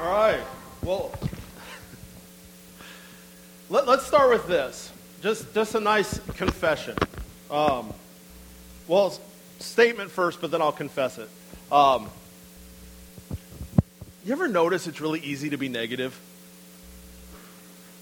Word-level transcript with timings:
All 0.00 0.06
right. 0.06 0.40
Well, 0.82 1.12
let, 3.68 3.86
us 3.86 4.06
start 4.06 4.30
with 4.30 4.46
this. 4.48 4.90
Just, 5.20 5.52
just 5.52 5.74
a 5.74 5.80
nice 5.80 6.18
confession. 6.36 6.96
Um, 7.50 7.92
well, 8.88 9.14
statement 9.58 10.10
first, 10.10 10.40
but 10.40 10.50
then 10.50 10.62
I'll 10.62 10.72
confess 10.72 11.18
it. 11.18 11.28
Um, 11.70 12.08
you 14.24 14.32
ever 14.32 14.48
notice 14.48 14.86
it's 14.86 15.02
really 15.02 15.20
easy 15.20 15.50
to 15.50 15.58
be 15.58 15.68
negative? 15.68 16.18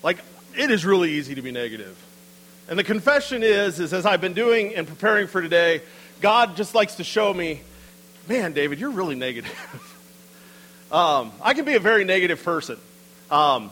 Like, 0.05 0.19
it 0.57 0.71
is 0.71 0.87
really 0.87 1.11
easy 1.11 1.35
to 1.35 1.43
be 1.43 1.51
negative. 1.51 1.99
And 2.69 2.79
the 2.79 2.85
confession 2.85 3.43
is, 3.43 3.81
is 3.81 3.93
as 3.93 4.07
I've 4.07 4.21
been 4.21 4.35
doing 4.35 4.77
and 4.77 4.87
preparing 4.87 5.27
for 5.27 5.43
today, 5.43 5.83
God 6.21 6.55
just 6.55 6.77
likes 6.77 6.95
to 6.97 7.05
show 7.05 7.35
me, 7.35 7.61
man, 8.29 8.53
David, 8.53 8.79
you're 8.79 8.93
really 8.93 9.17
negative. 9.17 9.85
um, 10.91 11.33
I 11.43 11.55
can 11.55 11.65
be 11.65 11.75
a 11.75 11.81
very 11.81 12.05
negative 12.05 12.43
person. 12.43 12.79
Um, 13.31 13.71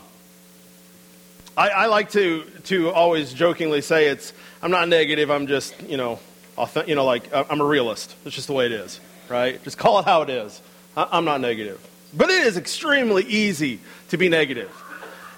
I, 1.57 1.70
I, 1.70 1.87
like 1.87 2.11
to, 2.11 2.45
to 2.65 2.91
always 2.91 3.33
jokingly 3.33 3.80
say 3.80 4.09
it's, 4.09 4.34
I'm 4.62 4.70
not 4.70 4.88
negative, 4.88 5.30
I'm 5.30 5.47
just, 5.47 5.80
you 5.83 5.97
know, 5.97 6.19
authentic, 6.59 6.91
you 6.91 6.95
know, 6.95 7.07
like, 7.07 7.33
I'm 7.33 7.60
a 7.60 7.65
realist. 7.65 8.15
That's 8.23 8.37
just 8.37 8.48
the 8.48 8.52
way 8.52 8.66
it 8.66 8.73
is, 8.73 9.01
right? 9.30 9.62
Just 9.65 9.79
call 9.79 9.98
it 10.01 10.05
how 10.05 10.23
it 10.23 10.30
is. 10.30 10.60
I, 10.95 11.09
I'm 11.12 11.24
not 11.24 11.41
negative. 11.41 11.80
But 12.12 12.29
it 12.29 12.47
is 12.47 12.59
extremely 12.59 13.24
easy 13.24 13.80
to 14.10 14.19
be 14.19 14.29
negative. 14.29 14.71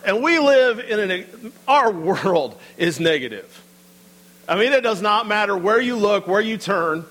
And 0.05 0.22
we 0.22 0.41
live 0.41 0.80
in 0.80 1.10
an, 1.10 1.52
our 1.69 1.92
world 1.92 2.58
is 2.77 2.98
negative. 2.98 3.64
I 4.48 4.56
mean, 4.56 4.72
it 4.72 4.80
does 4.80 5.02
not 5.02 5.28
matter 5.28 5.56
where 5.56 5.80
you 5.80 5.97
look, 5.97 6.27
where 6.27 6.41
you 6.41 6.56
turn. 6.56 7.05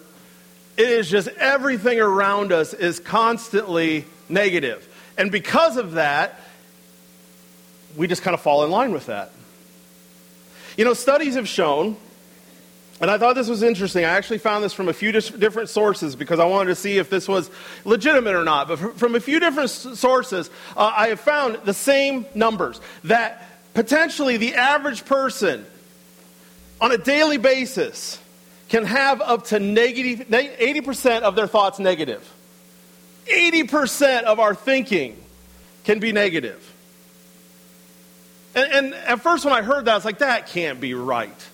It 0.75 0.89
is 0.89 1.09
just 1.09 1.29
everything 1.29 2.01
around 2.01 2.51
us 2.51 2.73
is 2.73 2.99
constantly 2.99 4.05
negative. 4.29 4.87
And 5.17 5.31
because 5.31 5.77
of 5.77 5.93
that, 5.93 6.39
we 7.95 8.07
just 8.07 8.21
kind 8.21 8.33
of 8.33 8.41
fall 8.41 8.63
in 8.63 8.71
line 8.71 8.91
with 8.91 9.07
that. 9.07 9.31
You 10.77 10.85
know, 10.85 10.93
studies 10.93 11.35
have 11.35 11.47
shown, 11.47 11.97
and 13.01 13.09
I 13.09 13.17
thought 13.17 13.35
this 13.35 13.49
was 13.49 13.63
interesting. 13.63 14.05
I 14.05 14.09
actually 14.09 14.37
found 14.37 14.63
this 14.63 14.73
from 14.73 14.89
a 14.89 14.93
few 14.93 15.11
different 15.11 15.69
sources 15.69 16.15
because 16.15 16.39
I 16.39 16.45
wanted 16.45 16.69
to 16.69 16.75
see 16.75 16.99
if 16.99 17.09
this 17.09 17.27
was 17.27 17.49
legitimate 17.83 18.35
or 18.35 18.43
not. 18.43 18.67
But 18.67 18.97
from 18.97 19.15
a 19.15 19.19
few 19.19 19.39
different 19.39 19.69
sources, 19.69 20.49
uh, 20.75 20.93
I 20.95 21.07
have 21.09 21.19
found 21.19 21.59
the 21.65 21.73
same 21.73 22.25
numbers 22.35 22.79
that 23.05 23.47
potentially 23.73 24.37
the 24.37 24.55
average 24.55 25.05
person 25.05 25.65
on 26.79 26.91
a 26.91 26.97
daily 26.97 27.37
basis 27.37 28.19
can 28.69 28.85
have 28.85 29.21
up 29.21 29.45
to 29.45 29.59
negative 29.59 30.27
80% 30.27 31.21
of 31.21 31.35
their 31.35 31.47
thoughts 31.47 31.79
negative. 31.79 32.27
80% 33.27 34.23
of 34.23 34.39
our 34.39 34.55
thinking 34.55 35.21
can 35.83 35.99
be 35.99 36.11
negative. 36.11 36.63
And, 38.55 38.71
and 38.71 38.93
at 38.93 39.21
first, 39.21 39.45
when 39.45 39.53
I 39.53 39.61
heard 39.61 39.85
that, 39.85 39.91
I 39.91 39.95
was 39.95 40.05
like, 40.05 40.19
that 40.19 40.47
can't 40.47 40.81
be 40.81 40.93
right. 40.93 41.47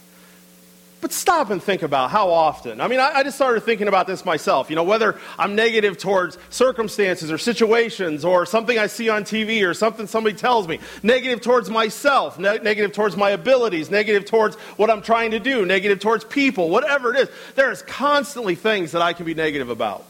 But 1.03 1.11
stop 1.11 1.49
and 1.49 1.61
think 1.61 1.81
about 1.81 2.11
how 2.11 2.29
often. 2.29 2.79
I 2.79 2.87
mean, 2.87 3.01
I, 3.01 3.11
I, 3.15 3.23
just 3.23 3.35
started 3.35 3.61
thinking 3.63 3.89
about 3.89 4.07
this 4.07 4.23
myself. 4.23 4.69
You 4.69 4.77
know, 4.77 4.85
whether 4.85 5.19
I'm 5.37 5.53
negative 5.53 5.97
towards 5.97 6.37
circumstances 6.49 7.29
or 7.29 7.37
situations 7.37 8.23
or 8.23 8.45
something 8.45 8.79
I 8.79 8.87
see 8.87 9.09
on 9.09 9.25
TV 9.25 9.67
or 9.67 9.73
something 9.73 10.07
somebody 10.07 10.37
tells 10.37 10.65
me, 10.65 10.79
negative 11.03 11.41
towards 11.41 11.69
myself, 11.69 12.39
ne- 12.39 12.59
negative 12.59 12.93
towards 12.93 13.17
my 13.17 13.31
abilities, 13.31 13.91
negative 13.91 14.23
towards 14.23 14.55
what 14.77 14.89
I'm 14.89 15.01
trying 15.01 15.31
to 15.31 15.39
do, 15.39 15.65
negative 15.65 15.99
towards 15.99 16.23
people, 16.23 16.69
whatever 16.69 17.13
it 17.13 17.19
is. 17.19 17.29
There 17.55 17.69
is 17.69 17.81
constantly 17.81 18.55
things 18.55 18.93
that 18.93 19.01
I 19.01 19.11
can 19.11 19.25
be 19.25 19.33
negative 19.33 19.69
about. 19.69 20.05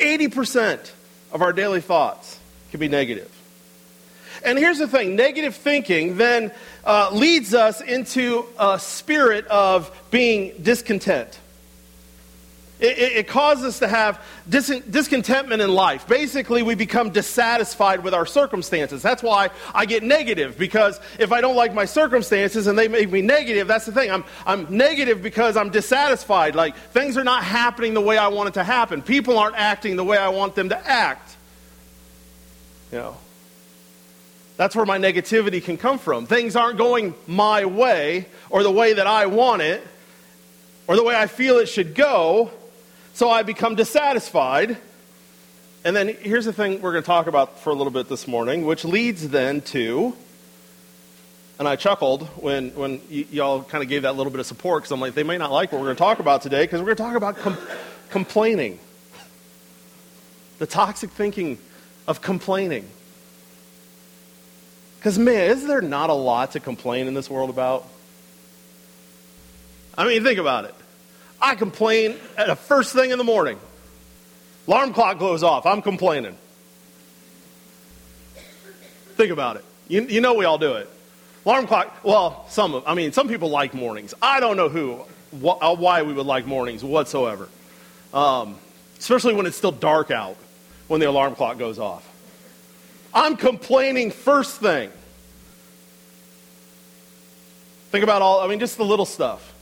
80% 0.00 0.90
of 1.32 1.42
our 1.42 1.52
daily 1.52 1.80
thoughts 1.80 2.38
can 2.70 2.80
be 2.80 2.88
negative. 2.88 3.30
And 4.44 4.58
here's 4.58 4.78
the 4.78 4.88
thing 4.88 5.16
negative 5.16 5.54
thinking 5.54 6.16
then 6.16 6.52
uh, 6.84 7.10
leads 7.12 7.54
us 7.54 7.80
into 7.80 8.46
a 8.58 8.78
spirit 8.78 9.46
of 9.46 9.90
being 10.10 10.54
discontent. 10.62 11.38
It, 12.80 12.98
it, 12.98 13.12
it 13.18 13.28
causes 13.28 13.64
us 13.64 13.78
to 13.80 13.88
have 13.88 14.24
dis- 14.48 14.80
discontentment 14.88 15.60
in 15.60 15.70
life. 15.70 16.08
Basically, 16.08 16.62
we 16.62 16.74
become 16.74 17.10
dissatisfied 17.10 18.02
with 18.02 18.14
our 18.14 18.24
circumstances. 18.24 19.02
That's 19.02 19.22
why 19.22 19.50
I 19.74 19.84
get 19.84 20.02
negative, 20.02 20.56
because 20.56 20.98
if 21.18 21.30
I 21.30 21.42
don't 21.42 21.56
like 21.56 21.74
my 21.74 21.84
circumstances 21.84 22.66
and 22.66 22.78
they 22.78 22.88
make 22.88 23.10
me 23.10 23.20
negative, 23.20 23.68
that's 23.68 23.84
the 23.84 23.92
thing. 23.92 24.10
I'm, 24.10 24.24
I'm 24.46 24.66
negative 24.74 25.22
because 25.22 25.58
I'm 25.58 25.68
dissatisfied. 25.68 26.54
Like, 26.54 26.74
things 26.92 27.18
are 27.18 27.24
not 27.24 27.44
happening 27.44 27.92
the 27.92 28.00
way 28.00 28.16
I 28.16 28.28
want 28.28 28.48
it 28.48 28.54
to 28.54 28.64
happen, 28.64 29.02
people 29.02 29.38
aren't 29.38 29.56
acting 29.56 29.96
the 29.96 30.04
way 30.04 30.16
I 30.16 30.30
want 30.30 30.54
them 30.54 30.70
to 30.70 30.88
act. 30.90 31.36
You 32.92 32.98
know. 32.98 33.16
That's 34.56 34.76
where 34.76 34.84
my 34.84 34.98
negativity 34.98 35.64
can 35.64 35.78
come 35.78 35.98
from. 35.98 36.26
Things 36.26 36.54
aren't 36.54 36.76
going 36.76 37.14
my 37.26 37.64
way 37.64 38.26
or 38.50 38.62
the 38.62 38.70
way 38.70 38.92
that 38.92 39.06
I 39.06 39.24
want 39.24 39.62
it 39.62 39.86
or 40.86 40.96
the 40.96 41.04
way 41.04 41.14
I 41.14 41.28
feel 41.28 41.58
it 41.58 41.66
should 41.66 41.94
go, 41.94 42.50
so 43.20 43.28
I 43.28 43.42
become 43.42 43.74
dissatisfied. 43.74 44.78
And 45.84 45.94
then 45.94 46.08
here's 46.08 46.46
the 46.46 46.54
thing 46.54 46.80
we're 46.80 46.92
going 46.92 47.02
to 47.02 47.06
talk 47.06 47.26
about 47.26 47.58
for 47.58 47.68
a 47.68 47.74
little 47.74 47.90
bit 47.90 48.08
this 48.08 48.26
morning, 48.26 48.64
which 48.64 48.82
leads 48.82 49.28
then 49.28 49.60
to, 49.76 50.16
and 51.58 51.68
I 51.68 51.76
chuckled 51.76 52.26
when, 52.42 52.70
when 52.70 53.02
y- 53.10 53.26
y'all 53.30 53.62
kind 53.62 53.84
of 53.84 53.90
gave 53.90 54.04
that 54.04 54.16
little 54.16 54.32
bit 54.32 54.40
of 54.40 54.46
support 54.46 54.84
because 54.84 54.92
I'm 54.92 55.02
like, 55.02 55.12
they 55.12 55.22
may 55.22 55.36
not 55.36 55.52
like 55.52 55.70
what 55.70 55.82
we're 55.82 55.88
going 55.88 55.96
to 55.96 56.02
talk 56.02 56.18
about 56.18 56.40
today 56.40 56.62
because 56.62 56.80
we're 56.80 56.94
going 56.94 56.96
to 56.96 57.02
talk 57.02 57.14
about 57.14 57.36
com- 57.36 57.58
complaining. 58.08 58.78
The 60.58 60.66
toxic 60.66 61.10
thinking 61.10 61.58
of 62.08 62.22
complaining. 62.22 62.88
Because, 64.98 65.18
man, 65.18 65.50
is 65.50 65.66
there 65.66 65.82
not 65.82 66.08
a 66.08 66.14
lot 66.14 66.52
to 66.52 66.60
complain 66.60 67.06
in 67.06 67.12
this 67.12 67.28
world 67.28 67.50
about? 67.50 67.86
I 69.98 70.06
mean, 70.06 70.24
think 70.24 70.38
about 70.38 70.64
it. 70.64 70.74
I 71.40 71.54
complain 71.54 72.16
at 72.36 72.46
the 72.46 72.56
first 72.56 72.92
thing 72.92 73.10
in 73.10 73.18
the 73.18 73.24
morning. 73.24 73.58
Alarm 74.66 74.92
clock 74.92 75.18
goes 75.18 75.42
off. 75.42 75.66
I'm 75.66 75.82
complaining. 75.82 76.36
Think 79.16 79.32
about 79.32 79.56
it. 79.56 79.64
You, 79.88 80.02
you 80.02 80.20
know 80.20 80.34
we 80.34 80.44
all 80.44 80.58
do 80.58 80.74
it. 80.74 80.88
Alarm 81.44 81.66
clock, 81.66 82.04
well, 82.04 82.46
some 82.48 82.74
of, 82.74 82.84
I 82.86 82.94
mean, 82.94 83.12
some 83.12 83.26
people 83.26 83.48
like 83.48 83.74
mornings. 83.74 84.14
I 84.20 84.40
don't 84.40 84.56
know 84.56 84.68
who, 84.68 84.96
wh- 85.42 85.58
uh, 85.60 85.74
why 85.74 86.02
we 86.02 86.12
would 86.12 86.26
like 86.26 86.46
mornings 86.46 86.84
whatsoever. 86.84 87.48
Um, 88.12 88.56
especially 88.98 89.34
when 89.34 89.46
it's 89.46 89.56
still 89.56 89.72
dark 89.72 90.10
out 90.10 90.36
when 90.88 91.00
the 91.00 91.08
alarm 91.08 91.34
clock 91.34 91.58
goes 91.58 91.78
off. 91.78 92.06
I'm 93.12 93.36
complaining 93.36 94.10
first 94.10 94.60
thing. 94.60 94.90
Think 97.90 98.04
about 98.04 98.22
all, 98.22 98.40
I 98.40 98.46
mean, 98.46 98.60
just 98.60 98.76
the 98.76 98.84
little 98.84 99.06
stuff. 99.06 99.54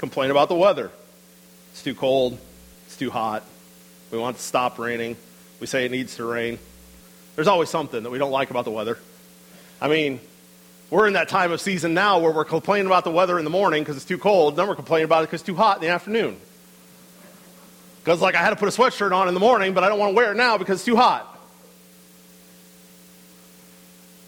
Complain 0.00 0.30
about 0.30 0.48
the 0.48 0.54
weather. 0.54 0.90
It's 1.72 1.82
too 1.82 1.94
cold. 1.94 2.38
It's 2.86 2.96
too 2.96 3.10
hot. 3.10 3.44
We 4.10 4.16
want 4.16 4.36
it 4.36 4.38
to 4.38 4.44
stop 4.46 4.78
raining. 4.78 5.14
We 5.60 5.66
say 5.66 5.84
it 5.84 5.90
needs 5.90 6.16
to 6.16 6.24
rain. 6.24 6.58
There's 7.36 7.46
always 7.46 7.68
something 7.68 8.02
that 8.02 8.08
we 8.08 8.16
don't 8.16 8.30
like 8.30 8.48
about 8.48 8.64
the 8.64 8.70
weather. 8.70 8.96
I 9.78 9.88
mean, 9.88 10.18
we're 10.88 11.06
in 11.06 11.12
that 11.12 11.28
time 11.28 11.52
of 11.52 11.60
season 11.60 11.92
now 11.92 12.18
where 12.18 12.32
we're 12.32 12.46
complaining 12.46 12.86
about 12.86 13.04
the 13.04 13.10
weather 13.10 13.38
in 13.38 13.44
the 13.44 13.50
morning 13.50 13.82
because 13.82 13.96
it's 13.96 14.06
too 14.06 14.16
cold. 14.16 14.56
Then 14.56 14.68
we're 14.68 14.74
complaining 14.74 15.04
about 15.04 15.18
it 15.18 15.26
because 15.26 15.42
it's 15.42 15.46
too 15.46 15.54
hot 15.54 15.76
in 15.76 15.82
the 15.82 15.88
afternoon. 15.88 16.40
Because, 18.02 18.22
like, 18.22 18.34
I 18.34 18.38
had 18.38 18.50
to 18.50 18.56
put 18.56 18.68
a 18.68 18.72
sweatshirt 18.72 19.12
on 19.12 19.28
in 19.28 19.34
the 19.34 19.40
morning, 19.40 19.74
but 19.74 19.84
I 19.84 19.90
don't 19.90 19.98
want 19.98 20.12
to 20.12 20.16
wear 20.16 20.32
it 20.32 20.36
now 20.36 20.56
because 20.56 20.76
it's 20.76 20.86
too 20.86 20.96
hot. 20.96 21.26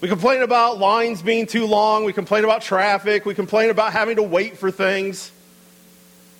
We 0.02 0.08
complain 0.08 0.42
about 0.42 0.76
lines 0.76 1.22
being 1.22 1.46
too 1.46 1.64
long. 1.64 2.04
We 2.04 2.12
complain 2.12 2.44
about 2.44 2.60
traffic. 2.60 3.24
We 3.24 3.34
complain 3.34 3.70
about 3.70 3.94
having 3.94 4.16
to 4.16 4.22
wait 4.22 4.58
for 4.58 4.70
things. 4.70 5.32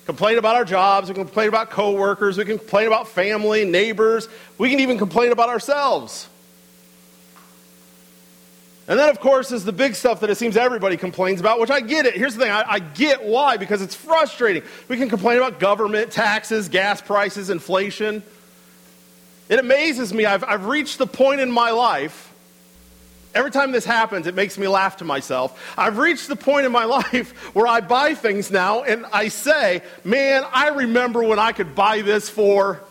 Complain 0.05 0.37
about 0.37 0.55
our 0.55 0.65
jobs. 0.65 1.07
We 1.07 1.15
can 1.15 1.25
complain 1.25 1.47
about 1.47 1.69
coworkers. 1.69 2.37
We 2.37 2.45
can 2.45 2.57
complain 2.57 2.87
about 2.87 3.07
family, 3.07 3.63
neighbors. 3.63 4.27
We 4.57 4.69
can 4.69 4.81
even 4.81 4.97
complain 4.97 5.31
about 5.31 5.49
ourselves. 5.49 6.27
And 8.85 8.99
then, 8.99 9.09
of 9.09 9.21
course, 9.21 9.53
is 9.53 9.63
the 9.63 9.71
big 9.71 9.95
stuff 9.95 10.19
that 10.19 10.29
it 10.29 10.35
seems 10.35 10.57
everybody 10.57 10.97
complains 10.97 11.39
about, 11.39 11.61
which 11.61 11.71
I 11.71 11.79
get 11.79 12.05
it. 12.05 12.15
Here's 12.15 12.35
the 12.35 12.41
thing 12.41 12.51
I, 12.51 12.63
I, 12.67 12.79
get 12.79 13.23
why, 13.23 13.55
because 13.55 13.81
it's 13.81 13.95
frustrating. 13.95 14.63
We 14.89 14.97
can 14.97 15.07
complain 15.07 15.37
about 15.37 15.61
government, 15.61 16.11
taxes, 16.11 16.67
gas 16.67 17.01
prices, 17.01 17.49
inflation. 17.49 18.23
It 19.47 19.59
amazes 19.59 20.13
me. 20.13 20.25
I've, 20.25 20.43
I've 20.43 20.65
reached 20.65 20.97
the 20.97 21.07
point 21.07 21.39
in 21.39 21.49
my 21.49 21.71
life 21.71 22.32
Every 23.33 23.49
time 23.49 23.71
this 23.71 23.85
happens, 23.85 24.27
it 24.27 24.35
makes 24.35 24.57
me 24.59 24.67
laugh 24.67 24.97
to 24.97 25.05
myself. 25.05 25.73
I've 25.77 25.97
reached 25.97 26.27
the 26.27 26.35
point 26.35 26.65
in 26.65 26.71
my 26.71 26.85
life 26.85 27.31
where 27.55 27.65
I 27.65 27.81
buy 27.81 28.13
things 28.13 28.51
now 28.51 28.83
and 28.83 29.05
I 29.07 29.29
say, 29.29 29.81
man, 30.03 30.45
I 30.53 30.69
remember 30.69 31.23
when 31.23 31.39
I 31.39 31.51
could 31.51 31.73
buy 31.73 32.01
this 32.01 32.29
for. 32.29 32.81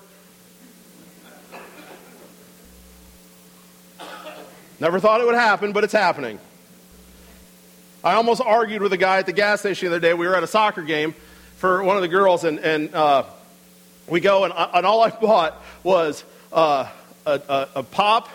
Never 4.80 4.98
thought 4.98 5.20
it 5.20 5.26
would 5.26 5.36
happen, 5.36 5.72
but 5.72 5.84
it's 5.84 5.92
happening. 5.92 6.40
I 8.02 8.14
almost 8.14 8.40
argued 8.40 8.82
with 8.82 8.92
a 8.92 8.96
guy 8.96 9.18
at 9.18 9.26
the 9.26 9.32
gas 9.32 9.60
station 9.60 9.90
the 9.90 9.96
other 9.96 10.00
day. 10.00 10.12
We 10.12 10.26
were 10.26 10.34
at 10.34 10.42
a 10.42 10.48
soccer 10.48 10.82
game 10.82 11.14
for 11.58 11.84
one 11.84 11.94
of 11.94 12.02
the 12.02 12.08
girls, 12.08 12.42
and, 12.42 12.58
and 12.58 12.92
uh, 12.92 13.22
we 14.08 14.18
go, 14.18 14.42
and, 14.42 14.52
and 14.52 14.84
all 14.84 15.02
I 15.02 15.10
bought 15.10 15.62
was 15.84 16.24
uh, 16.52 16.90
a, 17.24 17.40
a, 17.48 17.68
a 17.76 17.82
pop 17.84 18.28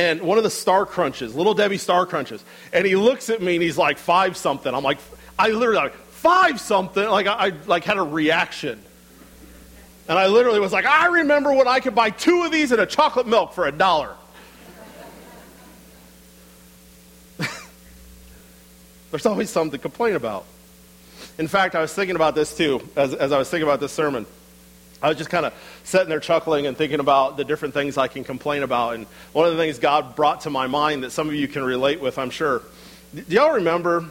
and 0.00 0.22
one 0.22 0.38
of 0.38 0.44
the 0.44 0.50
Star 0.50 0.86
Crunches, 0.86 1.34
Little 1.34 1.52
Debbie 1.52 1.76
Star 1.76 2.06
Crunches. 2.06 2.42
And 2.72 2.86
he 2.86 2.96
looks 2.96 3.28
at 3.28 3.42
me 3.42 3.56
and 3.56 3.62
he's 3.62 3.76
like, 3.76 3.98
five 3.98 4.34
something. 4.34 4.74
I'm 4.74 4.82
like, 4.82 4.96
I 5.38 5.50
literally, 5.50 5.76
like, 5.76 5.94
five 5.94 6.58
something. 6.58 7.04
Like, 7.06 7.26
I, 7.26 7.48
I 7.48 7.52
like 7.66 7.84
had 7.84 7.98
a 7.98 8.02
reaction. 8.02 8.82
And 10.08 10.18
I 10.18 10.28
literally 10.28 10.58
was 10.58 10.72
like, 10.72 10.86
I 10.86 11.08
remember 11.08 11.52
when 11.52 11.68
I 11.68 11.80
could 11.80 11.94
buy 11.94 12.08
two 12.08 12.44
of 12.44 12.50
these 12.50 12.72
and 12.72 12.80
a 12.80 12.86
chocolate 12.86 13.26
milk 13.26 13.52
for 13.52 13.66
a 13.66 13.72
dollar. 13.72 14.14
There's 19.10 19.26
always 19.26 19.50
something 19.50 19.72
to 19.72 19.78
complain 19.78 20.14
about. 20.14 20.46
In 21.36 21.46
fact, 21.46 21.74
I 21.74 21.82
was 21.82 21.92
thinking 21.92 22.16
about 22.16 22.34
this 22.34 22.56
too, 22.56 22.88
as, 22.96 23.12
as 23.12 23.32
I 23.32 23.38
was 23.38 23.50
thinking 23.50 23.68
about 23.68 23.80
this 23.80 23.92
sermon. 23.92 24.24
I 25.02 25.08
was 25.08 25.16
just 25.16 25.30
kind 25.30 25.46
of 25.46 25.54
sitting 25.84 26.08
there 26.08 26.20
chuckling 26.20 26.66
and 26.66 26.76
thinking 26.76 27.00
about 27.00 27.36
the 27.36 27.44
different 27.44 27.72
things 27.72 27.96
I 27.96 28.08
can 28.08 28.22
complain 28.22 28.62
about. 28.62 28.96
And 28.96 29.06
one 29.32 29.46
of 29.46 29.52
the 29.52 29.58
things 29.58 29.78
God 29.78 30.14
brought 30.14 30.42
to 30.42 30.50
my 30.50 30.66
mind 30.66 31.04
that 31.04 31.10
some 31.10 31.28
of 31.28 31.34
you 31.34 31.48
can 31.48 31.64
relate 31.64 32.00
with, 32.00 32.18
I'm 32.18 32.30
sure. 32.30 32.62
Do 33.14 33.24
y'all 33.28 33.54
remember? 33.54 34.04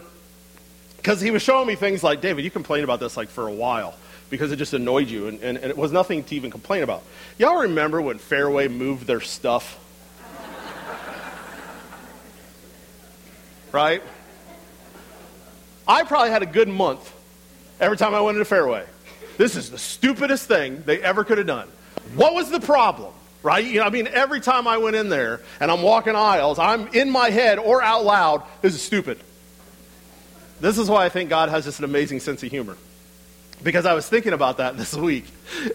Because 0.97 1.21
he 1.21 1.31
was 1.31 1.41
showing 1.41 1.67
me 1.67 1.75
things 1.75 2.03
like, 2.03 2.21
David, 2.21 2.43
you 2.43 2.51
complained 2.51 2.83
about 2.83 2.99
this 2.99 3.15
like 3.15 3.29
for 3.29 3.47
a 3.47 3.53
while 3.53 3.95
because 4.29 4.51
it 4.51 4.57
just 4.57 4.73
annoyed 4.73 5.07
you, 5.07 5.27
and, 5.27 5.41
and, 5.41 5.57
and 5.57 5.69
it 5.69 5.77
was 5.77 5.91
nothing 5.91 6.23
to 6.23 6.35
even 6.35 6.51
complain 6.51 6.83
about. 6.83 7.03
Y'all 7.37 7.61
remember 7.61 8.01
when 8.01 8.17
Fairway 8.17 8.67
moved 8.67 9.07
their 9.07 9.21
stuff? 9.21 9.79
right? 13.71 14.03
I 15.87 16.03
probably 16.03 16.29
had 16.29 16.43
a 16.43 16.47
good 16.47 16.67
month 16.67 17.11
every 17.79 17.97
time 17.97 18.13
I 18.13 18.21
went 18.21 18.37
into 18.37 18.45
Fairway. 18.45 18.85
This 19.39 19.55
is 19.55 19.71
the 19.71 19.77
stupidest 19.77 20.49
thing 20.49 20.83
they 20.85 21.01
ever 21.01 21.23
could 21.23 21.37
have 21.37 21.47
done. 21.47 21.69
What 22.13 22.33
was 22.33 22.51
the 22.51 22.59
problem? 22.59 23.13
Right? 23.41 23.63
You 23.63 23.79
know, 23.79 23.85
I 23.85 23.89
mean, 23.89 24.09
every 24.11 24.41
time 24.41 24.67
I 24.67 24.79
went 24.79 24.97
in 24.97 25.07
there 25.07 25.39
and 25.61 25.71
I'm 25.71 25.81
walking 25.81 26.13
aisles, 26.13 26.59
I'm 26.59 26.89
in 26.89 27.09
my 27.09 27.29
head 27.29 27.57
or 27.57 27.81
out 27.81 28.03
loud, 28.03 28.43
this 28.61 28.75
is 28.75 28.81
stupid. 28.81 29.17
This 30.59 30.77
is 30.77 30.89
why 30.89 31.05
I 31.05 31.09
think 31.09 31.29
God 31.29 31.47
has 31.47 31.63
just 31.63 31.79
an 31.79 31.85
amazing 31.85 32.19
sense 32.19 32.43
of 32.43 32.51
humor. 32.51 32.75
Because 33.63 33.85
I 33.85 33.93
was 33.93 34.09
thinking 34.09 34.33
about 34.33 34.57
that 34.57 34.77
this 34.77 34.93
week. 34.93 35.23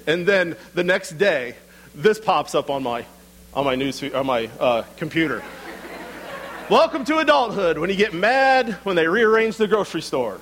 And 0.07 0.27
then 0.27 0.57
the 0.75 0.85
next 0.85 1.13
day, 1.13 1.57
this 1.95 2.21
pops 2.21 2.55
up 2.55 2.69
on 2.69 2.83
my, 2.83 3.07
on 3.55 3.65
my, 3.65 3.77
news, 3.77 4.05
on 4.13 4.27
my 4.27 4.51
uh, 4.61 4.83
computer. 4.99 5.43
Welcome 6.69 7.07
to 7.07 7.17
adulthood 7.17 7.79
when 7.79 7.89
you 7.89 7.97
get 7.97 8.13
mad 8.13 8.75
when 8.83 8.95
they 8.95 9.09
rearrange 9.09 9.57
the 9.57 9.69
grocery 9.69 10.03
store. 10.03 10.39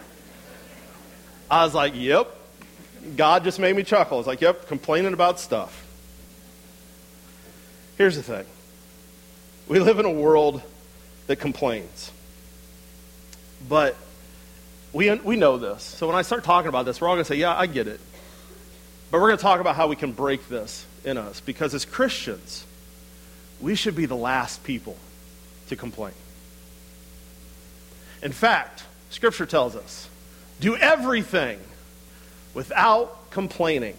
I 1.49 1.65
was 1.65 1.73
like, 1.73 1.93
yep, 1.95 2.42
God 3.17 3.45
just 3.45 3.59
made 3.59 3.75
me 3.75 3.83
chuckle. 3.83 4.19
It's 4.19 4.29
like, 4.29 4.41
yep, 4.41 4.69
complaining 4.69 5.13
about 5.13 5.41
stuff. 5.41 5.87
Here's 7.99 8.17
the 8.17 8.23
thing 8.23 8.47
we 9.69 9.79
live 9.79 9.99
in 9.99 10.07
a 10.07 10.11
world 10.11 10.63
that 11.27 11.37
complains. 11.37 12.11
But 13.69 13.97
we, 14.93 15.13
we 15.15 15.37
know 15.37 15.57
this. 15.57 15.83
So 15.83 16.07
when 16.07 16.17
I 16.17 16.23
start 16.23 16.45
talking 16.45 16.69
about 16.69 16.85
this, 16.85 17.01
we're 17.01 17.09
all 17.09 17.15
going 17.15 17.25
to 17.25 17.29
say, 17.29 17.37
yeah, 17.37 17.57
I 17.57 17.67
get 17.67 17.87
it. 17.87 18.01
But 19.11 19.21
we're 19.21 19.29
going 19.29 19.39
to 19.39 19.43
talk 19.43 19.61
about 19.61 19.77
how 19.77 19.89
we 19.89 19.97
can 19.97 20.13
break 20.13 20.49
this 20.49 20.85
in 21.05 21.17
us. 21.17 21.41
Because 21.41 21.75
as 21.75 21.85
Christians, 21.85 22.67
we 23.61 23.75
should 23.75 23.95
be 23.95 24.07
the 24.07 24.17
last 24.17 24.65
people 24.65 24.97
to 25.69 25.77
complain. 25.77 26.15
In 28.23 28.33
fact, 28.33 28.85
Scripture 29.11 29.47
tells 29.47 29.77
us 29.77 30.09
do 30.61 30.77
everything 30.77 31.59
without 32.55 33.31
complaining. 33.31 33.97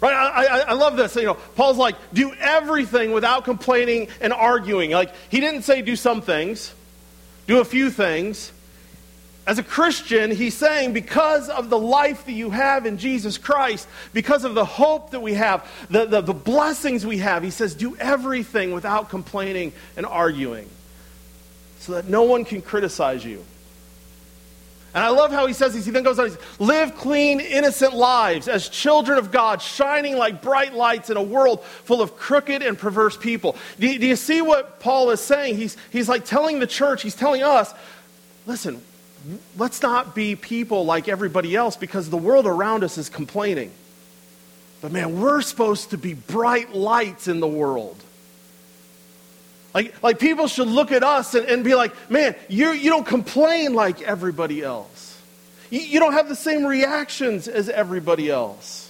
Right? 0.00 0.12
I, 0.12 0.44
I, 0.44 0.58
I, 0.58 0.72
love 0.74 0.96
this. 0.96 1.16
You 1.16 1.22
know, 1.22 1.34
Paul's 1.34 1.78
like, 1.78 1.96
do 2.12 2.34
everything 2.34 3.12
without 3.12 3.44
complaining 3.44 4.08
and 4.20 4.32
arguing. 4.32 4.90
Like, 4.90 5.14
he 5.30 5.40
didn't 5.40 5.62
say 5.62 5.80
do 5.80 5.96
some 5.96 6.20
things, 6.20 6.74
do 7.46 7.60
a 7.60 7.64
few 7.64 7.90
things. 7.90 8.52
As 9.46 9.58
a 9.58 9.62
Christian, 9.62 10.30
he's 10.30 10.54
saying 10.54 10.94
because 10.94 11.48
of 11.50 11.68
the 11.68 11.78
life 11.78 12.24
that 12.26 12.32
you 12.32 12.50
have 12.50 12.86
in 12.86 12.96
Jesus 12.98 13.36
Christ, 13.38 13.86
because 14.12 14.44
of 14.44 14.54
the 14.54 14.64
hope 14.64 15.10
that 15.10 15.20
we 15.20 15.34
have, 15.34 15.70
the, 15.90 16.06
the, 16.06 16.20
the 16.22 16.34
blessings 16.34 17.04
we 17.04 17.18
have, 17.18 17.42
he 17.42 17.50
says, 17.50 17.74
do 17.74 17.96
everything 17.96 18.72
without 18.72 19.10
complaining 19.10 19.72
and 19.96 20.06
arguing 20.06 20.68
so 21.78 21.92
that 21.92 22.08
no 22.08 22.22
one 22.22 22.46
can 22.46 22.62
criticize 22.62 23.24
you. 23.24 23.44
And 24.94 25.02
I 25.02 25.08
love 25.08 25.32
how 25.32 25.46
he 25.46 25.52
says 25.52 25.74
this. 25.74 25.84
He 25.84 25.90
then 25.90 26.04
goes 26.04 26.20
on, 26.20 26.26
he 26.26 26.30
says, 26.30 26.40
live 26.60 26.94
clean, 26.94 27.40
innocent 27.40 27.94
lives 27.94 28.46
as 28.46 28.68
children 28.68 29.18
of 29.18 29.32
God, 29.32 29.60
shining 29.60 30.16
like 30.16 30.40
bright 30.40 30.72
lights 30.72 31.10
in 31.10 31.16
a 31.16 31.22
world 31.22 31.64
full 31.64 32.00
of 32.00 32.16
crooked 32.16 32.62
and 32.62 32.78
perverse 32.78 33.16
people. 33.16 33.56
Do, 33.80 33.98
do 33.98 34.06
you 34.06 34.14
see 34.14 34.40
what 34.40 34.78
Paul 34.78 35.10
is 35.10 35.20
saying? 35.20 35.56
He's, 35.56 35.76
he's 35.90 36.08
like 36.08 36.24
telling 36.24 36.60
the 36.60 36.68
church, 36.68 37.02
he's 37.02 37.16
telling 37.16 37.42
us, 37.42 37.74
listen, 38.46 38.80
let's 39.56 39.82
not 39.82 40.14
be 40.14 40.36
people 40.36 40.84
like 40.84 41.08
everybody 41.08 41.56
else 41.56 41.76
because 41.76 42.08
the 42.08 42.16
world 42.16 42.46
around 42.46 42.84
us 42.84 42.96
is 42.96 43.08
complaining. 43.08 43.72
But 44.80 44.92
man, 44.92 45.20
we're 45.20 45.40
supposed 45.40 45.90
to 45.90 45.98
be 45.98 46.14
bright 46.14 46.72
lights 46.72 47.26
in 47.26 47.40
the 47.40 47.48
world. 47.48 48.00
Like, 49.74 50.00
like 50.02 50.18
people 50.20 50.46
should 50.46 50.68
look 50.68 50.92
at 50.92 51.02
us 51.02 51.34
and, 51.34 51.46
and 51.48 51.64
be 51.64 51.74
like, 51.74 52.08
man, 52.08 52.36
you, 52.48 52.70
you 52.70 52.90
don't 52.90 53.06
complain 53.06 53.74
like 53.74 54.00
everybody 54.02 54.62
else. 54.62 55.20
You, 55.68 55.80
you 55.80 55.98
don't 56.00 56.12
have 56.12 56.28
the 56.28 56.36
same 56.36 56.64
reactions 56.64 57.48
as 57.48 57.68
everybody 57.68 58.30
else. 58.30 58.88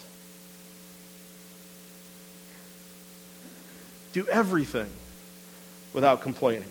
Do 4.13 4.27
everything 4.29 4.91
without 5.95 6.21
complaining. 6.21 6.71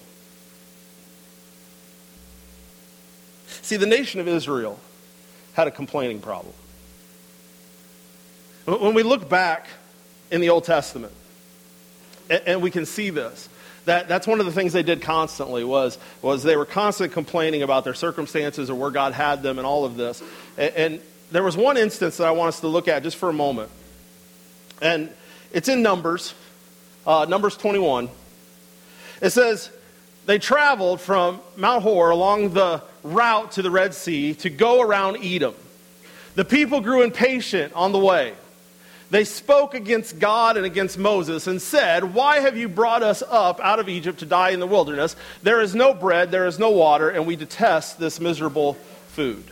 See, 3.63 3.77
the 3.77 3.87
nation 3.87 4.19
of 4.19 4.27
Israel 4.27 4.79
had 5.53 5.67
a 5.67 5.71
complaining 5.71 6.19
problem. 6.19 6.53
When 8.65 8.93
we 8.93 9.03
look 9.03 9.27
back 9.27 9.67
in 10.31 10.39
the 10.39 10.49
Old 10.49 10.63
Testament, 10.63 11.13
and 12.29 12.61
we 12.61 12.71
can 12.71 12.85
see 12.85 13.09
this, 13.09 13.49
that, 13.85 14.07
that's 14.07 14.25
one 14.25 14.39
of 14.39 14.45
the 14.45 14.51
things 14.51 14.73
they 14.73 14.83
did 14.83 15.01
constantly 15.01 15.63
was, 15.63 15.97
was 16.21 16.43
they 16.43 16.55
were 16.55 16.65
constantly 16.65 17.13
complaining 17.13 17.63
about 17.63 17.83
their 17.83 17.93
circumstances 17.93 18.69
or 18.69 18.75
where 18.75 18.91
God 18.91 19.13
had 19.13 19.43
them 19.43 19.57
and 19.57 19.67
all 19.67 19.85
of 19.85 19.97
this. 19.97 20.23
And, 20.57 20.75
and 20.75 21.01
there 21.31 21.43
was 21.43 21.57
one 21.57 21.77
instance 21.77 22.17
that 22.17 22.27
I 22.27 22.31
want 22.31 22.49
us 22.49 22.59
to 22.61 22.67
look 22.67 22.87
at 22.87 23.03
just 23.03 23.17
for 23.17 23.29
a 23.29 23.33
moment. 23.33 23.69
And 24.81 25.09
it's 25.51 25.67
in 25.67 25.81
Numbers, 25.81 26.33
uh, 27.05 27.25
Numbers 27.27 27.57
21. 27.57 28.09
It 29.21 29.31
says, 29.31 29.69
they 30.25 30.39
traveled 30.39 31.01
from 31.01 31.41
Mount 31.57 31.83
Hor 31.83 32.09
along 32.09 32.53
the 32.53 32.81
route 33.03 33.53
to 33.53 33.61
the 33.61 33.71
Red 33.71 33.93
Sea 33.93 34.33
to 34.35 34.49
go 34.49 34.81
around 34.81 35.17
Edom. 35.23 35.55
The 36.35 36.45
people 36.45 36.81
grew 36.81 37.01
impatient 37.01 37.73
on 37.73 37.91
the 37.91 37.99
way 37.99 38.33
they 39.13 39.25
spoke 39.25 39.75
against 39.75 40.17
God 40.17 40.57
and 40.57 40.65
against 40.65 40.97
Moses 40.97 41.45
and 41.45 41.61
said, 41.61 42.15
Why 42.15 42.39
have 42.39 42.57
you 42.57 42.67
brought 42.67 43.03
us 43.03 43.21
up 43.21 43.59
out 43.59 43.77
of 43.77 43.87
Egypt 43.87 44.21
to 44.21 44.25
die 44.25 44.49
in 44.49 44.59
the 44.59 44.65
wilderness? 44.65 45.15
There 45.43 45.61
is 45.61 45.75
no 45.75 45.93
bread, 45.93 46.31
there 46.31 46.47
is 46.47 46.57
no 46.57 46.71
water, 46.71 47.11
and 47.11 47.27
we 47.27 47.35
detest 47.35 47.99
this 47.99 48.19
miserable 48.19 48.73
food. 49.09 49.43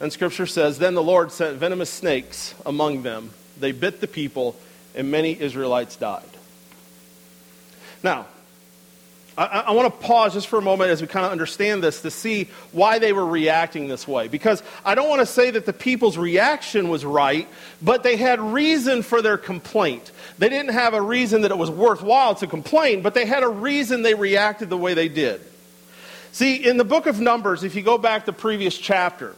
And 0.00 0.10
scripture 0.10 0.46
says, 0.46 0.78
Then 0.78 0.94
the 0.94 1.02
Lord 1.02 1.30
sent 1.30 1.58
venomous 1.58 1.90
snakes 1.90 2.54
among 2.64 3.02
them. 3.02 3.32
They 3.60 3.72
bit 3.72 4.00
the 4.00 4.08
people, 4.08 4.56
and 4.94 5.10
many 5.10 5.38
Israelites 5.38 5.96
died. 5.96 6.22
Now, 8.02 8.24
I, 9.36 9.64
I 9.66 9.70
want 9.72 9.92
to 9.92 10.06
pause 10.06 10.34
just 10.34 10.46
for 10.46 10.58
a 10.58 10.62
moment 10.62 10.90
as 10.90 11.00
we 11.00 11.08
kind 11.08 11.26
of 11.26 11.32
understand 11.32 11.82
this 11.82 12.02
to 12.02 12.10
see 12.10 12.48
why 12.72 12.98
they 12.98 13.12
were 13.12 13.26
reacting 13.26 13.88
this 13.88 14.06
way. 14.06 14.28
Because 14.28 14.62
I 14.84 14.94
don't 14.94 15.08
want 15.08 15.20
to 15.20 15.26
say 15.26 15.50
that 15.50 15.66
the 15.66 15.72
people's 15.72 16.16
reaction 16.16 16.88
was 16.88 17.04
right, 17.04 17.48
but 17.82 18.02
they 18.02 18.16
had 18.16 18.40
reason 18.40 19.02
for 19.02 19.22
their 19.22 19.36
complaint. 19.36 20.12
They 20.38 20.48
didn't 20.48 20.72
have 20.72 20.94
a 20.94 21.02
reason 21.02 21.42
that 21.42 21.50
it 21.50 21.58
was 21.58 21.70
worthwhile 21.70 22.36
to 22.36 22.46
complain, 22.46 23.02
but 23.02 23.14
they 23.14 23.26
had 23.26 23.42
a 23.42 23.48
reason 23.48 24.02
they 24.02 24.14
reacted 24.14 24.70
the 24.70 24.78
way 24.78 24.94
they 24.94 25.08
did. 25.08 25.40
See, 26.32 26.56
in 26.56 26.76
the 26.76 26.84
book 26.84 27.06
of 27.06 27.20
Numbers, 27.20 27.64
if 27.64 27.74
you 27.74 27.82
go 27.82 27.98
back 27.98 28.24
to 28.24 28.32
the 28.32 28.36
previous 28.36 28.76
chapter, 28.76 29.34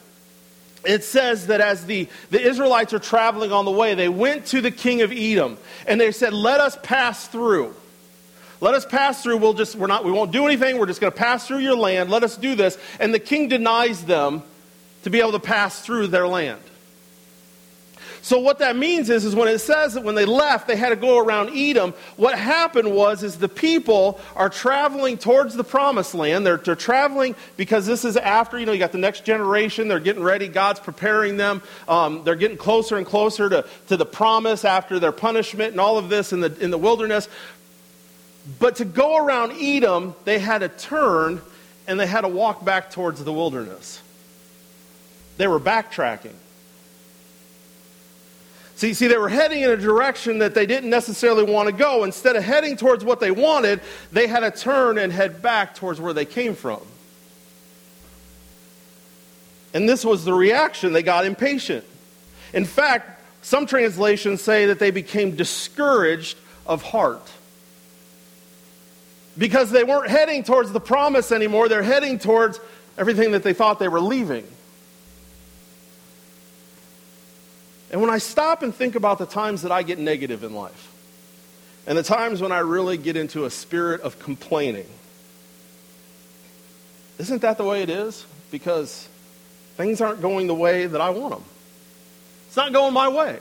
it 0.84 1.04
says 1.04 1.48
that 1.48 1.60
as 1.60 1.86
the, 1.86 2.08
the 2.30 2.40
Israelites 2.40 2.92
are 2.92 2.98
traveling 2.98 3.52
on 3.52 3.64
the 3.64 3.70
way, 3.70 3.94
they 3.94 4.08
went 4.08 4.46
to 4.46 4.60
the 4.60 4.70
king 4.70 5.02
of 5.02 5.12
Edom 5.12 5.58
and 5.86 6.00
they 6.00 6.12
said, 6.12 6.32
Let 6.32 6.60
us 6.60 6.78
pass 6.82 7.26
through. 7.28 7.74
Let 8.60 8.74
us 8.74 8.86
pass 8.86 9.22
through. 9.22 9.38
We'll 9.38 9.54
just, 9.54 9.76
we're 9.76 9.86
not, 9.86 10.04
we 10.04 10.12
won't 10.12 10.32
do 10.32 10.46
anything. 10.46 10.78
We're 10.78 10.86
just 10.86 11.00
going 11.00 11.12
to 11.12 11.18
pass 11.18 11.46
through 11.46 11.58
your 11.58 11.76
land. 11.76 12.10
Let 12.10 12.22
us 12.22 12.36
do 12.36 12.54
this. 12.54 12.78
And 12.98 13.12
the 13.12 13.18
king 13.18 13.48
denies 13.48 14.04
them 14.04 14.42
to 15.02 15.10
be 15.10 15.20
able 15.20 15.32
to 15.32 15.40
pass 15.40 15.80
through 15.80 16.08
their 16.08 16.26
land. 16.26 16.60
So 18.26 18.40
what 18.40 18.58
that 18.58 18.74
means 18.74 19.08
is, 19.08 19.24
is 19.24 19.36
when 19.36 19.46
it 19.46 19.60
says 19.60 19.94
that 19.94 20.02
when 20.02 20.16
they 20.16 20.24
left, 20.24 20.66
they 20.66 20.74
had 20.74 20.88
to 20.88 20.96
go 20.96 21.16
around 21.16 21.56
Edom, 21.56 21.94
what 22.16 22.36
happened 22.36 22.90
was 22.90 23.22
is 23.22 23.38
the 23.38 23.48
people 23.48 24.20
are 24.34 24.50
traveling 24.50 25.16
towards 25.16 25.54
the 25.54 25.62
promised 25.62 26.12
land. 26.12 26.44
They're, 26.44 26.56
they're 26.56 26.74
traveling 26.74 27.36
because 27.56 27.86
this 27.86 28.04
is 28.04 28.16
after, 28.16 28.58
you 28.58 28.66
know, 28.66 28.72
you 28.72 28.80
got 28.80 28.90
the 28.90 28.98
next 28.98 29.24
generation. 29.24 29.86
They're 29.86 30.00
getting 30.00 30.24
ready. 30.24 30.48
God's 30.48 30.80
preparing 30.80 31.36
them. 31.36 31.62
Um, 31.86 32.24
they're 32.24 32.34
getting 32.34 32.56
closer 32.56 32.96
and 32.96 33.06
closer 33.06 33.48
to, 33.48 33.64
to 33.90 33.96
the 33.96 34.04
promise 34.04 34.64
after 34.64 34.98
their 34.98 35.12
punishment 35.12 35.70
and 35.70 35.80
all 35.80 35.96
of 35.96 36.08
this 36.08 36.32
in 36.32 36.40
the, 36.40 36.52
in 36.58 36.72
the 36.72 36.78
wilderness. 36.78 37.28
But 38.58 38.76
to 38.76 38.84
go 38.84 39.16
around 39.16 39.52
Edom, 39.60 40.14
they 40.24 40.38
had 40.38 40.58
to 40.58 40.68
turn 40.68 41.40
and 41.88 41.98
they 41.98 42.06
had 42.06 42.22
to 42.22 42.28
walk 42.28 42.64
back 42.64 42.90
towards 42.90 43.22
the 43.22 43.32
wilderness. 43.32 44.00
They 45.36 45.46
were 45.46 45.60
backtracking. 45.60 46.34
See, 48.76 48.92
see, 48.92 49.06
they 49.06 49.16
were 49.16 49.30
heading 49.30 49.62
in 49.62 49.70
a 49.70 49.76
direction 49.76 50.40
that 50.40 50.54
they 50.54 50.66
didn't 50.66 50.90
necessarily 50.90 51.50
want 51.50 51.68
to 51.68 51.72
go. 51.72 52.04
Instead 52.04 52.36
of 52.36 52.44
heading 52.44 52.76
towards 52.76 53.04
what 53.04 53.20
they 53.20 53.30
wanted, 53.30 53.80
they 54.12 54.26
had 54.26 54.40
to 54.40 54.50
turn 54.50 54.98
and 54.98 55.10
head 55.10 55.40
back 55.40 55.74
towards 55.74 55.98
where 56.00 56.12
they 56.12 56.26
came 56.26 56.54
from. 56.54 56.80
And 59.72 59.88
this 59.88 60.04
was 60.04 60.24
the 60.24 60.34
reaction. 60.34 60.92
They 60.92 61.02
got 61.02 61.24
impatient. 61.24 61.84
In 62.52 62.64
fact, 62.64 63.22
some 63.42 63.66
translations 63.66 64.42
say 64.42 64.66
that 64.66 64.78
they 64.78 64.90
became 64.90 65.36
discouraged 65.36 66.36
of 66.66 66.82
heart. 66.82 67.26
Because 69.38 69.70
they 69.70 69.84
weren't 69.84 70.08
heading 70.08 70.44
towards 70.44 70.72
the 70.72 70.80
promise 70.80 71.30
anymore, 71.30 71.68
they're 71.68 71.82
heading 71.82 72.18
towards 72.18 72.58
everything 72.96 73.32
that 73.32 73.42
they 73.42 73.52
thought 73.52 73.78
they 73.78 73.88
were 73.88 74.00
leaving. 74.00 74.46
And 77.90 78.00
when 78.00 78.10
I 78.10 78.18
stop 78.18 78.62
and 78.62 78.74
think 78.74 78.94
about 78.94 79.18
the 79.18 79.26
times 79.26 79.62
that 79.62 79.72
I 79.72 79.82
get 79.82 79.98
negative 79.98 80.42
in 80.42 80.54
life, 80.54 80.92
and 81.86 81.96
the 81.96 82.02
times 82.02 82.40
when 82.40 82.50
I 82.50 82.58
really 82.58 82.96
get 82.96 83.16
into 83.16 83.44
a 83.44 83.50
spirit 83.50 84.00
of 84.00 84.18
complaining, 84.18 84.88
isn't 87.18 87.42
that 87.42 87.58
the 87.58 87.64
way 87.64 87.82
it 87.82 87.90
is? 87.90 88.26
Because 88.50 89.08
things 89.76 90.00
aren't 90.00 90.20
going 90.20 90.46
the 90.46 90.54
way 90.54 90.86
that 90.86 91.00
I 91.00 91.10
want 91.10 91.34
them. 91.34 91.44
It's 92.48 92.56
not 92.56 92.72
going 92.72 92.92
my 92.92 93.08
way. 93.08 93.38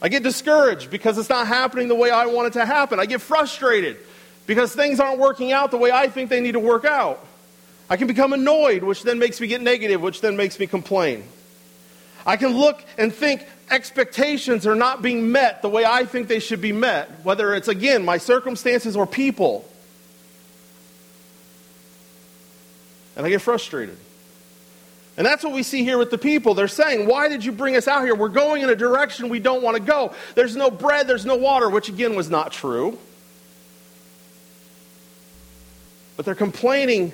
I 0.00 0.08
get 0.08 0.22
discouraged 0.22 0.90
because 0.90 1.18
it's 1.18 1.28
not 1.28 1.46
happening 1.46 1.88
the 1.88 1.94
way 1.94 2.10
I 2.10 2.26
want 2.26 2.48
it 2.48 2.58
to 2.58 2.66
happen. 2.66 3.00
I 3.00 3.06
get 3.06 3.20
frustrated 3.20 3.96
because 4.48 4.74
things 4.74 4.98
aren't 4.98 5.18
working 5.20 5.52
out 5.52 5.70
the 5.70 5.76
way 5.76 5.92
I 5.92 6.08
think 6.08 6.30
they 6.30 6.40
need 6.40 6.52
to 6.52 6.58
work 6.58 6.86
out. 6.86 7.24
I 7.90 7.98
can 7.98 8.06
become 8.06 8.32
annoyed, 8.32 8.82
which 8.82 9.02
then 9.02 9.18
makes 9.18 9.40
me 9.42 9.46
get 9.46 9.60
negative, 9.60 10.00
which 10.00 10.22
then 10.22 10.38
makes 10.38 10.58
me 10.58 10.66
complain. 10.66 11.22
I 12.26 12.38
can 12.38 12.56
look 12.56 12.82
and 12.96 13.14
think 13.14 13.46
expectations 13.70 14.66
are 14.66 14.74
not 14.74 15.02
being 15.02 15.30
met 15.30 15.60
the 15.60 15.68
way 15.68 15.84
I 15.84 16.06
think 16.06 16.28
they 16.28 16.38
should 16.40 16.62
be 16.62 16.72
met, 16.72 17.10
whether 17.24 17.54
it's, 17.54 17.68
again, 17.68 18.06
my 18.06 18.16
circumstances 18.16 18.96
or 18.96 19.06
people. 19.06 19.68
And 23.16 23.26
I 23.26 23.28
get 23.28 23.42
frustrated. 23.42 23.98
And 25.18 25.26
that's 25.26 25.44
what 25.44 25.52
we 25.52 25.62
see 25.62 25.84
here 25.84 25.98
with 25.98 26.10
the 26.10 26.16
people. 26.16 26.54
They're 26.54 26.68
saying, 26.68 27.06
Why 27.06 27.28
did 27.28 27.44
you 27.44 27.52
bring 27.52 27.76
us 27.76 27.86
out 27.86 28.02
here? 28.02 28.14
We're 28.14 28.28
going 28.28 28.62
in 28.62 28.70
a 28.70 28.76
direction 28.76 29.28
we 29.28 29.40
don't 29.40 29.62
want 29.62 29.76
to 29.76 29.82
go. 29.82 30.14
There's 30.36 30.56
no 30.56 30.70
bread, 30.70 31.06
there's 31.06 31.26
no 31.26 31.36
water, 31.36 31.68
which 31.68 31.90
again 31.90 32.14
was 32.14 32.30
not 32.30 32.52
true. 32.52 32.98
But 36.18 36.24
they're 36.24 36.34
complaining 36.34 37.12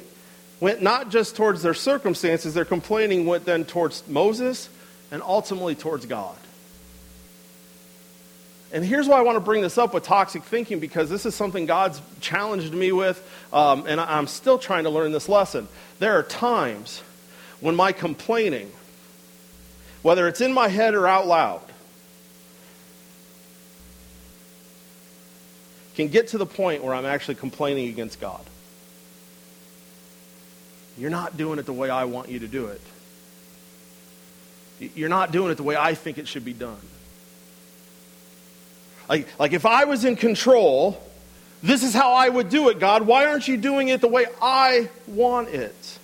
went 0.60 0.80
not 0.80 1.10
just 1.10 1.36
towards 1.36 1.60
their 1.60 1.74
circumstances, 1.74 2.54
their 2.54 2.64
complaining 2.64 3.26
went 3.26 3.44
then 3.44 3.66
towards 3.66 4.02
Moses 4.08 4.70
and 5.10 5.20
ultimately 5.22 5.74
towards 5.74 6.06
God. 6.06 6.38
And 8.72 8.82
here's 8.82 9.06
why 9.06 9.18
I 9.18 9.20
want 9.20 9.36
to 9.36 9.40
bring 9.40 9.60
this 9.60 9.76
up 9.76 9.92
with 9.92 10.04
toxic 10.04 10.42
thinking 10.42 10.80
because 10.80 11.10
this 11.10 11.26
is 11.26 11.34
something 11.34 11.66
God's 11.66 12.00
challenged 12.22 12.72
me 12.72 12.92
with, 12.92 13.22
um, 13.52 13.84
and 13.86 14.00
I'm 14.00 14.26
still 14.26 14.56
trying 14.56 14.84
to 14.84 14.90
learn 14.90 15.12
this 15.12 15.28
lesson. 15.28 15.68
There 15.98 16.18
are 16.18 16.22
times 16.22 17.02
when 17.60 17.76
my 17.76 17.92
complaining, 17.92 18.72
whether 20.00 20.26
it's 20.28 20.40
in 20.40 20.54
my 20.54 20.68
head 20.68 20.94
or 20.94 21.06
out 21.06 21.26
loud, 21.26 21.60
can 25.94 26.08
get 26.08 26.28
to 26.28 26.38
the 26.38 26.46
point 26.46 26.82
where 26.82 26.94
I'm 26.94 27.04
actually 27.04 27.34
complaining 27.34 27.90
against 27.90 28.18
God. 28.18 28.40
You're 30.96 31.10
not 31.10 31.36
doing 31.36 31.58
it 31.58 31.66
the 31.66 31.72
way 31.72 31.90
I 31.90 32.04
want 32.04 32.28
you 32.28 32.40
to 32.40 32.48
do 32.48 32.66
it. 32.66 32.80
You're 34.94 35.08
not 35.08 35.32
doing 35.32 35.50
it 35.50 35.56
the 35.56 35.62
way 35.62 35.76
I 35.76 35.94
think 35.94 36.18
it 36.18 36.28
should 36.28 36.44
be 36.44 36.52
done. 36.52 36.80
Like, 39.08 39.28
like 39.38 39.52
if 39.52 39.66
I 39.66 39.84
was 39.84 40.04
in 40.04 40.16
control, 40.16 41.02
this 41.62 41.82
is 41.82 41.94
how 41.94 42.12
I 42.12 42.28
would 42.28 42.48
do 42.48 42.68
it, 42.68 42.78
God. 42.78 43.06
Why 43.06 43.26
aren't 43.26 43.48
you 43.48 43.56
doing 43.56 43.88
it 43.88 44.00
the 44.00 44.08
way 44.08 44.26
I 44.40 44.88
want 45.06 45.48
it? 45.48 45.98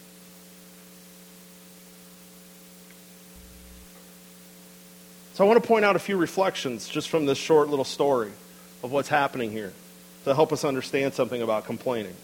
So 5.34 5.44
I 5.44 5.48
want 5.48 5.62
to 5.62 5.66
point 5.66 5.84
out 5.84 5.96
a 5.96 6.00
few 6.00 6.18
reflections 6.18 6.88
just 6.88 7.08
from 7.08 7.24
this 7.26 7.38
short 7.38 7.68
little 7.68 7.84
story 7.84 8.30
of 8.82 8.92
what's 8.92 9.08
happening 9.08 9.50
here 9.50 9.72
to 10.24 10.34
help 10.34 10.52
us 10.52 10.64
understand 10.64 11.14
something 11.14 11.40
about 11.40 11.64
complaining. 11.64 12.14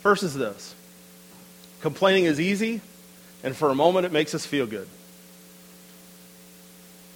First 0.00 0.22
is 0.22 0.34
this 0.34 0.74
complaining 1.80 2.24
is 2.24 2.40
easy, 2.40 2.80
and 3.42 3.56
for 3.56 3.70
a 3.70 3.74
moment 3.74 4.06
it 4.06 4.12
makes 4.12 4.34
us 4.34 4.44
feel 4.46 4.66
good 4.66 4.88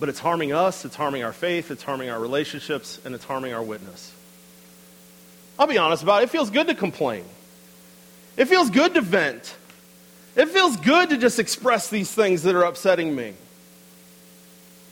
but 0.03 0.09
it's 0.09 0.19
harming 0.19 0.53
us, 0.53 0.85
it's 0.85 0.97
harming 0.97 1.23
our 1.23 1.33
faith, 1.33 1.71
it's 1.71 1.85
harming 1.85 2.11
our 2.11 2.19
relationships, 2.19 3.01
and 3.05 3.15
it's 3.15 3.25
harming 3.25 3.55
our 3.55 3.63
witness. 3.63 4.13
I'll 5.57 5.69
be 5.69 5.79
honest 5.79 6.03
about 6.03 6.23
it. 6.23 6.25
It 6.25 6.31
feels 6.31 6.51
good 6.51 6.67
to 6.67 6.75
complain. 6.75 7.25
It 8.37 8.47
feels 8.47 8.69
good 8.69 8.95
to 8.95 9.01
vent. 9.01 9.55
It 10.35 10.49
feels 10.49 10.77
good 10.79 11.11
to 11.11 11.19
just 11.19 11.39
express 11.39 11.89
these 11.89 12.13
things 12.13 12.43
that 12.43 12.57
are 12.57 12.65
upsetting 12.65 13.15
me. 13.15 13.35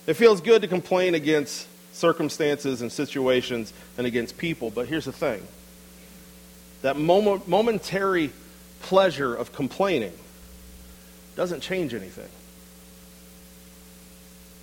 It 0.07 0.15
feels 0.15 0.41
good 0.41 0.63
to 0.63 0.69
complain 0.69 1.17
against 1.17 1.67
circumstances 1.93 2.81
and 2.81 2.93
situations 2.93 3.73
and 3.99 4.07
against 4.07 4.39
people. 4.39 4.71
But 4.71 4.87
here's 4.87 5.07
the 5.07 5.13
thing 5.13 5.45
that 6.83 6.97
moment, 6.97 7.49
momentary 7.49 8.31
pleasure 8.81 9.35
of 9.35 9.53
complaining 9.53 10.13
doesn't 11.37 11.61
change 11.61 11.95
anything. 11.95 12.29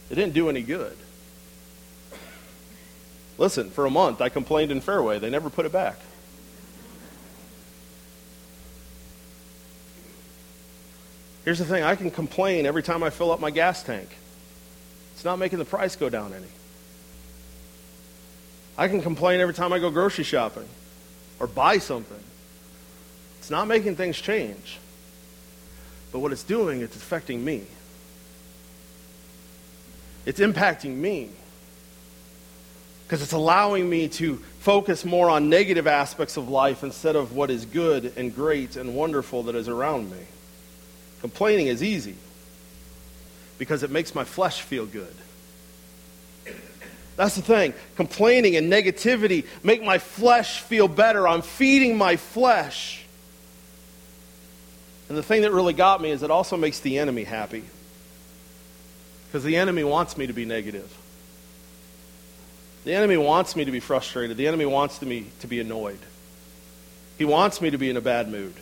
It 0.10 0.16
didn't 0.16 0.34
do 0.34 0.50
any 0.50 0.62
good. 0.62 0.98
Listen, 3.38 3.70
for 3.70 3.86
a 3.86 3.90
month 3.90 4.22
I 4.22 4.30
complained 4.30 4.72
in 4.72 4.82
Fairway. 4.82 5.20
They 5.20 5.30
never 5.30 5.50
put 5.50 5.66
it 5.66 5.72
back. 5.72 5.98
Here's 11.46 11.60
the 11.60 11.66
thing 11.66 11.84
I 11.84 11.96
can 11.96 12.12
complain 12.12 12.66
every 12.66 12.84
time 12.84 13.04
I 13.04 13.10
fill 13.10 13.32
up 13.32 13.40
my 13.40 13.52
gas 13.52 13.82
tank. 13.82 14.10
It's 15.14 15.24
not 15.24 15.40
making 15.40 15.60
the 15.60 15.66
price 15.66 15.96
go 15.96 16.10
down 16.10 16.34
any. 16.34 16.48
I 18.78 18.88
can 18.88 19.02
complain 19.02 19.40
every 19.40 19.54
time 19.54 19.74
I 19.74 19.80
go 19.80 19.90
grocery 19.90 20.26
shopping 20.26 20.68
or 21.40 21.48
buy 21.48 21.78
something. 21.78 22.20
It's 23.48 23.52
not 23.54 23.70
making 23.70 23.96
things 23.96 24.20
change. 24.20 24.78
But 26.12 26.20
what 26.20 26.34
it's 26.34 26.44
doing, 26.44 26.82
it's 26.82 26.98
affecting 26.98 27.46
me. 27.46 27.64
It's 30.26 30.42
impacting 30.42 30.98
me 30.98 31.30
because 33.06 33.22
it's 33.22 33.32
allowing 33.32 33.90
me 33.90 34.10
to 34.10 34.36
focus 34.60 35.06
more 35.06 35.30
on 35.30 35.48
negative 35.48 35.88
aspects 35.88 36.36
of 36.36 36.50
life 36.50 36.84
instead 36.84 37.16
of 37.16 37.32
what 37.38 37.50
is 37.50 37.64
good 37.64 38.12
and 38.18 38.36
great 38.36 38.76
and 38.76 38.94
wonderful 38.94 39.44
that 39.44 39.56
is 39.56 39.70
around 39.70 40.12
me. 40.12 40.26
Complaining 41.22 41.68
is 41.68 41.82
easy 41.82 42.16
because 43.58 43.82
it 43.82 43.92
makes 43.92 44.14
my 44.14 44.26
flesh 44.26 44.60
feel 44.60 44.86
good. 44.86 45.16
That's 47.16 47.38
the 47.38 47.42
thing. 47.42 47.74
Complaining 47.96 48.58
and 48.58 48.70
negativity 48.70 49.46
make 49.64 49.82
my 49.82 50.00
flesh 50.00 50.60
feel 50.60 50.90
better. 50.90 51.26
I'm 51.26 51.42
feeding 51.42 51.98
my 51.98 52.18
flesh. 52.18 53.06
And 55.10 55.18
the 55.18 55.24
thing 55.24 55.44
that 55.44 55.52
really 55.52 55.74
got 55.74 56.02
me 56.02 56.12
is 56.12 56.24
it 56.24 56.32
also 56.32 56.58
makes 56.58 56.80
the 56.80 57.00
enemy 57.00 57.24
happy. 57.24 57.64
Because 59.28 59.44
the 59.44 59.56
enemy 59.56 59.84
wants 59.84 60.18
me 60.18 60.28
to 60.28 60.34
be 60.34 60.46
negative. 60.46 60.96
The 62.84 62.94
enemy 62.94 63.18
wants 63.18 63.56
me 63.56 63.66
to 63.66 63.72
be 63.72 63.80
frustrated. 63.80 64.38
The 64.38 64.48
enemy 64.48 64.66
wants 64.66 65.02
me 65.02 65.28
to 65.42 65.48
be 65.48 65.60
annoyed. 65.60 66.00
He 67.18 67.26
wants 67.26 67.62
me 67.62 67.70
to 67.70 67.78
be 67.78 67.90
in 67.90 67.98
a 67.98 68.02
bad 68.02 68.30
mood. 68.30 68.54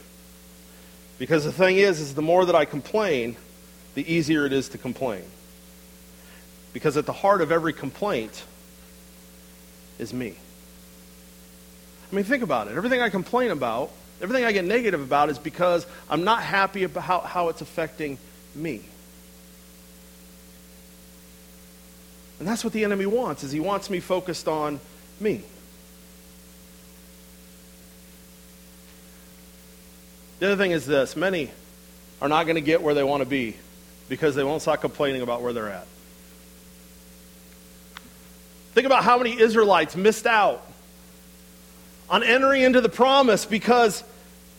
Because 1.18 1.44
the 1.44 1.52
thing 1.52 1.78
is, 1.78 2.00
is 2.00 2.16
the 2.16 2.22
more 2.22 2.46
that 2.46 2.56
I 2.56 2.66
complain, 2.66 3.36
the 3.94 4.12
easier 4.12 4.46
it 4.46 4.54
is 4.54 4.70
to 4.70 4.78
complain. 4.78 5.24
Because 6.74 6.98
at 6.98 7.06
the 7.06 7.14
heart 7.14 7.42
of 7.42 7.52
every 7.52 7.74
complaint 7.74 8.44
is 9.98 10.14
me. 10.14 10.36
I 12.12 12.16
mean, 12.16 12.26
think 12.26 12.44
about 12.44 12.68
it. 12.68 12.76
Everything 12.76 13.02
I 13.02 13.10
complain 13.10 13.52
about, 13.52 13.92
everything 14.22 14.46
I 14.46 14.52
get 14.52 14.66
negative 14.66 15.02
about 15.02 15.30
is 15.30 15.38
because 15.38 15.86
I'm 16.10 16.24
not 16.24 16.42
happy 16.42 16.84
about 16.84 17.04
how, 17.04 17.20
how 17.22 17.50
it's 17.50 17.62
affecting 17.62 18.18
me. 18.54 18.82
And 22.40 22.48
that's 22.48 22.64
what 22.64 22.74
the 22.74 22.84
enemy 22.84 23.06
wants, 23.06 23.44
is 23.44 23.52
he 23.52 23.60
wants 23.60 23.90
me 23.90 24.00
focused 24.00 24.48
on 24.48 24.80
me. 25.20 25.42
The 30.40 30.48
other 30.48 30.58
thing 30.58 30.72
is 30.72 30.86
this 30.86 31.16
many 31.16 31.52
are 32.22 32.28
not 32.28 32.44
going 32.44 32.56
to 32.56 32.62
get 32.62 32.82
where 32.82 32.94
they 32.94 33.04
want 33.04 33.22
to 33.22 33.30
be 33.30 33.56
because 34.10 34.36
they 34.36 34.44
won't 34.44 34.62
stop 34.62 34.82
complaining 34.82 35.22
about 35.22 35.42
where 35.42 35.54
they're 35.54 35.70
at. 35.70 35.88
Think 38.74 38.86
about 38.86 39.04
how 39.04 39.18
many 39.18 39.40
Israelites 39.40 39.96
missed 39.96 40.28
out 40.28 40.66
on 42.10 42.24
entering 42.24 42.62
into 42.62 42.82
the 42.82 42.90
promise 42.90 43.46
because 43.46 44.04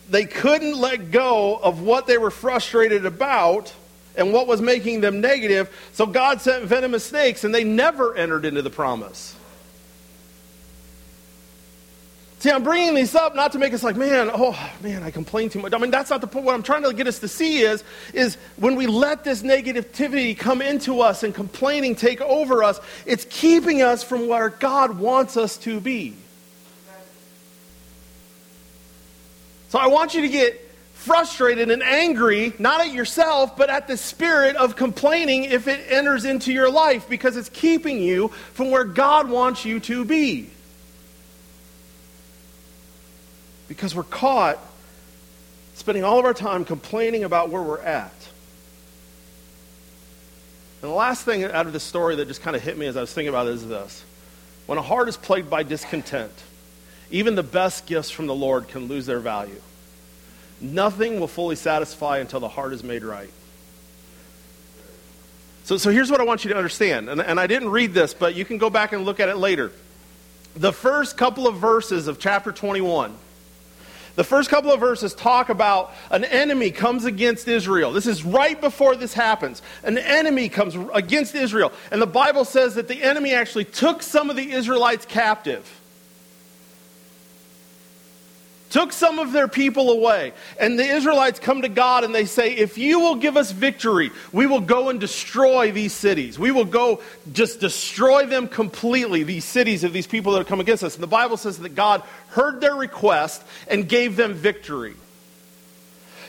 they 0.09 0.25
couldn't 0.25 0.77
let 0.77 1.11
go 1.11 1.55
of 1.55 1.81
what 1.81 2.07
they 2.07 2.17
were 2.17 2.31
frustrated 2.31 3.05
about 3.05 3.73
and 4.15 4.33
what 4.33 4.47
was 4.47 4.61
making 4.61 5.01
them 5.01 5.21
negative. 5.21 5.69
So 5.93 6.05
God 6.05 6.41
sent 6.41 6.65
venomous 6.65 7.05
snakes 7.05 7.43
and 7.43 7.53
they 7.53 7.63
never 7.63 8.15
entered 8.15 8.45
into 8.45 8.61
the 8.61 8.69
promise. 8.69 9.35
See, 12.39 12.51
I'm 12.51 12.63
bringing 12.63 12.93
these 12.93 13.15
up 13.15 13.35
not 13.35 13.53
to 13.53 13.59
make 13.59 13.73
us 13.73 13.81
like, 13.81 13.95
man, 13.95 14.29
oh, 14.31 14.57
man, 14.81 15.01
I 15.01 15.09
complain 15.09 15.49
too 15.49 15.59
much. 15.59 15.73
I 15.73 15.79
mean, 15.79 15.89
that's 15.89 16.11
not 16.11 16.21
the 16.21 16.27
point. 16.27 16.45
What 16.45 16.53
I'm 16.53 16.61
trying 16.61 16.83
to 16.83 16.93
get 16.93 17.07
us 17.07 17.17
to 17.19 17.27
see 17.27 17.61
is, 17.61 17.83
is 18.13 18.37
when 18.57 18.75
we 18.75 18.85
let 18.85 19.23
this 19.23 19.41
negativity 19.41 20.37
come 20.37 20.61
into 20.61 21.01
us 21.01 21.23
and 21.23 21.33
complaining 21.33 21.95
take 21.95 22.21
over 22.21 22.63
us, 22.63 22.79
it's 23.07 23.25
keeping 23.29 23.81
us 23.81 24.03
from 24.03 24.27
where 24.27 24.49
God 24.49 24.99
wants 24.99 25.35
us 25.35 25.57
to 25.59 25.79
be. 25.79 26.13
So 29.69 29.79
I 29.79 29.87
want 29.87 30.13
you 30.13 30.21
to 30.21 30.29
get 30.29 30.63
frustrated 30.93 31.71
and 31.71 31.83
angry, 31.83 32.53
not 32.59 32.81
at 32.81 32.93
yourself, 32.93 33.55
but 33.55 33.69
at 33.69 33.87
the 33.87 33.97
spirit 33.97 34.55
of 34.55 34.75
complaining 34.75 35.45
if 35.45 35.67
it 35.67 35.85
enters 35.89 36.25
into 36.25 36.51
your 36.51 36.69
life 36.69 37.07
because 37.07 37.37
it's 37.37 37.49
keeping 37.49 38.01
you 38.01 38.29
from 38.53 38.71
where 38.71 38.83
God 38.83 39.29
wants 39.29 39.63
you 39.63 39.79
to 39.81 40.03
be. 40.03 40.49
Because 43.67 43.95
we're 43.95 44.03
caught 44.03 44.59
spending 45.75 46.03
all 46.03 46.19
of 46.19 46.25
our 46.25 46.33
time 46.33 46.65
complaining 46.65 47.23
about 47.23 47.49
where 47.49 47.61
we're 47.61 47.79
at. 47.79 48.11
And 50.81 50.91
the 50.91 50.95
last 50.95 51.23
thing 51.23 51.43
out 51.43 51.67
of 51.67 51.73
this 51.73 51.83
story 51.83 52.15
that 52.15 52.27
just 52.27 52.41
kind 52.41 52.55
of 52.55 52.61
hit 52.61 52.77
me 52.77 52.87
as 52.87 52.97
I 52.97 53.01
was 53.01 53.13
thinking 53.13 53.29
about 53.29 53.47
it 53.47 53.53
is 53.53 53.67
this. 53.67 54.03
When 54.65 54.77
a 54.77 54.81
heart 54.81 55.07
is 55.07 55.17
plagued 55.17 55.49
by 55.49 55.63
discontent, 55.63 56.33
even 57.11 57.35
the 57.35 57.43
best 57.43 57.85
gifts 57.85 58.09
from 58.09 58.27
the 58.27 58.35
Lord 58.35 58.67
can 58.67 58.87
lose 58.87 59.05
their 59.05 59.19
value. 59.19 59.61
Nothing 60.59 61.19
will 61.19 61.27
fully 61.27 61.55
satisfy 61.55 62.17
until 62.17 62.39
the 62.39 62.47
heart 62.47 62.73
is 62.73 62.83
made 62.83 63.03
right. 63.03 63.29
So, 65.63 65.77
so 65.77 65.89
here's 65.89 66.09
what 66.09 66.21
I 66.21 66.23
want 66.23 66.45
you 66.45 66.51
to 66.51 66.57
understand. 66.57 67.09
And, 67.09 67.21
and 67.21 67.39
I 67.39 67.47
didn't 67.47 67.69
read 67.69 67.93
this, 67.93 68.13
but 68.13 68.35
you 68.35 68.45
can 68.45 68.57
go 68.57 68.69
back 68.69 68.93
and 68.93 69.05
look 69.05 69.19
at 69.19 69.29
it 69.29 69.37
later. 69.37 69.71
The 70.55 70.73
first 70.73 71.17
couple 71.17 71.47
of 71.47 71.57
verses 71.57 72.07
of 72.07 72.19
chapter 72.19 72.51
21 72.51 73.15
the 74.17 74.23
first 74.23 74.49
couple 74.49 74.71
of 74.71 74.79
verses 74.79 75.13
talk 75.13 75.49
about 75.49 75.93
an 76.09 76.23
enemy 76.25 76.71
comes 76.71 77.05
against 77.05 77.47
Israel. 77.47 77.91
This 77.91 78.07
is 78.07 78.23
right 78.23 78.59
before 78.59 78.95
this 78.95 79.13
happens. 79.13 79.61
An 79.83 79.99
enemy 79.99 80.49
comes 80.49 80.75
against 80.91 81.35
Israel. 81.35 81.71
And 81.91 82.01
the 82.01 82.07
Bible 82.07 82.43
says 82.43 82.73
that 82.75 82.87
the 82.87 83.03
enemy 83.03 83.35
actually 83.35 83.65
took 83.65 84.01
some 84.01 84.31
of 84.31 84.35
the 84.35 84.53
Israelites 84.53 85.05
captive 85.05 85.69
took 88.69 88.91
some 88.91 89.19
of 89.19 89.31
their 89.31 89.47
people 89.47 89.91
away. 89.91 90.33
And 90.59 90.77
the 90.77 90.83
Israelites 90.85 91.39
come 91.39 91.61
to 91.61 91.69
God 91.69 92.03
and 92.03 92.13
they 92.13 92.25
say, 92.25 92.53
If 92.53 92.77
you 92.77 92.99
will 92.99 93.15
give 93.15 93.37
us 93.37 93.51
victory, 93.51 94.11
we 94.31 94.45
will 94.45 94.61
go 94.61 94.89
and 94.89 94.99
destroy 94.99 95.71
these 95.71 95.93
cities. 95.93 96.37
We 96.37 96.51
will 96.51 96.65
go 96.65 97.01
just 97.31 97.59
destroy 97.59 98.25
them 98.25 98.47
completely, 98.47 99.23
these 99.23 99.45
cities 99.45 99.83
of 99.83 99.93
these 99.93 100.07
people 100.07 100.33
that 100.33 100.39
have 100.39 100.47
come 100.47 100.59
against 100.59 100.83
us. 100.83 100.95
And 100.95 101.03
the 101.03 101.07
Bible 101.07 101.37
says 101.37 101.59
that 101.59 101.75
God 101.75 102.03
heard 102.29 102.61
their 102.61 102.75
request 102.75 103.43
and 103.67 103.87
gave 103.87 104.15
them 104.15 104.33
victory. 104.33 104.95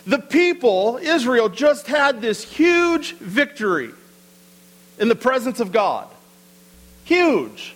The 0.07 0.19
people, 0.19 0.99
Israel, 1.03 1.49
just 1.49 1.87
had 1.87 2.21
this 2.21 2.43
huge 2.43 3.15
victory 3.17 3.91
in 4.99 5.09
the 5.09 5.17
presence 5.17 5.61
of 5.61 5.73
God. 5.73 6.09
Huge. 7.05 7.75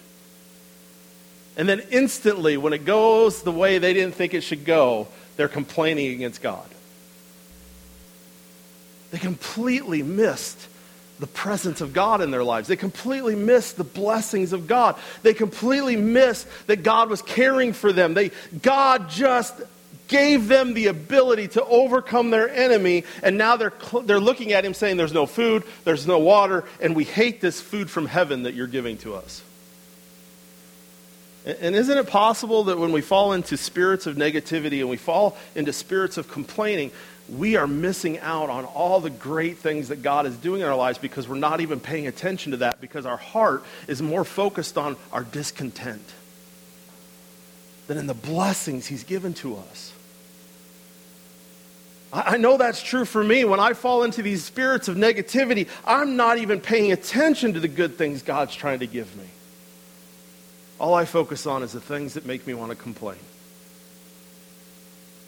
And 1.56 1.68
then 1.68 1.80
instantly, 1.90 2.56
when 2.56 2.72
it 2.72 2.84
goes 2.84 3.42
the 3.42 3.52
way 3.52 3.78
they 3.78 3.92
didn't 3.92 4.14
think 4.14 4.34
it 4.34 4.40
should 4.42 4.64
go, 4.64 5.08
they're 5.36 5.48
complaining 5.48 6.12
against 6.12 6.40
God. 6.42 6.66
They 9.10 9.18
completely 9.18 10.02
missed 10.02 10.68
the 11.18 11.26
presence 11.26 11.80
of 11.80 11.92
God 11.92 12.20
in 12.20 12.30
their 12.30 12.42
lives. 12.42 12.68
They 12.68 12.76
completely 12.76 13.36
missed 13.36 13.76
the 13.76 13.84
blessings 13.84 14.52
of 14.52 14.66
God. 14.66 14.96
They 15.22 15.34
completely 15.34 15.96
missed 15.96 16.48
that 16.66 16.82
God 16.82 17.10
was 17.10 17.22
caring 17.22 17.74
for 17.74 17.92
them. 17.92 18.14
They, 18.14 18.30
God 18.62 19.10
just 19.10 19.54
gave 20.08 20.48
them 20.48 20.74
the 20.74 20.88
ability 20.88 21.48
to 21.48 21.64
overcome 21.64 22.30
their 22.30 22.48
enemy, 22.48 23.04
and 23.22 23.38
now 23.38 23.56
they're, 23.56 23.72
they're 24.04 24.20
looking 24.20 24.52
at 24.52 24.64
him 24.64 24.74
saying, 24.74 24.96
There's 24.96 25.12
no 25.12 25.26
food, 25.26 25.64
there's 25.84 26.06
no 26.06 26.18
water, 26.18 26.64
and 26.80 26.96
we 26.96 27.04
hate 27.04 27.40
this 27.40 27.60
food 27.60 27.90
from 27.90 28.06
heaven 28.06 28.42
that 28.42 28.54
you're 28.54 28.66
giving 28.66 28.96
to 28.98 29.14
us. 29.14 29.42
And 31.44 31.74
isn't 31.74 31.98
it 31.98 32.06
possible 32.06 32.64
that 32.64 32.78
when 32.78 32.92
we 32.92 33.00
fall 33.00 33.32
into 33.32 33.56
spirits 33.56 34.06
of 34.06 34.16
negativity 34.16 34.78
and 34.80 34.88
we 34.88 34.96
fall 34.96 35.36
into 35.56 35.72
spirits 35.72 36.16
of 36.16 36.28
complaining, 36.28 36.92
we 37.28 37.56
are 37.56 37.66
missing 37.66 38.18
out 38.20 38.48
on 38.48 38.64
all 38.64 39.00
the 39.00 39.10
great 39.10 39.58
things 39.58 39.88
that 39.88 40.02
God 40.02 40.26
is 40.26 40.36
doing 40.36 40.60
in 40.60 40.66
our 40.66 40.76
lives 40.76 40.98
because 40.98 41.28
we're 41.28 41.36
not 41.36 41.60
even 41.60 41.80
paying 41.80 42.06
attention 42.06 42.52
to 42.52 42.58
that 42.58 42.80
because 42.80 43.06
our 43.06 43.16
heart 43.16 43.64
is 43.88 44.00
more 44.00 44.24
focused 44.24 44.78
on 44.78 44.96
our 45.12 45.24
discontent 45.24 46.12
than 47.88 47.98
in 47.98 48.06
the 48.06 48.14
blessings 48.14 48.86
He's 48.86 49.04
given 49.04 49.34
to 49.34 49.56
us. 49.56 49.92
I 52.12 52.36
know 52.36 52.58
that's 52.58 52.82
true 52.82 53.06
for 53.06 53.24
me. 53.24 53.44
When 53.46 53.58
I 53.58 53.72
fall 53.72 54.02
into 54.02 54.22
these 54.22 54.44
spirits 54.44 54.86
of 54.86 54.96
negativity, 54.96 55.68
I'm 55.86 56.14
not 56.16 56.36
even 56.36 56.60
paying 56.60 56.92
attention 56.92 57.54
to 57.54 57.60
the 57.60 57.68
good 57.68 57.96
things 57.96 58.22
God's 58.22 58.54
trying 58.54 58.80
to 58.80 58.86
give 58.86 59.16
me. 59.16 59.24
All 60.82 60.94
I 60.94 61.04
focus 61.04 61.46
on 61.46 61.62
is 61.62 61.70
the 61.70 61.80
things 61.80 62.14
that 62.14 62.26
make 62.26 62.44
me 62.44 62.54
want 62.54 62.70
to 62.70 62.76
complain. 62.76 63.20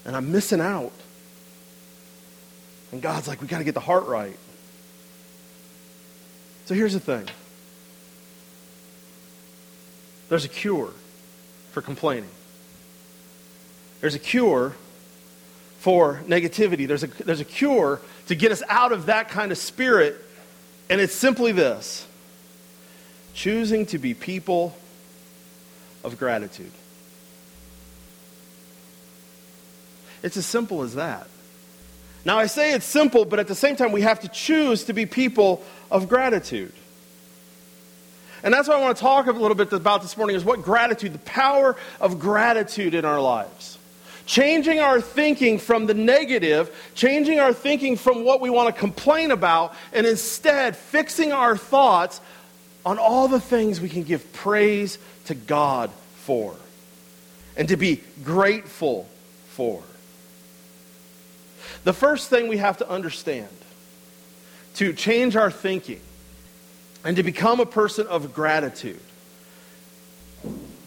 And 0.03 0.13
I'm 0.13 0.29
missing 0.29 0.59
out. 0.59 0.91
And 2.91 3.01
God's 3.01 3.29
like, 3.29 3.41
we 3.41 3.47
got 3.47 3.59
to 3.59 3.63
get 3.63 3.73
the 3.73 3.79
heart 3.79 4.05
right. 4.05 4.37
So 6.65 6.75
here's 6.75 6.91
the 6.91 6.99
thing 6.99 7.29
there's 10.27 10.43
a 10.43 10.49
cure 10.49 10.91
for 11.71 11.81
complaining, 11.81 12.29
there's 14.01 14.15
a 14.15 14.19
cure 14.19 14.75
for 15.79 16.21
negativity, 16.27 16.85
there's 16.85 17.03
a, 17.03 17.07
there's 17.07 17.39
a 17.39 17.45
cure 17.45 18.01
to 18.27 18.35
get 18.35 18.51
us 18.51 18.61
out 18.67 18.91
of 18.91 19.05
that 19.05 19.29
kind 19.29 19.53
of 19.53 19.57
spirit. 19.57 20.21
And 20.89 20.99
it's 20.99 21.15
simply 21.15 21.53
this 21.53 22.05
choosing 23.33 23.85
to 23.87 23.97
be 23.97 24.13
people 24.13 24.75
of 26.05 26.17
gratitude. 26.19 26.71
It's 30.23 30.37
as 30.37 30.45
simple 30.45 30.83
as 30.83 30.95
that. 30.95 31.27
Now, 32.23 32.39
I 32.39 32.47
say 32.47 32.73
it's 32.73 32.85
simple, 32.85 33.25
but 33.25 33.39
at 33.39 33.47
the 33.47 33.55
same 33.55 33.75
time, 33.75 33.91
we 33.91 34.01
have 34.01 34.21
to 34.21 34.27
choose 34.27 34.85
to 34.85 34.93
be 34.93 35.05
people 35.05 35.63
of 35.91 36.09
gratitude. 36.09 36.73
And 38.43 38.53
that's 38.53 38.67
what 38.67 38.77
I 38.77 38.81
want 38.81 38.97
to 38.97 39.01
talk 39.01 39.27
a 39.27 39.31
little 39.31 39.55
bit 39.55 39.73
about 39.73 40.01
this 40.01 40.17
morning 40.17 40.35
is 40.35 40.43
what 40.43 40.61
gratitude, 40.61 41.13
the 41.13 41.19
power 41.19 41.75
of 41.99 42.19
gratitude 42.19 42.93
in 42.93 43.05
our 43.05 43.21
lives. 43.21 43.77
Changing 44.25 44.79
our 44.79 45.01
thinking 45.01 45.59
from 45.59 45.85
the 45.85 45.93
negative, 45.93 46.75
changing 46.95 47.39
our 47.39 47.53
thinking 47.53 47.95
from 47.95 48.23
what 48.23 48.41
we 48.41 48.49
want 48.49 48.73
to 48.73 48.79
complain 48.79 49.29
about, 49.29 49.75
and 49.93 50.07
instead 50.07 50.75
fixing 50.75 51.31
our 51.31 51.55
thoughts 51.55 52.21
on 52.85 52.99
all 52.99 53.27
the 53.27 53.39
things 53.39 53.81
we 53.81 53.89
can 53.89 54.03
give 54.03 54.31
praise 54.31 54.97
to 55.25 55.35
God 55.35 55.89
for 56.15 56.55
and 57.57 57.67
to 57.69 57.77
be 57.77 58.03
grateful 58.23 59.07
for. 59.47 59.81
The 61.83 61.93
first 61.93 62.29
thing 62.29 62.47
we 62.47 62.57
have 62.57 62.77
to 62.77 62.89
understand 62.89 63.49
to 64.75 64.93
change 64.93 65.35
our 65.35 65.49
thinking 65.49 66.01
and 67.03 67.15
to 67.17 67.23
become 67.23 67.59
a 67.59 67.65
person 67.65 68.07
of 68.07 68.33
gratitude 68.33 68.99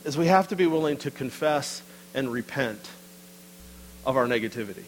is 0.05 0.17
we 0.17 0.27
have 0.27 0.49
to 0.49 0.57
be 0.57 0.67
willing 0.67 0.97
to 0.99 1.11
confess 1.11 1.83
and 2.15 2.31
repent 2.31 2.91
of 4.05 4.17
our 4.17 4.27
negativity. 4.27 4.85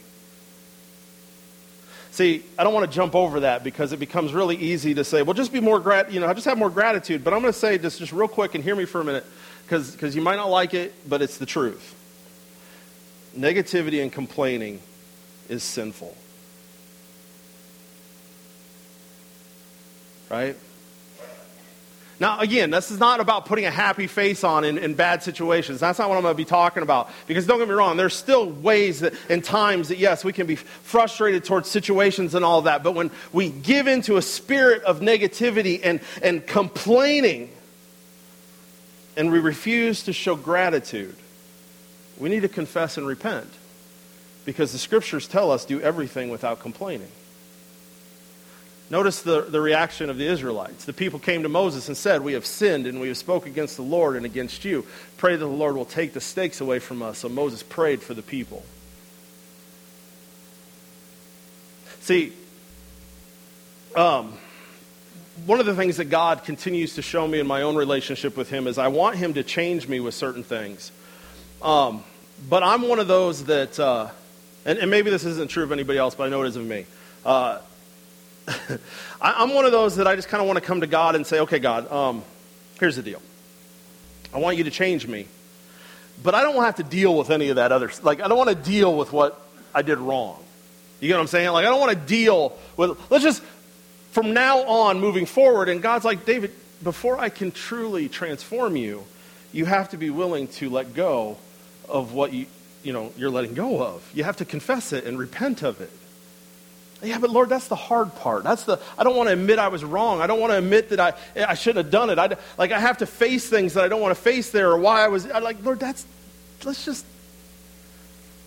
See, 2.13 2.43
I 2.59 2.65
don't 2.65 2.75
want 2.75 2.91
to 2.91 2.95
jump 2.95 3.15
over 3.15 3.41
that 3.41 3.63
because 3.63 3.93
it 3.93 3.99
becomes 3.99 4.33
really 4.33 4.57
easy 4.57 4.95
to 4.95 5.05
say, 5.05 5.23
well, 5.23 5.35
just 5.35 5.53
be 5.53 5.61
more 5.61 5.79
grat, 5.79 6.13
you 6.13 6.19
know, 6.19 6.33
just 6.35 6.47
have 6.47 6.59
more 6.59 6.71
gratitude. 6.71 7.23
But 7.23 7.33
I'm 7.33 7.41
going 7.41 7.53
to 7.53 7.59
say 7.59 7.77
this 7.77 7.99
just 7.99 8.13
real 8.13 8.29
quick 8.29 8.55
and 8.55 8.65
hear 8.65 8.75
me 8.75 8.85
for 8.85 9.01
a 9.01 9.05
minute 9.05 9.25
because 9.65 10.17
you 10.17 10.23
might 10.23 10.37
not 10.37 10.51
like 10.51 10.75
it, 10.75 10.93
but 11.09 11.23
it's 11.23 11.39
the 11.39 11.47
truth. 11.47 11.95
Negativity 13.39 14.03
and 14.03 14.13
complaining 14.13 14.81
is 15.49 15.63
sinful. 15.63 16.17
Right? 20.29 20.57
Now, 22.21 22.39
again, 22.39 22.69
this 22.69 22.91
is 22.91 23.01
not 23.01 23.19
about 23.19 23.47
putting 23.47 23.65
a 23.65 23.71
happy 23.71 24.07
face 24.07 24.45
on 24.45 24.63
in, 24.63 24.77
in 24.77 24.93
bad 24.93 25.23
situations. 25.23 25.81
That's 25.81 25.99
not 25.99 26.11
what 26.11 26.17
I'm 26.17 26.23
going 26.23 26.35
to 26.35 26.37
be 26.37 26.45
talking 26.45 26.83
about. 26.83 27.09
Because 27.27 27.47
don't 27.47 27.59
get 27.59 27.67
me 27.67 27.73
wrong, 27.73 27.97
there's 27.97 28.15
still 28.15 28.47
ways 28.47 29.01
that, 29.01 29.15
and 29.31 29.43
times 29.43 29.89
that, 29.89 29.97
yes, 29.97 30.23
we 30.23 30.35
can 30.35 30.47
be 30.47 30.57
frustrated 30.57 31.45
towards 31.45 31.71
situations 31.71 32.35
and 32.35 32.45
all 32.45 32.63
that. 32.63 32.83
But 32.83 32.93
when 32.93 33.11
we 33.33 33.49
give 33.49 33.87
into 33.87 34.19
a 34.19 34.23
spirit 34.23 34.83
of 34.83 35.01
negativity 35.01 35.81
and, 35.83 36.01
and 36.23 36.47
complaining, 36.47 37.51
and 39.17 39.33
we 39.33 39.39
refuse 39.39 40.03
to 40.03 40.13
show 40.13 40.37
gratitude, 40.37 41.17
we 42.19 42.29
need 42.29 42.41
to 42.41 42.49
confess 42.49 42.99
and 42.99 43.07
repent. 43.07 43.49
Because 44.45 44.73
the 44.73 44.79
scriptures 44.79 45.27
tell 45.27 45.51
us 45.51 45.65
do 45.65 45.81
everything 45.81 46.29
without 46.29 46.61
complaining. 46.61 47.11
Notice 48.91 49.23
the, 49.23 49.43
the 49.43 49.61
reaction 49.61 50.11
of 50.11 50.19
the 50.19 50.27
Israelites. 50.27 50.85
The 50.85 50.93
people 50.93 51.21
came 51.21 51.45
to 51.45 51.49
Moses 51.49 51.87
and 51.87 51.97
said, 51.97 52.23
We 52.23 52.33
have 52.33 52.45
sinned 52.45 52.89
and 52.89 53.01
we 53.01 53.07
have 53.07 53.17
spoke 53.17 53.47
against 53.47 53.77
the 53.77 53.83
Lord 53.83 54.17
and 54.17 54.27
against 54.27 54.65
you. 54.65 54.85
Pray 55.17 55.37
that 55.37 55.39
the 55.39 55.47
Lord 55.47 55.77
will 55.77 55.85
take 55.85 56.13
the 56.13 56.21
stakes 56.21 56.61
away 56.61 56.81
from 56.81 57.01
us. 57.01 57.19
So 57.19 57.29
Moses 57.29 57.63
prayed 57.63 58.03
for 58.03 58.15
the 58.15 58.23
people. 58.23 58.65
See, 62.01 62.33
um, 63.95 64.37
one 65.47 65.61
of 65.61 65.67
the 65.67 65.77
things 65.77 65.99
that 65.99 66.07
God 66.07 66.43
continues 66.43 66.97
to 66.97 67.03
show 67.03 67.29
me 67.29 67.39
in 67.39 67.47
my 67.47 67.63
own 67.63 67.77
relationship 67.77 68.37
with 68.37 68.51
Him 68.51 68.67
is 68.67 68.77
I 68.77 68.89
want 68.89 69.17
Him 69.17 69.35
to 69.35 69.45
change 69.45 69.87
me 69.87 70.01
with 70.01 70.15
certain 70.15 70.43
things. 70.43 70.91
Um, 71.63 72.03
but 72.49 72.65
I'm 72.65 72.89
one 72.89 72.99
of 72.99 73.07
those 73.07 73.45
that, 73.45 73.79
uh, 73.79 74.11
and, 74.65 74.79
and, 74.79 74.91
maybe 74.91 75.11
this 75.11 75.25
isn't 75.25 75.51
true 75.51 75.63
of 75.63 75.73
anybody 75.73 75.99
else, 75.99 76.15
but 76.15 76.25
I 76.25 76.29
know 76.31 76.43
it 76.43 76.49
is 76.49 76.57
of 76.57 76.65
me. 76.65 76.87
Uh, 77.25 77.59
I'm 79.21 79.55
one 79.55 79.65
of 79.65 79.73
those 79.73 79.97
that 79.97 80.07
I 80.07 80.17
just 80.17 80.29
kind 80.29 80.41
of 80.41 80.47
want 80.47 80.59
to 80.59 80.65
come 80.65 80.81
to 80.81 80.87
God 80.87 81.15
and 81.15 81.27
say, 81.27 81.41
okay, 81.41 81.59
God, 81.59 81.91
um, 81.91 82.23
here's 82.79 82.97
the 82.97 83.03
deal. 83.03 83.21
I 84.33 84.39
want 84.39 84.57
you 84.57 84.65
to 84.65 84.71
change 84.71 85.07
me. 85.07 85.27
But 86.23 86.35
I 86.35 86.43
don't 86.43 86.55
want 86.55 86.77
to 86.77 86.83
have 86.83 86.89
to 86.89 86.97
deal 86.97 87.17
with 87.17 87.31
any 87.31 87.49
of 87.49 87.57
that 87.57 87.73
other 87.73 87.91
Like, 88.03 88.21
I 88.21 88.29
don't 88.29 88.39
want 88.39 88.51
to 88.51 88.55
deal 88.71 88.97
with 88.97 89.13
what 89.13 89.41
I 89.75 89.83
did 89.83 89.99
wrong. 89.99 90.43
You 91.01 91.09
get 91.09 91.15
what 91.15 91.23
I'm 91.23 91.27
saying? 91.29 91.51
Like, 91.51 91.65
I 91.65 91.69
don't 91.69 91.81
want 91.81 91.93
to 91.93 92.07
deal 92.07 92.57
with, 92.77 92.99
let's 93.11 93.25
just, 93.25 93.43
from 94.13 94.35
now 94.35 94.65
on, 94.65 95.01
moving 95.01 95.25
forward, 95.25 95.69
and 95.69 95.81
God's 95.81 96.05
like, 96.05 96.27
David, 96.27 96.53
before 96.83 97.19
I 97.19 97.31
can 97.31 97.53
truly 97.53 98.09
transform 98.09 98.77
you, 98.77 99.05
you 99.53 99.65
have 99.65 99.91
to 99.91 99.97
be 99.97 100.11
willing 100.11 100.49
to 100.49 100.69
let 100.69 100.95
go 100.95 101.39
of 101.89 102.13
what 102.13 102.33
you, 102.33 102.47
you 102.83 102.93
know, 102.93 103.13
you're 103.17 103.31
letting 103.31 103.55
go 103.55 103.83
of. 103.83 104.09
You 104.15 104.25
have 104.25 104.37
to 104.39 104.45
confess 104.45 104.93
it 104.93 105.05
and 105.05 105.19
repent 105.19 105.63
of 105.63 105.81
it. 105.81 105.91
Yeah, 107.03 107.19
but 107.19 107.31
Lord, 107.31 107.49
that's 107.49 107.69
the 107.69 107.77
hard 107.77 108.15
part. 108.17 108.45
That's 108.45 108.65
the 108.65 108.79
I 108.99 109.05
don't 109.05 109.17
want 109.17 109.29
to 109.29 109.33
admit 109.33 109.59
I 109.59 109.69
was 109.69 109.83
wrong. 109.85 110.21
I 110.21 110.27
don't 110.27 110.41
want 110.41 110.53
to 110.53 110.59
admit 110.59 110.91
that 110.91 111.01
I 111.01 111.15
I 111.37 111.55
shouldn't 111.55 111.85
have 111.85 111.93
done 111.93 112.11
it. 112.11 112.19
I 112.19 112.37
like 112.59 112.73
I 112.73 112.79
have 112.79 112.99
to 112.99 113.07
face 113.07 113.49
things 113.49 113.75
that 113.75 113.85
I 113.85 113.89
don't 113.89 114.01
want 114.01 114.15
to 114.15 114.21
face 114.21 114.51
there 114.51 114.71
or 114.71 114.79
why 114.79 115.05
I 115.05 115.09
was 115.09 115.31
I'm 115.31 115.43
like 115.43 115.65
Lord, 115.65 115.81
that's 115.81 116.07
let's 116.65 116.85
just 116.85 117.07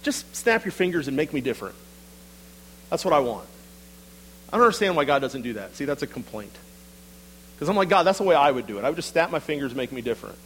just 0.03 0.35
snap 0.35 0.65
your 0.65 0.71
fingers 0.71 1.07
and 1.07 1.17
make 1.17 1.33
me 1.33 1.41
different. 1.41 1.75
That's 2.89 3.03
what 3.03 3.13
I 3.13 3.19
want. 3.19 3.47
I 4.51 4.57
don't 4.57 4.65
understand 4.65 4.95
why 4.95 5.05
God 5.05 5.19
doesn't 5.19 5.41
do 5.41 5.53
that. 5.53 5.75
See, 5.75 5.85
that's 5.85 6.03
a 6.03 6.07
complaint. 6.07 6.53
Because 7.55 7.69
I'm 7.69 7.75
like, 7.75 7.89
God, 7.89 8.03
that's 8.03 8.19
the 8.19 8.23
way 8.23 8.35
I 8.35 8.51
would 8.51 8.67
do 8.67 8.77
it. 8.77 8.83
I 8.83 8.89
would 8.89 8.97
just 8.97 9.09
snap 9.09 9.31
my 9.31 9.39
fingers 9.39 9.71
and 9.71 9.77
make 9.77 9.91
me 9.91 10.01
different. 10.01 10.37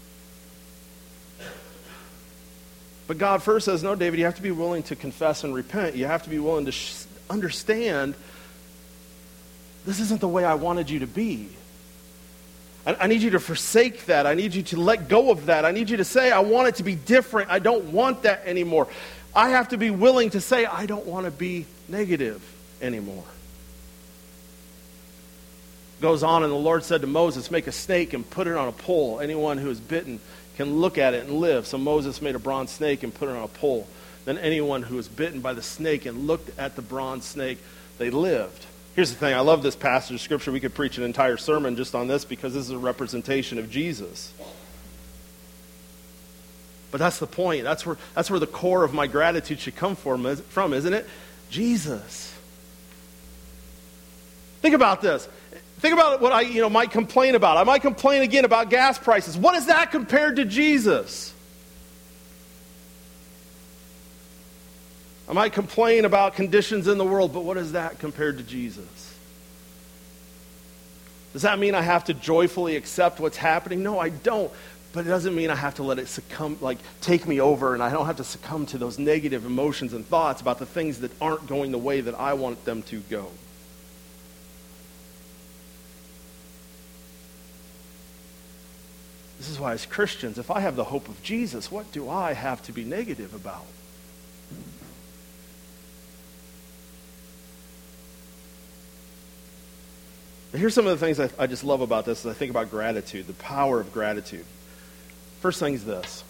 But 3.08 3.18
God 3.18 3.42
first 3.42 3.66
says, 3.66 3.84
no, 3.84 3.96
David, 3.96 4.20
you 4.20 4.26
have 4.26 4.36
to 4.36 4.42
be 4.42 4.52
willing 4.52 4.84
to 4.84 4.96
confess 4.96 5.44
and 5.44 5.54
repent. 5.54 5.96
You 5.96 6.06
have 6.06 6.24
to 6.24 6.30
be 6.30 6.40
willing 6.40 6.66
to 6.66 6.72
sh- 6.72 7.06
understand 7.30 8.16
this 9.86 10.00
isn't 10.02 10.20
the 10.20 10.28
way 10.28 10.44
I 10.44 10.56
wanted 10.56 10.90
you 10.90 11.00
to 11.00 11.08
be. 11.08 11.48
I, 12.86 12.96
I 13.02 13.08
need 13.08 13.22
you 13.22 13.32
to 13.32 13.40
forsake 13.40 14.06
that. 14.08 14.26
I 14.26 14.34
need 14.34 14.54
you 14.54 14.64
to 14.64 14.78
let 14.78 15.08
go 15.08 15.32
of 15.32 15.46
that. 15.46 15.64
I 15.64 15.72
need 15.72 15.90
you 15.90 15.98
to 15.98 16.06
say, 16.06 16.32
I 16.32 16.40
want 16.40 16.68
it 16.68 16.76
to 16.76 16.84
be 16.84 16.96
different. 16.96 17.50
I 17.50 17.60
don't 17.60 17.86
want 17.86 18.24
that 18.24 18.44
anymore. 18.46 18.88
I 19.36 19.50
have 19.50 19.70
to 19.70 19.78
be 19.78 19.90
willing 19.90 20.32
to 20.32 20.42
say, 20.42 20.66
I 20.66 20.86
don't 20.86 21.06
want 21.06 21.26
to 21.26 21.32
be 21.32 21.66
negative 21.88 22.42
anymore. 22.82 23.24
Goes 26.02 26.22
on, 26.22 26.44
and 26.44 26.52
the 26.52 26.58
Lord 26.58 26.84
said 26.84 27.02
to 27.02 27.08
Moses, 27.08 27.50
Make 27.50 27.68
a 27.68 27.72
snake 27.72 28.14
and 28.14 28.30
put 28.30 28.48
it 28.48 28.56
on 28.56 28.68
a 28.68 28.72
pole. 28.72 29.20
Anyone 29.20 29.58
who 29.58 29.70
is 29.70 29.80
bitten 29.80 30.20
can 30.58 30.80
look 30.80 30.98
at 30.98 31.14
it 31.14 31.26
and 31.26 31.40
live. 31.40 31.66
So 31.66 31.78
Moses 31.78 32.22
made 32.22 32.36
a 32.36 32.40
bronze 32.40 32.72
snake 32.72 33.04
and 33.04 33.14
put 33.14 33.30
it 33.30 33.36
on 33.36 33.44
a 33.44 33.48
pole 33.48 33.88
than 34.28 34.38
anyone 34.40 34.84
who 34.84 34.98
was 34.98 35.08
bitten 35.08 35.40
by 35.40 35.54
the 35.54 35.62
snake 35.62 36.06
and 36.06 36.28
looked 36.28 36.60
at 36.60 36.76
the 36.76 36.82
bronze 36.82 37.24
snake. 37.24 37.60
They 37.98 38.10
lived. 38.10 38.66
Here's 38.94 39.10
the 39.10 39.16
thing 39.16 39.34
I 39.34 39.40
love 39.40 39.64
this 39.64 39.78
passage 39.78 40.16
of 40.16 40.20
Scripture. 40.20 40.52
We 40.52 40.60
could 40.60 40.76
preach 40.76 40.98
an 40.98 41.06
entire 41.06 41.38
sermon 41.38 41.78
just 41.78 41.96
on 41.96 42.10
this 42.10 42.26
because 42.26 42.54
this 42.54 42.66
is 42.66 42.72
a 42.72 42.78
representation 42.78 43.58
of 43.58 43.72
Jesus. 43.72 44.34
But 46.92 46.98
that's 46.98 47.20
the 47.20 47.26
point. 47.26 47.64
That's 47.64 47.86
where, 47.86 47.96
that's 48.16 48.30
where 48.30 48.42
the 48.42 48.48
core 48.48 48.84
of 48.84 48.94
my 48.94 49.08
gratitude 49.08 49.62
should 49.62 49.78
come 49.78 49.96
from, 49.96 50.26
isn't 50.26 50.94
it? 50.94 51.08
Jesus. 51.50 52.38
Think 54.62 54.76
about 54.76 55.02
this. 55.02 55.30
Think 55.80 55.94
about 55.94 56.20
what 56.20 56.34
I 56.34 56.42
you 56.42 56.60
know, 56.60 56.70
might 56.70 56.92
complain 56.92 57.36
about. 57.36 57.56
I 57.56 57.64
might 57.64 57.82
complain 57.82 58.24
again 58.24 58.44
about 58.44 58.70
gas 58.70 59.00
prices. 59.00 59.38
What 59.38 59.56
is 59.56 59.68
that 59.68 59.92
compared 59.92 60.36
to 60.36 60.44
Jesus? 60.44 61.34
I 65.30 65.34
might 65.34 65.52
complain 65.52 66.06
about 66.06 66.36
conditions 66.36 66.88
in 66.88 66.98
the 66.98 67.06
world, 67.06 67.34
but 67.34 67.44
what 67.44 67.58
is 67.58 67.74
that 67.74 68.00
compared 68.00 68.38
to 68.38 68.44
Jesus? 68.44 69.16
Does 71.34 71.42
that 71.42 71.60
mean 71.60 71.76
I 71.76 71.82
have 71.82 72.06
to 72.06 72.14
joyfully 72.14 72.78
accept 72.78 73.20
what's 73.20 73.38
happening? 73.38 73.84
No, 73.84 74.00
I 74.00 74.10
don't. 74.10 74.52
But 74.94 75.06
it 75.06 75.10
doesn't 75.10 75.36
mean 75.36 75.50
I 75.50 75.56
have 75.56 75.76
to 75.76 75.84
let 75.84 76.00
it 76.00 76.08
succumb, 76.08 76.58
like 76.62 76.78
take 77.02 77.28
me 77.28 77.42
over, 77.42 77.74
and 77.74 77.84
I 77.84 77.92
don't 77.92 78.06
have 78.06 78.18
to 78.18 78.24
succumb 78.24 78.66
to 78.68 78.78
those 78.78 78.98
negative 78.98 79.46
emotions 79.46 79.94
and 79.94 80.06
thoughts 80.06 80.42
about 80.42 80.60
the 80.60 80.66
things 80.66 81.02
that 81.02 81.12
aren't 81.22 81.46
going 81.46 81.72
the 81.72 81.78
way 81.78 82.02
that 82.02 82.16
I 82.16 82.34
want 82.34 82.64
them 82.66 82.82
to 82.84 83.00
go. 83.02 83.30
This 89.38 89.50
is 89.50 89.60
why, 89.60 89.74
as 89.74 89.86
Christians, 89.86 90.40
if 90.40 90.50
I 90.50 90.62
have 90.62 90.76
the 90.76 90.86
hope 90.86 91.10
of 91.10 91.22
Jesus, 91.22 91.70
what 91.70 91.92
do 91.92 92.10
I 92.10 92.34
have 92.34 92.64
to 92.64 92.72
be 92.72 92.84
negative 92.84 93.36
about? 93.36 93.66
Here's 100.58 100.74
some 100.74 100.88
of 100.88 101.00
the 101.00 101.06
things 101.06 101.20
I, 101.20 101.30
I 101.44 101.48
just 101.48 101.64
love 101.64 101.82
about 101.82 102.06
this 102.06 102.26
as 102.26 102.32
I 102.32 102.34
think 102.34 102.50
about 102.52 102.70
gratitude, 102.70 103.28
the 103.28 103.34
power 103.34 103.80
of 103.80 103.94
gratitude. 103.94 104.46
First 105.42 105.60
thing 105.60 105.74
is 105.74 105.86
this 105.86 106.24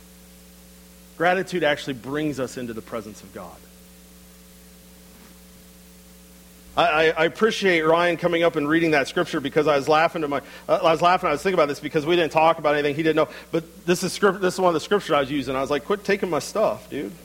gratitude 1.17 1.63
actually 1.63 1.93
brings 1.93 2.39
us 2.39 2.57
into 2.57 2.73
the 2.73 2.81
presence 2.81 3.23
of 3.23 3.33
God. 3.33 3.55
I, 6.75 7.09
I, 7.09 7.25
appreciate 7.25 7.81
Ryan 7.81 8.17
coming 8.17 8.43
up 8.43 8.55
and 8.55 8.69
reading 8.69 8.91
that 8.91 9.07
scripture 9.07 9.39
because 9.39 9.67
I 9.67 9.75
was 9.75 9.89
laughing 9.89 10.21
to 10.21 10.27
my, 10.27 10.41
uh, 10.69 10.75
I 10.75 10.91
was 10.91 11.01
laughing. 11.01 11.27
I 11.27 11.31
was 11.31 11.41
thinking 11.41 11.55
about 11.55 11.69
this 11.69 11.79
because 11.79 12.05
we 12.05 12.15
didn't 12.15 12.31
talk 12.31 12.59
about 12.59 12.75
anything 12.75 12.93
he 12.93 13.01
didn't 13.01 13.15
know. 13.15 13.29
But 13.51 13.87
this 13.87 14.03
is 14.03 14.13
script. 14.13 14.41
This 14.41 14.53
is 14.53 14.59
one 14.59 14.67
of 14.67 14.73
the 14.75 14.79
scriptures 14.79 15.09
I 15.09 15.21
was 15.21 15.31
using. 15.31 15.55
I 15.55 15.61
was 15.61 15.71
like, 15.71 15.85
quit 15.85 16.03
taking 16.03 16.29
my 16.29 16.37
stuff, 16.37 16.87
dude. 16.89 17.11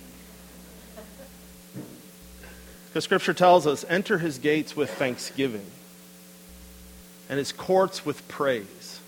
Because 2.88 3.04
scripture 3.04 3.32
tells 3.34 3.66
us, 3.66 3.86
enter 3.88 4.18
his 4.18 4.38
gates 4.38 4.76
with 4.76 4.90
thanksgiving 4.90 5.64
and 7.32 7.38
his 7.38 7.50
courts 7.50 8.04
with 8.04 8.28
praise. 8.28 9.00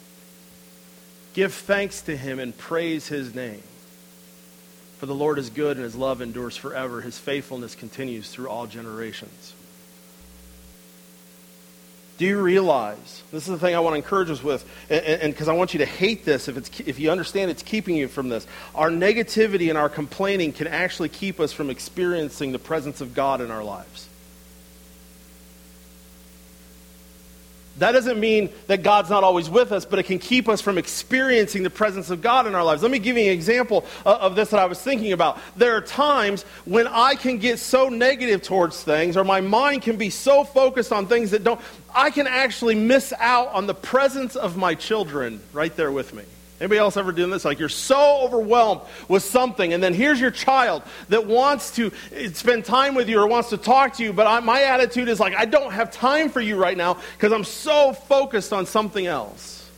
Give 1.35 1.53
thanks 1.53 2.01
to 2.01 2.17
him 2.17 2.39
and 2.39 2.57
praise 2.57 3.07
his 3.07 3.35
name. 3.35 3.63
For 4.97 5.05
the 5.05 5.15
Lord 5.15 5.39
is 5.39 5.51
good 5.51 5.77
and 5.77 5.85
his 5.85 5.95
love 5.95 6.23
endures 6.23 6.57
forever. 6.57 7.03
His 7.03 7.19
faithfulness 7.19 7.75
continues 7.75 8.31
through 8.31 8.49
all 8.49 8.67
generations. 8.67 9.53
Do 12.17 12.25
you 12.25 12.41
realize? 12.41 13.23
This 13.31 13.43
is 13.43 13.51
the 13.51 13.59
thing 13.59 13.75
I 13.75 13.81
want 13.81 13.93
to 13.93 13.99
encourage 13.99 14.31
us 14.31 14.43
with, 14.43 14.65
and 14.89 15.31
because 15.31 15.49
I 15.49 15.53
want 15.53 15.75
you 15.75 15.81
to 15.81 15.85
hate 15.85 16.25
this 16.25 16.49
if, 16.49 16.57
it's, 16.57 16.81
if 16.81 16.99
you 16.99 17.11
understand 17.11 17.51
it's 17.51 17.63
keeping 17.63 17.95
you 17.95 18.09
from 18.09 18.31
this. 18.31 18.47
Our 18.75 18.89
negativity 18.89 19.69
and 19.69 19.77
our 19.77 19.91
complaining 19.91 20.55
can 20.55 20.67
actually 20.67 21.11
keep 21.11 21.41
us 21.41 21.53
from 21.53 21.69
experiencing 21.69 22.53
the 22.53 22.59
presence 22.59 23.03
of 23.03 23.13
God 23.13 23.43
in 23.43 23.51
our 23.51 23.63
lives. 23.63 24.09
That 27.79 27.93
doesn't 27.93 28.21
mean 28.21 28.51
that 28.69 28.83
God's 28.83 29.11
not 29.11 29.25
always 29.25 29.51
with 29.51 29.73
us, 29.73 29.85
but 29.85 29.99
it 29.99 30.05
can 30.05 30.21
keep 30.21 30.49
us 30.49 30.61
from 30.61 30.79
experiencing 30.79 31.65
the 31.65 31.71
presence 31.71 32.09
of 32.11 32.23
God 32.23 32.47
in 32.47 32.55
our 32.55 32.63
lives. 32.63 32.83
Let 32.83 32.93
me 32.93 33.01
give 33.01 33.17
you 33.17 33.25
an 33.25 33.31
example 33.31 33.85
uh, 34.07 34.17
of 34.21 34.37
this 34.37 34.51
that 34.51 34.61
I 34.61 34.67
was 34.67 34.81
thinking 34.81 35.13
about. 35.13 35.39
There 35.57 35.77
are 35.77 35.81
times 35.81 36.45
when 36.65 36.87
I 36.87 37.17
can 37.17 37.39
get 37.39 37.59
so 37.59 37.89
negative 37.89 38.43
towards 38.43 38.83
things, 38.83 39.17
or 39.17 39.25
my 39.25 39.41
mind 39.41 39.83
can 39.83 39.97
be 39.97 40.11
so 40.11 40.45
focused 40.45 40.93
on 40.93 41.07
things 41.07 41.33
that 41.33 41.43
don't, 41.43 41.61
I 41.95 42.11
can 42.11 42.29
actually 42.29 42.77
miss 42.77 43.13
out 43.19 43.49
on 43.49 43.67
the 43.67 43.75
presence 43.75 44.37
of 44.37 44.57
my 44.57 44.75
children 44.75 45.41
right 45.53 45.75
there 45.75 45.91
with 45.91 46.15
me. 46.15 46.23
Anybody 46.61 46.79
else 46.79 46.97
ever 46.97 47.11
doing 47.11 47.31
this? 47.31 47.45
Like 47.45 47.59
you're 47.59 47.69
so 47.69 48.21
overwhelmed 48.23 48.83
with 49.09 49.25
something, 49.25 49.73
and 49.73 49.83
then 49.83 49.93
here's 49.93 50.21
your 50.21 50.31
child 50.31 50.83
that 51.09 51.27
wants 51.27 51.75
to 51.77 51.91
eh, 52.13 52.31
spend 52.33 52.65
time 52.65 52.95
with 52.95 53.09
you 53.09 53.19
or 53.19 53.27
wants 53.27 53.51
to 53.51 53.57
talk 53.57 53.95
to 53.95 54.05
you, 54.05 54.13
but 54.13 54.27
I, 54.27 54.39
my 54.41 54.63
attitude 54.63 55.09
is 55.09 55.19
like, 55.19 55.35
I 55.35 55.47
don't 55.47 55.73
have 55.73 55.91
time 55.91 56.29
for 56.29 56.41
you 56.41 56.57
right 56.57 56.77
now 56.77 56.99
because 57.17 57.33
I'm 57.33 57.45
so 57.45 57.93
focused 57.93 58.53
on 58.53 58.67
something 58.67 59.05
else. 59.05 59.69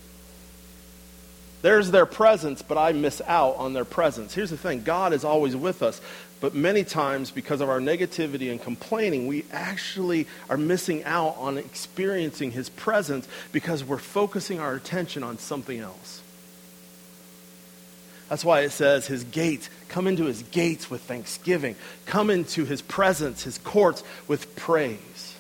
There's 1.63 1.91
their 1.91 2.07
presence, 2.07 2.61
but 2.61 2.77
I 2.77 2.93
miss 2.93 3.23
out 3.27 3.57
on 3.57 3.73
their 3.73 3.87
presence. 3.87 4.35
Here's 4.35 4.51
the 4.51 4.59
thing 4.59 4.83
God 4.83 5.15
is 5.15 5.25
always 5.25 5.57
with 5.57 5.83
us, 5.83 6.03
but 6.41 6.55
many 6.55 6.85
times, 6.85 7.31
because 7.31 7.63
of 7.63 7.71
our 7.71 7.81
negativity 7.81 8.51
and 8.51 8.61
complaining, 8.61 9.27
we 9.27 9.47
actually 9.51 10.27
are 10.51 10.59
missing 10.59 11.05
out 11.05 11.37
on 11.39 11.57
experiencing 11.57 12.51
His 12.51 12.69
presence 12.69 13.27
because 13.51 13.83
we're 13.83 13.97
focusing 13.97 14.61
our 14.61 14.75
attention 14.75 15.23
on 15.23 15.39
something 15.39 15.81
else. 15.81 16.21
That's 18.29 18.45
why 18.45 18.61
it 18.63 18.71
says 18.71 19.07
his 19.07 19.25
gates, 19.25 19.71
come 19.89 20.07
into 20.07 20.25
his 20.25 20.43
gates 20.43 20.91
with 20.91 21.03
thanksgiving. 21.03 21.77
Come 22.07 22.31
into 22.31 22.65
his 22.65 22.83
presence, 22.83 23.45
his 23.45 23.59
courts 23.59 24.03
with 24.27 24.57
praise. 24.57 25.35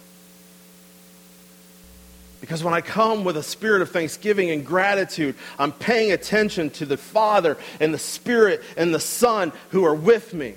Because 2.40 2.62
when 2.62 2.74
I 2.74 2.80
come 2.80 3.24
with 3.24 3.36
a 3.36 3.42
spirit 3.42 3.82
of 3.82 3.90
thanksgiving 3.90 4.50
and 4.50 4.64
gratitude, 4.64 5.34
I'm 5.58 5.72
paying 5.72 6.12
attention 6.12 6.70
to 6.70 6.86
the 6.86 6.96
Father 6.96 7.56
and 7.80 7.92
the 7.92 7.98
Spirit 7.98 8.62
and 8.76 8.94
the 8.94 9.00
Son 9.00 9.52
who 9.70 9.84
are 9.84 9.94
with 9.94 10.32
me 10.32 10.54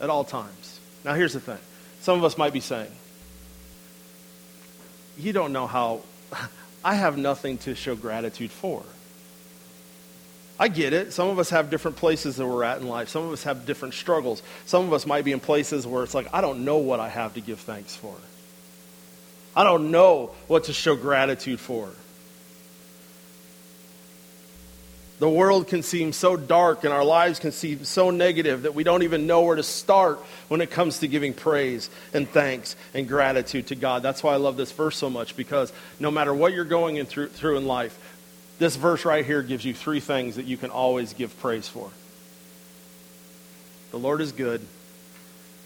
at 0.00 0.08
all 0.08 0.24
times. 0.24 0.80
Now, 1.04 1.14
here's 1.14 1.34
the 1.34 1.40
thing 1.40 1.58
some 2.00 2.16
of 2.18 2.24
us 2.24 2.38
might 2.38 2.54
be 2.54 2.60
saying, 2.60 2.90
You 5.18 5.34
don't 5.34 5.52
know 5.52 5.66
how, 5.66 6.00
I 6.84 6.94
have 6.94 7.18
nothing 7.18 7.58
to 7.58 7.74
show 7.74 7.96
gratitude 7.96 8.50
for. 8.50 8.82
I 10.58 10.68
get 10.68 10.92
it. 10.92 11.12
Some 11.12 11.28
of 11.28 11.38
us 11.38 11.50
have 11.50 11.68
different 11.68 11.96
places 11.96 12.36
that 12.36 12.46
we're 12.46 12.62
at 12.62 12.80
in 12.80 12.86
life. 12.86 13.08
Some 13.08 13.24
of 13.24 13.32
us 13.32 13.42
have 13.42 13.66
different 13.66 13.94
struggles. 13.94 14.42
Some 14.66 14.84
of 14.84 14.92
us 14.92 15.04
might 15.04 15.24
be 15.24 15.32
in 15.32 15.40
places 15.40 15.86
where 15.86 16.04
it's 16.04 16.14
like, 16.14 16.32
I 16.32 16.40
don't 16.40 16.64
know 16.64 16.78
what 16.78 17.00
I 17.00 17.08
have 17.08 17.34
to 17.34 17.40
give 17.40 17.60
thanks 17.60 17.96
for. 17.96 18.14
I 19.56 19.64
don't 19.64 19.90
know 19.90 20.30
what 20.46 20.64
to 20.64 20.72
show 20.72 20.94
gratitude 20.96 21.58
for. 21.60 21.90
The 25.20 25.30
world 25.30 25.68
can 25.68 25.82
seem 25.82 26.12
so 26.12 26.36
dark 26.36 26.82
and 26.82 26.92
our 26.92 27.04
lives 27.04 27.38
can 27.38 27.52
seem 27.52 27.84
so 27.84 28.10
negative 28.10 28.62
that 28.62 28.74
we 28.74 28.82
don't 28.82 29.04
even 29.04 29.28
know 29.28 29.42
where 29.42 29.54
to 29.54 29.62
start 29.62 30.18
when 30.48 30.60
it 30.60 30.72
comes 30.72 30.98
to 30.98 31.08
giving 31.08 31.32
praise 31.32 31.88
and 32.12 32.28
thanks 32.28 32.74
and 32.94 33.06
gratitude 33.06 33.68
to 33.68 33.76
God. 33.76 34.02
That's 34.02 34.24
why 34.24 34.34
I 34.34 34.36
love 34.36 34.56
this 34.56 34.72
verse 34.72 34.96
so 34.96 35.08
much 35.08 35.36
because 35.36 35.72
no 36.00 36.10
matter 36.10 36.34
what 36.34 36.52
you're 36.52 36.64
going 36.64 36.96
in 36.96 37.06
through, 37.06 37.28
through 37.28 37.58
in 37.58 37.66
life, 37.66 37.96
this 38.58 38.76
verse 38.76 39.04
right 39.04 39.24
here 39.24 39.42
gives 39.42 39.64
you 39.64 39.74
three 39.74 40.00
things 40.00 40.36
that 40.36 40.46
you 40.46 40.56
can 40.56 40.70
always 40.70 41.12
give 41.12 41.38
praise 41.40 41.68
for. 41.68 41.90
The 43.90 43.98
Lord 43.98 44.20
is 44.20 44.32
good, 44.32 44.60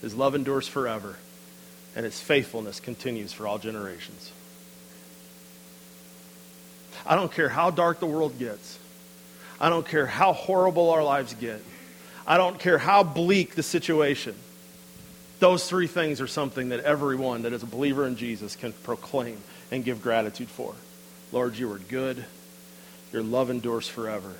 His 0.00 0.14
love 0.14 0.34
endures 0.34 0.68
forever, 0.68 1.16
and 1.94 2.04
His 2.04 2.20
faithfulness 2.20 2.80
continues 2.80 3.32
for 3.32 3.46
all 3.46 3.58
generations. 3.58 4.32
I 7.06 7.14
don't 7.14 7.32
care 7.32 7.48
how 7.48 7.70
dark 7.70 8.00
the 8.00 8.06
world 8.06 8.38
gets. 8.38 8.78
I 9.60 9.70
don't 9.70 9.86
care 9.86 10.06
how 10.06 10.32
horrible 10.32 10.90
our 10.90 11.02
lives 11.02 11.34
get. 11.34 11.62
I 12.26 12.36
don't 12.36 12.58
care 12.58 12.78
how 12.78 13.02
bleak 13.02 13.54
the 13.54 13.62
situation. 13.62 14.34
Those 15.40 15.68
three 15.68 15.86
things 15.86 16.20
are 16.20 16.26
something 16.26 16.70
that 16.70 16.80
everyone 16.80 17.42
that 17.42 17.52
is 17.52 17.62
a 17.62 17.66
believer 17.66 18.06
in 18.06 18.16
Jesus 18.16 18.56
can 18.56 18.72
proclaim 18.72 19.38
and 19.70 19.84
give 19.84 20.02
gratitude 20.02 20.48
for. 20.48 20.74
Lord, 21.32 21.56
you 21.56 21.70
are 21.72 21.78
good. 21.78 22.24
Your 23.12 23.22
love 23.22 23.50
endures 23.50 23.88
forever, 23.88 24.34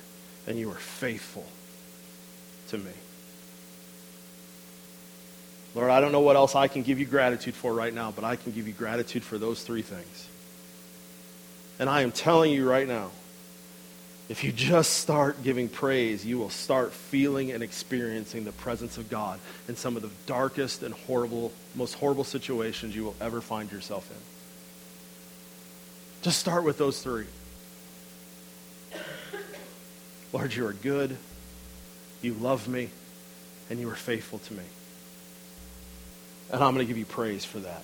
and 0.47 0.57
you 0.57 0.69
are 0.71 0.75
faithful 0.75 1.45
to 2.69 2.77
me. 2.77 2.91
Lord, 5.75 5.91
I 5.91 6.01
don't 6.01 6.11
know 6.11 6.19
what 6.19 6.35
else 6.35 6.55
I 6.55 6.67
can 6.67 6.83
give 6.83 6.99
you 6.99 7.05
gratitude 7.05 7.53
for 7.53 7.73
right 7.73 7.93
now, 7.93 8.11
but 8.11 8.23
I 8.23 8.35
can 8.35 8.51
give 8.51 8.67
you 8.67 8.73
gratitude 8.73 9.23
for 9.23 9.37
those 9.37 9.63
three 9.63 9.81
things. 9.81 10.27
And 11.79 11.89
I 11.89 12.01
am 12.01 12.11
telling 12.11 12.51
you 12.51 12.67
right 12.69 12.87
now, 12.87 13.11
if 14.29 14.43
you 14.43 14.51
just 14.51 14.93
start 14.93 15.41
giving 15.43 15.69
praise, 15.69 16.23
you 16.25 16.37
will 16.37 16.51
start 16.51 16.91
feeling 16.91 17.51
and 17.51 17.63
experiencing 17.63 18.45
the 18.45 18.51
presence 18.51 18.97
of 18.97 19.09
God 19.09 19.39
in 19.67 19.75
some 19.75 19.95
of 19.95 20.03
the 20.03 20.11
darkest 20.27 20.83
and 20.83 20.93
horrible, 20.93 21.51
most 21.75 21.95
horrible 21.95 22.23
situations 22.23 22.95
you 22.95 23.03
will 23.03 23.15
ever 23.19 23.41
find 23.41 23.71
yourself 23.71 24.09
in. 24.11 24.17
Just 26.21 26.39
start 26.39 26.63
with 26.63 26.77
those 26.77 27.01
three. 27.01 27.25
Lord, 30.31 30.53
you 30.53 30.67
are 30.67 30.73
good, 30.73 31.17
you 32.21 32.33
love 32.33 32.67
me, 32.67 32.89
and 33.69 33.79
you 33.79 33.89
are 33.89 33.95
faithful 33.95 34.39
to 34.39 34.53
me. 34.53 34.63
And 36.51 36.63
I'm 36.63 36.73
going 36.73 36.85
to 36.85 36.89
give 36.89 36.97
you 36.97 37.05
praise 37.05 37.45
for 37.45 37.59
that. 37.59 37.83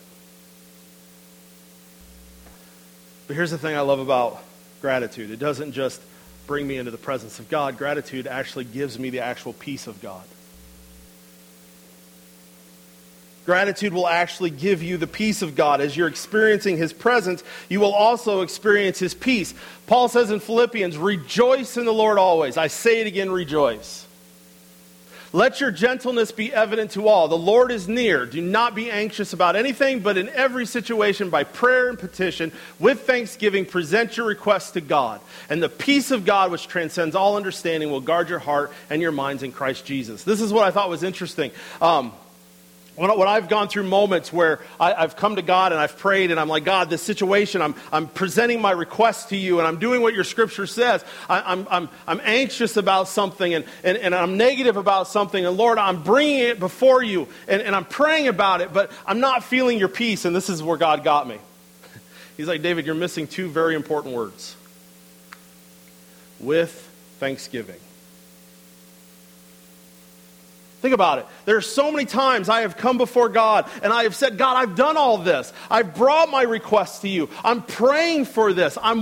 But 3.28 3.36
here's 3.36 3.52
the 3.52 3.58
thing 3.58 3.76
I 3.76 3.82
love 3.82 4.00
about 4.00 4.44
gratitude 4.82 5.32
it 5.32 5.40
doesn't 5.40 5.72
just 5.72 6.02
bring 6.46 6.68
me 6.68 6.78
into 6.78 6.92
the 6.92 6.98
presence 6.98 7.40
of 7.40 7.50
God, 7.50 7.78
gratitude 7.78 8.28
actually 8.28 8.66
gives 8.66 9.00
me 9.00 9.10
the 9.10 9.22
actual 9.22 9.54
peace 9.54 9.88
of 9.88 10.02
God. 10.02 10.24
Gratitude 13.46 13.94
will 13.94 14.08
actually 14.08 14.50
give 14.50 14.82
you 14.82 14.98
the 14.98 15.08
peace 15.08 15.42
of 15.42 15.56
God. 15.56 15.80
As 15.80 15.96
you're 15.96 16.08
experiencing 16.08 16.78
His 16.78 16.94
presence, 16.94 17.44
you 17.70 17.80
will 17.80 17.94
also 17.94 18.42
experience 18.42 18.98
His 18.98 19.14
peace. 19.14 19.54
Paul 19.86 20.10
says 20.10 20.32
in 20.32 20.40
Philippians, 20.40 20.98
Rejoice 20.98 21.78
in 21.78 21.86
the 21.86 21.94
Lord 21.94 22.18
always. 22.18 22.58
I 22.58 22.68
say 22.68 23.02
it 23.02 23.08
again, 23.08 23.32
rejoice. 23.32 24.06
Let 25.36 25.60
your 25.60 25.70
gentleness 25.70 26.32
be 26.32 26.54
evident 26.54 26.92
to 26.92 27.10
all. 27.10 27.28
The 27.28 27.38
Lord 27.38 27.70
is 27.70 27.90
near. 27.90 28.26
Do 28.26 28.40
not 28.40 28.74
be 28.74 28.90
anxious 28.90 29.34
about 29.34 29.58
anything, 29.58 30.00
but 30.00 30.18
in 30.18 30.30
every 30.30 30.66
situation, 30.66 31.30
by 31.30 31.44
prayer 31.44 31.90
and 31.90 32.00
petition, 32.00 32.54
with 32.80 33.02
thanksgiving, 33.02 33.66
present 33.66 34.16
your 34.16 34.28
requests 34.28 34.72
to 34.72 34.82
God. 34.82 35.20
And 35.50 35.62
the 35.62 35.68
peace 35.68 36.12
of 36.12 36.24
God, 36.24 36.52
which 36.52 36.70
transcends 36.70 37.18
all 37.18 37.36
understanding, 37.36 37.92
will 37.92 38.00
guard 38.00 38.30
your 38.30 38.40
heart 38.40 38.72
and 38.90 39.02
your 39.02 39.12
minds 39.12 39.44
in 39.44 39.52
Christ 39.52 39.86
Jesus. 39.86 40.24
This 40.24 40.40
is 40.40 40.54
what 40.54 40.64
I 40.64 40.72
thought 40.72 40.90
was 40.90 41.04
interesting. 41.04 41.52
Um, 41.82 42.14
when, 42.96 43.28
I've 43.28 43.50
gone 43.50 43.68
through 43.68 43.84
moments 43.84 44.32
where 44.32 44.62
I, 44.80 45.02
have 45.02 45.16
come 45.16 45.36
to 45.36 45.42
God 45.42 45.74
and 45.74 45.82
I've 45.82 45.98
prayed 45.98 46.32
and 46.32 46.40
I'm 46.40 46.48
like, 46.48 46.64
God, 46.64 46.90
this 46.90 47.02
situation, 47.02 47.62
I'm, 47.62 47.76
I'm 47.92 48.08
presenting 48.08 48.62
my 48.62 48.72
request 48.72 49.30
to 49.30 49.36
you 49.38 49.60
and 49.60 49.68
I'm 49.68 49.80
doing 49.80 50.02
what 50.02 50.14
your 50.14 50.24
scripture 50.24 50.66
says. 50.66 51.04
I, 51.30 51.42
I'm, 51.42 51.68
I'm, 51.70 51.90
I'm 52.08 52.22
anxious 52.24 52.78
about 52.78 53.10
something 53.10 53.54
and, 53.54 53.66
and, 53.84 53.98
and 53.98 54.16
I'm 54.16 54.38
negative 54.38 54.78
about 54.78 55.10
something. 55.10 55.46
And 55.46 55.58
Lord, 55.58 55.78
I'm 55.78 56.04
bringing 56.04 56.40
it 56.40 56.60
before 56.60 57.04
you 57.04 57.28
and, 57.48 57.62
and 57.62 57.76
I'm 57.76 57.86
praying 57.86 58.30
about 58.30 58.62
it, 58.62 58.72
but 58.72 58.92
I'm 59.06 59.20
not 59.20 59.44
feeling 59.44 59.78
your 59.78 59.90
peace. 59.90 60.24
And 60.24 60.36
this 60.36 60.50
is 60.50 60.64
where 60.64 60.78
God 60.78 61.04
got 61.04 61.28
me. 61.28 61.38
He's 62.38 62.48
like, 62.48 62.62
David, 62.62 62.86
you're 62.86 62.96
missing 62.96 63.28
two 63.28 63.50
very 63.50 63.76
important 63.76 64.16
words 64.16 64.56
with 66.40 66.72
thanksgiving. 67.20 67.80
Think 70.82 70.94
about 70.94 71.20
it. 71.20 71.26
There 71.46 71.58
are 71.58 71.62
so 71.62 71.92
many 71.92 72.06
times 72.06 72.48
I 72.48 72.62
have 72.62 72.78
come 72.78 72.98
before 72.98 73.30
God 73.30 73.68
and 73.82 73.92
I 73.92 74.04
have 74.04 74.14
said, 74.14 74.38
God, 74.38 74.56
I've 74.56 74.76
done 74.76 74.98
all 74.98 75.18
this. 75.18 75.52
I've 75.70 75.96
brought 75.96 76.30
my 76.30 76.44
requests 76.44 77.00
to 77.00 77.10
you. 77.10 77.30
I'm 77.44 77.64
praying 77.64 78.26
for 78.26 78.54
this. 78.54 78.78
I'm 78.82 79.02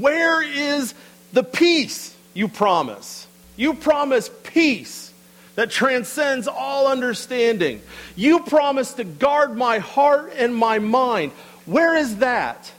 where 0.00 0.42
is 0.42 0.94
the 1.32 1.44
peace 1.44 2.16
you 2.34 2.48
promise? 2.48 3.26
You 3.56 3.74
promise 3.74 4.30
peace 4.42 5.12
that 5.54 5.70
transcends 5.70 6.48
all 6.48 6.88
understanding. 6.88 7.82
You 8.16 8.40
promise 8.40 8.94
to 8.94 9.04
guard 9.04 9.56
my 9.56 9.78
heart 9.78 10.32
and 10.36 10.54
my 10.54 10.78
mind. 10.78 11.32
Where 11.66 11.96
is 11.96 12.16
that? 12.16 12.72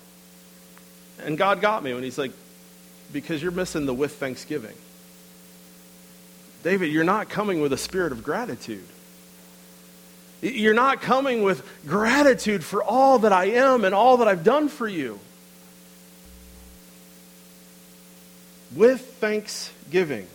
And 1.19 1.37
God 1.37 1.61
got 1.61 1.83
me 1.83 1.93
when 1.93 2.03
He's 2.03 2.17
like, 2.17 2.31
because 3.11 3.41
you're 3.41 3.51
missing 3.51 3.85
the 3.85 3.93
with 3.93 4.15
thanksgiving. 4.15 4.75
David, 6.63 6.91
you're 6.91 7.03
not 7.03 7.29
coming 7.29 7.59
with 7.59 7.73
a 7.73 7.77
spirit 7.77 8.13
of 8.13 8.23
gratitude. 8.23 8.85
You're 10.41 10.73
not 10.73 11.01
coming 11.01 11.43
with 11.43 11.65
gratitude 11.85 12.63
for 12.63 12.81
all 12.81 13.19
that 13.19 13.33
I 13.33 13.45
am 13.51 13.83
and 13.83 13.93
all 13.93 14.17
that 14.17 14.27
I've 14.27 14.43
done 14.43 14.69
for 14.69 14.87
you. 14.87 15.19
With 18.73 19.01
thanksgiving. 19.19 20.27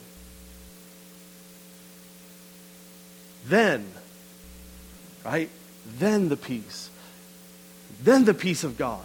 Then, 3.47 3.91
right? 5.25 5.51
Then 5.99 6.29
the 6.29 6.37
peace. 6.37 6.91
Then 8.03 8.27
the 8.27 8.35
peace 8.35 8.64
of 8.64 8.77
God 8.77 9.05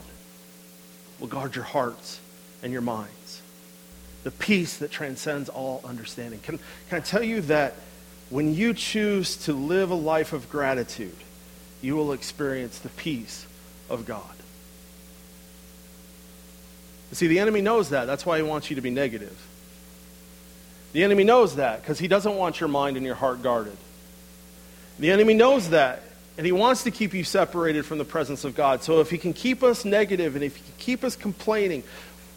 will 1.19 1.27
guard 1.27 1.55
your 1.55 1.65
hearts 1.65 2.19
and 2.61 2.73
your 2.73 2.81
minds 2.81 3.22
the 4.23 4.31
peace 4.31 4.77
that 4.77 4.91
transcends 4.91 5.49
all 5.49 5.81
understanding. 5.83 6.39
Can, 6.39 6.59
can 6.89 6.97
I 6.97 7.01
tell 7.01 7.23
you 7.23 7.41
that 7.41 7.75
when 8.29 8.55
you 8.55 8.73
choose 8.73 9.35
to 9.45 9.53
live 9.53 9.91
a 9.91 9.95
life 9.95 10.33
of 10.33 10.49
gratitude, 10.49 11.15
you 11.81 11.95
will 11.95 12.13
experience 12.13 12.79
the 12.79 12.89
peace 12.89 13.45
of 13.89 14.05
God? 14.05 14.23
see, 17.11 17.27
the 17.27 17.39
enemy 17.39 17.61
knows 17.61 17.89
that. 17.89 18.05
That's 18.05 18.25
why 18.25 18.37
he 18.37 18.43
wants 18.43 18.69
you 18.69 18.75
to 18.75 18.81
be 18.81 18.89
negative. 18.89 19.39
The 20.93 21.03
enemy 21.03 21.23
knows 21.23 21.55
that 21.55 21.81
because 21.81 21.99
he 21.99 22.07
doesn't 22.07 22.35
want 22.35 22.59
your 22.59 22.69
mind 22.69 22.97
and 22.97 23.05
your 23.05 23.15
heart 23.15 23.41
guarded. 23.43 23.77
The 24.99 25.11
enemy 25.11 25.33
knows 25.33 25.69
that, 25.69 26.03
and 26.37 26.45
he 26.45 26.51
wants 26.51 26.83
to 26.83 26.91
keep 26.91 27.13
you 27.13 27.23
separated 27.23 27.85
from 27.85 27.97
the 27.97 28.05
presence 28.05 28.43
of 28.43 28.55
God. 28.55 28.83
So 28.83 28.99
if 28.99 29.09
he 29.09 29.17
can 29.17 29.33
keep 29.33 29.63
us 29.63 29.85
negative 29.85 30.35
and 30.35 30.43
if 30.43 30.55
he 30.55 30.63
can 30.63 30.73
keep 30.77 31.03
us 31.03 31.15
complaining, 31.15 31.83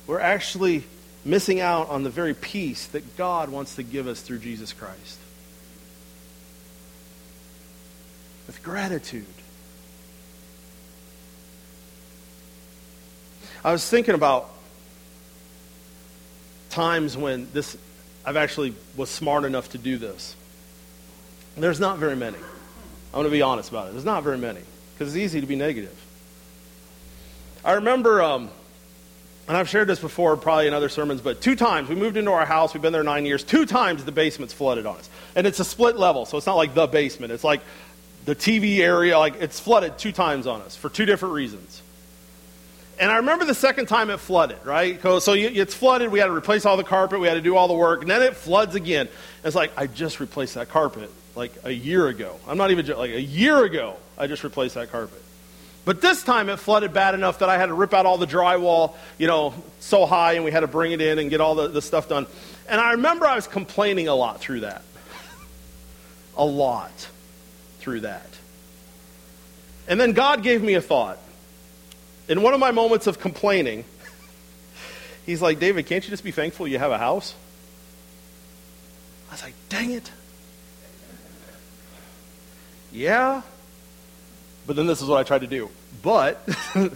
we're 0.07 0.21
actually 0.21 0.85
missing 1.27 1.61
out 1.61 1.89
on 1.89 2.05
the 2.05 2.11
very 2.11 2.35
peace 2.35 2.87
that 2.89 3.17
God 3.17 3.49
wants 3.51 3.77
to 3.77 3.83
give 3.83 4.07
us 4.07 4.21
through 4.21 4.39
Jesus 4.39 4.73
Christ. 4.73 5.19
With 8.47 8.63
gratitude. 8.63 9.27
I 13.65 13.73
was 13.73 13.89
thinking 13.89 14.15
about 14.15 14.49
times 16.71 17.17
when 17.17 17.49
this 17.53 17.77
I've 18.25 18.37
actually 18.37 18.75
was 18.97 19.11
smart 19.11 19.45
enough 19.45 19.71
to 19.71 19.79
do 19.79 19.99
this. 19.99 20.37
There's 21.57 21.81
not 21.81 21.99
very 21.99 22.17
many. 22.17 22.37
I'm 22.37 23.13
going 23.13 23.25
to 23.25 23.31
be 23.31 23.43
honest 23.43 23.71
about 23.71 23.89
it. 23.89 23.93
There's 23.93 24.05
not 24.05 24.23
very 24.23 24.37
many 24.37 24.61
because 24.93 25.15
it's 25.15 25.23
easy 25.23 25.41
to 25.41 25.47
be 25.47 25.57
negative. 25.57 25.97
I 27.65 27.73
remember, 27.75 28.23
um, 28.23 28.51
and 29.49 29.57
I've 29.57 29.69
shared 29.69 29.89
this 29.89 30.01
before, 30.01 30.37
probably 30.37 30.67
in 30.67 30.75
other 30.75 30.89
sermons, 30.89 31.21
but 31.21 31.41
two 31.41 31.55
times 31.55 31.89
we 31.89 31.95
moved 31.95 32.17
into 32.17 32.33
our 32.33 32.47
house. 32.47 32.75
We've 32.75 32.83
been 32.83 32.93
there 32.93 33.05
nine 33.05 33.27
years. 33.27 33.45
Two 33.45 33.67
times 33.67 34.05
the 34.05 34.13
basement's 34.13 34.53
flooded 34.53 34.87
on 34.87 34.97
us, 34.97 35.09
and 35.35 35.47
it's 35.47 35.61
a 35.61 35.65
split 35.65 35.97
level, 35.97 36.27
so 36.27 36.37
it's 36.37 36.47
not 36.47 36.57
like 36.57 36.75
the 36.75 36.87
basement. 36.87 37.33
It's 37.33 37.45
like 37.45 37.61
the 38.25 38.35
TV 38.35 38.79
area. 38.79 39.19
Like 39.19 39.37
it's 39.41 39.61
flooded 39.61 39.99
two 39.99 40.13
times 40.13 40.47
on 40.47 40.61
us 40.63 40.77
for 40.77 40.89
two 40.89 41.07
different 41.07 41.35
reasons. 41.35 41.83
And 42.99 43.11
I 43.11 43.17
remember 43.17 43.45
the 43.45 43.55
second 43.55 43.87
time 43.87 44.09
it 44.09 44.19
flooded, 44.19 44.65
right? 44.65 45.01
So 45.03 45.35
it's 45.35 45.75
flooded. 45.75 46.11
We 46.11 46.19
had 46.19 46.27
to 46.27 46.33
replace 46.33 46.65
all 46.65 46.79
the 46.79 46.85
carpet. 46.85 47.21
We 47.21 47.29
had 47.29 47.35
to 47.35 47.43
do 47.43 47.55
all 47.55 47.69
the 47.69 47.75
work. 47.75 48.01
And 48.01 48.11
then 48.11 48.23
it 48.23 48.37
floods 48.37 48.75
again. 48.75 49.09
It's 49.45 49.55
like, 49.55 49.71
I 49.77 49.87
just 49.87 50.19
replaced 50.19 50.55
that 50.55 50.71
carpet 50.71 51.11
like 51.35 51.53
a 51.65 51.71
year 51.71 52.09
ago. 52.09 52.41
I'm 52.49 52.57
not 52.57 52.71
even, 52.71 52.87
like 52.87 53.11
a 53.11 53.21
year 53.21 53.63
ago, 53.65 53.97
I 54.17 54.27
just 54.27 54.45
replaced 54.45 54.77
that 54.77 54.91
carpet. 54.91 55.23
But 55.87 56.01
this 56.01 56.25
time 56.25 56.49
it 56.49 56.59
flooded 56.59 56.93
bad 56.93 57.15
enough 57.15 57.39
that 57.39 57.49
I 57.49 57.57
had 57.57 57.67
to 57.67 57.75
rip 57.75 57.95
out 57.95 58.07
all 58.07 58.19
the 58.19 58.27
drywall, 58.27 58.97
you 59.19 59.29
know, 59.29 59.55
so 59.79 60.05
high, 60.05 60.33
and 60.33 60.45
we 60.45 60.51
had 60.51 60.61
to 60.61 60.67
bring 60.67 60.91
it 60.91 61.01
in 61.01 61.21
and 61.21 61.31
get 61.31 61.41
all 61.41 61.55
the, 61.55 61.69
the 61.69 61.81
stuff 61.81 62.09
done. 62.09 62.27
And 62.69 62.81
I 62.81 62.91
remember 62.93 63.25
I 63.25 63.37
was 63.37 63.47
complaining 63.47 64.09
a 64.09 64.15
lot 64.15 64.41
through 64.41 64.61
that. 64.61 64.83
a 66.37 66.45
lot 66.45 67.09
through 67.79 68.01
that. 68.01 68.29
And 69.87 70.01
then 70.01 70.13
God 70.13 70.43
gave 70.43 70.61
me 70.61 70.75
a 70.75 70.83
thought 70.83 71.19
in 72.29 72.43
one 72.43 72.53
of 72.53 72.59
my 72.59 72.73
moments 72.73 73.07
of 73.07 73.21
complaining, 73.21 73.85
he's 75.27 75.41
like, 75.41 75.61
David, 75.61 75.87
can't 75.87 76.03
you 76.03 76.11
just 76.11 76.25
be 76.25 76.33
thankful 76.33 76.67
you 76.67 76.81
have 76.81 76.91
a 76.91 76.99
house? 76.99 77.33
I 79.29 79.35
was 79.35 79.43
like, 79.45 79.55
dang 79.69 79.93
it. 79.93 80.11
Yeah. 82.91 83.43
But 84.67 84.77
then 84.77 84.87
this 84.87 85.01
is 85.01 85.09
what 85.09 85.19
I 85.19 85.23
tried 85.23 85.43
to 85.43 85.47
do. 85.47 85.71
But 86.03 86.41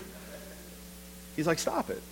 he's 1.37 1.47
like, 1.47 1.59
stop 1.59 1.91
it. 1.91 2.03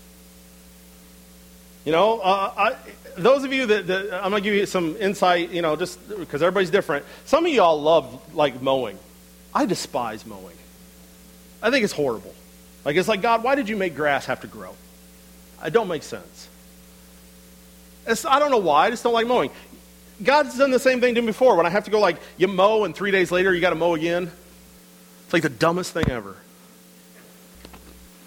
You 1.85 1.93
know, 1.93 2.21
uh, 2.21 2.53
I, 2.57 2.77
those 3.17 3.45
of 3.45 3.53
you 3.53 3.67
that, 3.67 3.87
that 3.87 4.15
I'm 4.23 4.31
going 4.31 4.43
to 4.43 4.49
give 4.49 4.55
you 4.55 4.67
some 4.67 4.97
insight, 4.97 5.51
you 5.51 5.63
know, 5.63 5.75
just 5.77 6.07
because 6.19 6.43
everybody's 6.43 6.71
different. 6.71 7.05
Some 7.25 7.47
of 7.47 7.53
y'all 7.53 7.81
love 7.81 8.35
like 8.35 8.61
mowing. 8.61 8.99
I 9.55 9.65
despise 9.65 10.27
mowing. 10.27 10.57
I 11.63 11.71
think 11.71 11.85
it's 11.85 11.93
horrible. 11.93 12.35
Like, 12.85 12.97
it's 12.97 13.09
like, 13.09 13.23
God, 13.23 13.43
why 13.43 13.55
did 13.55 13.69
you 13.69 13.77
make 13.77 13.97
grass 13.97 14.27
have 14.27 14.41
to 14.41 14.47
grow? 14.47 14.75
It 15.65 15.73
don't 15.73 15.89
make 15.89 16.03
sense. 16.03 16.49
It's, 18.07 18.25
I 18.25 18.39
don't 18.39 18.51
know 18.51 18.59
why. 18.59 18.87
I 18.87 18.91
just 18.91 19.03
don't 19.03 19.13
like 19.13 19.27
mowing. 19.27 19.51
God's 20.23 20.57
done 20.57 20.71
the 20.71 20.79
same 20.79 21.01
thing 21.01 21.15
to 21.15 21.21
me 21.21 21.29
before. 21.29 21.57
When 21.57 21.67
I 21.67 21.71
have 21.71 21.85
to 21.85 21.91
go, 21.91 22.01
like, 22.01 22.17
you 22.37 22.49
mow, 22.49 22.85
and 22.85 22.95
three 22.95 23.11
days 23.11 23.31
later, 23.31 23.55
you 23.55 23.61
got 23.61 23.71
to 23.71 23.77
mow 23.77 23.95
again. 23.95 24.31
It's 25.29 25.35
like 25.35 25.43
the 25.43 25.51
dumbest 25.51 25.93
thing 25.93 26.09
ever. 26.09 26.37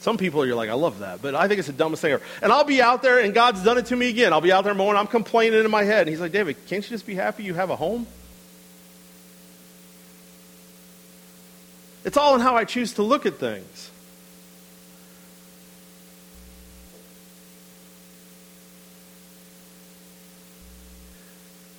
Some 0.01 0.19
people 0.19 0.43
are 0.43 0.53
like, 0.53 0.69
I 0.69 0.73
love 0.73 0.99
that, 0.99 1.19
but 1.19 1.33
I 1.33 1.47
think 1.47 1.57
it's 1.57 1.65
the 1.65 1.73
dumbest 1.73 2.03
thing 2.03 2.11
ever. 2.11 2.23
And 2.43 2.51
I'll 2.51 2.63
be 2.63 2.79
out 2.79 3.01
there, 3.01 3.17
and 3.17 3.33
God's 3.33 3.63
done 3.63 3.79
it 3.79 3.87
to 3.87 3.95
me 3.95 4.09
again. 4.09 4.33
I'll 4.33 4.39
be 4.39 4.51
out 4.51 4.65
there 4.65 4.75
mowing, 4.75 4.95
I'm 4.95 5.07
complaining 5.07 5.65
in 5.65 5.71
my 5.71 5.83
head. 5.83 6.01
And 6.01 6.09
He's 6.09 6.19
like, 6.19 6.31
David, 6.31 6.57
can't 6.67 6.83
you 6.83 6.91
just 6.91 7.07
be 7.07 7.15
happy 7.15 7.41
you 7.41 7.55
have 7.55 7.71
a 7.71 7.75
home? 7.75 8.05
It's 12.05 12.17
all 12.17 12.35
in 12.35 12.41
how 12.41 12.55
I 12.55 12.65
choose 12.65 12.93
to 12.93 13.01
look 13.01 13.25
at 13.25 13.37
things. 13.37 13.89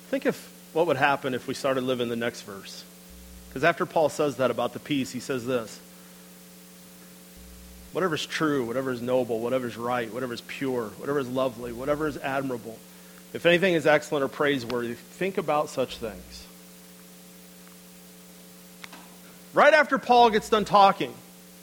Think 0.09 0.25
of 0.25 0.35
what 0.73 0.87
would 0.87 0.97
happen 0.97 1.33
if 1.33 1.47
we 1.47 1.53
started 1.53 1.85
living 1.85 2.09
the 2.09 2.17
next 2.17 2.41
verse. 2.41 2.83
Because 3.53 3.63
after 3.63 3.85
Paul 3.85 4.09
says 4.09 4.37
that 4.37 4.49
about 4.49 4.73
the 4.73 4.79
peace, 4.79 5.11
he 5.11 5.19
says 5.19 5.45
this 5.45 5.79
Whatever 7.91 8.15
is 8.15 8.25
true, 8.25 8.65
whatever 8.65 8.89
is 8.89 8.99
noble, 8.99 9.39
whatever 9.39 9.67
is 9.67 9.77
right, 9.77 10.11
whatever 10.11 10.33
is 10.33 10.41
pure, 10.41 10.85
whatever 10.97 11.19
is 11.19 11.29
lovely, 11.29 11.71
whatever 11.71 12.07
is 12.07 12.17
admirable, 12.17 12.79
if 13.31 13.45
anything 13.45 13.75
is 13.75 13.85
excellent 13.85 14.23
or 14.23 14.27
praiseworthy, 14.27 14.95
think 14.95 15.37
about 15.37 15.69
such 15.69 15.97
things. 15.97 16.47
Right 19.53 19.75
after 19.75 19.99
Paul 19.99 20.31
gets 20.31 20.49
done 20.49 20.65
talking 20.65 21.13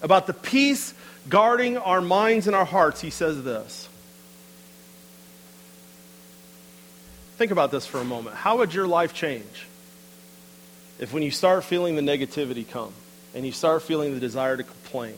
about 0.01 0.29
the 0.29 0.33
peace 0.33 0.95
guarding 1.29 1.77
our 1.77 2.01
minds 2.01 2.47
and 2.47 2.55
our 2.55 2.65
hearts, 2.65 3.01
he 3.01 3.11
says 3.11 3.43
this 3.43 3.89
Think 7.37 7.51
about 7.51 7.73
this 7.73 7.85
for 7.85 7.99
a 7.99 8.05
moment. 8.05 8.37
How 8.37 8.59
would 8.59 8.73
your 8.73 8.87
life 8.87 9.13
change 9.13 9.67
if 11.01 11.15
when 11.15 11.23
you 11.23 11.31
start 11.31 11.65
feeling 11.65 11.97
the 11.97 12.03
negativity 12.03 12.69
come 12.69 12.93
and 13.35 13.45
you 13.45 13.53
start 13.53 13.83
feeling 13.83 14.13
the 14.13 14.21
desire 14.21 14.57
to 14.57 14.63
complain, 14.63 15.15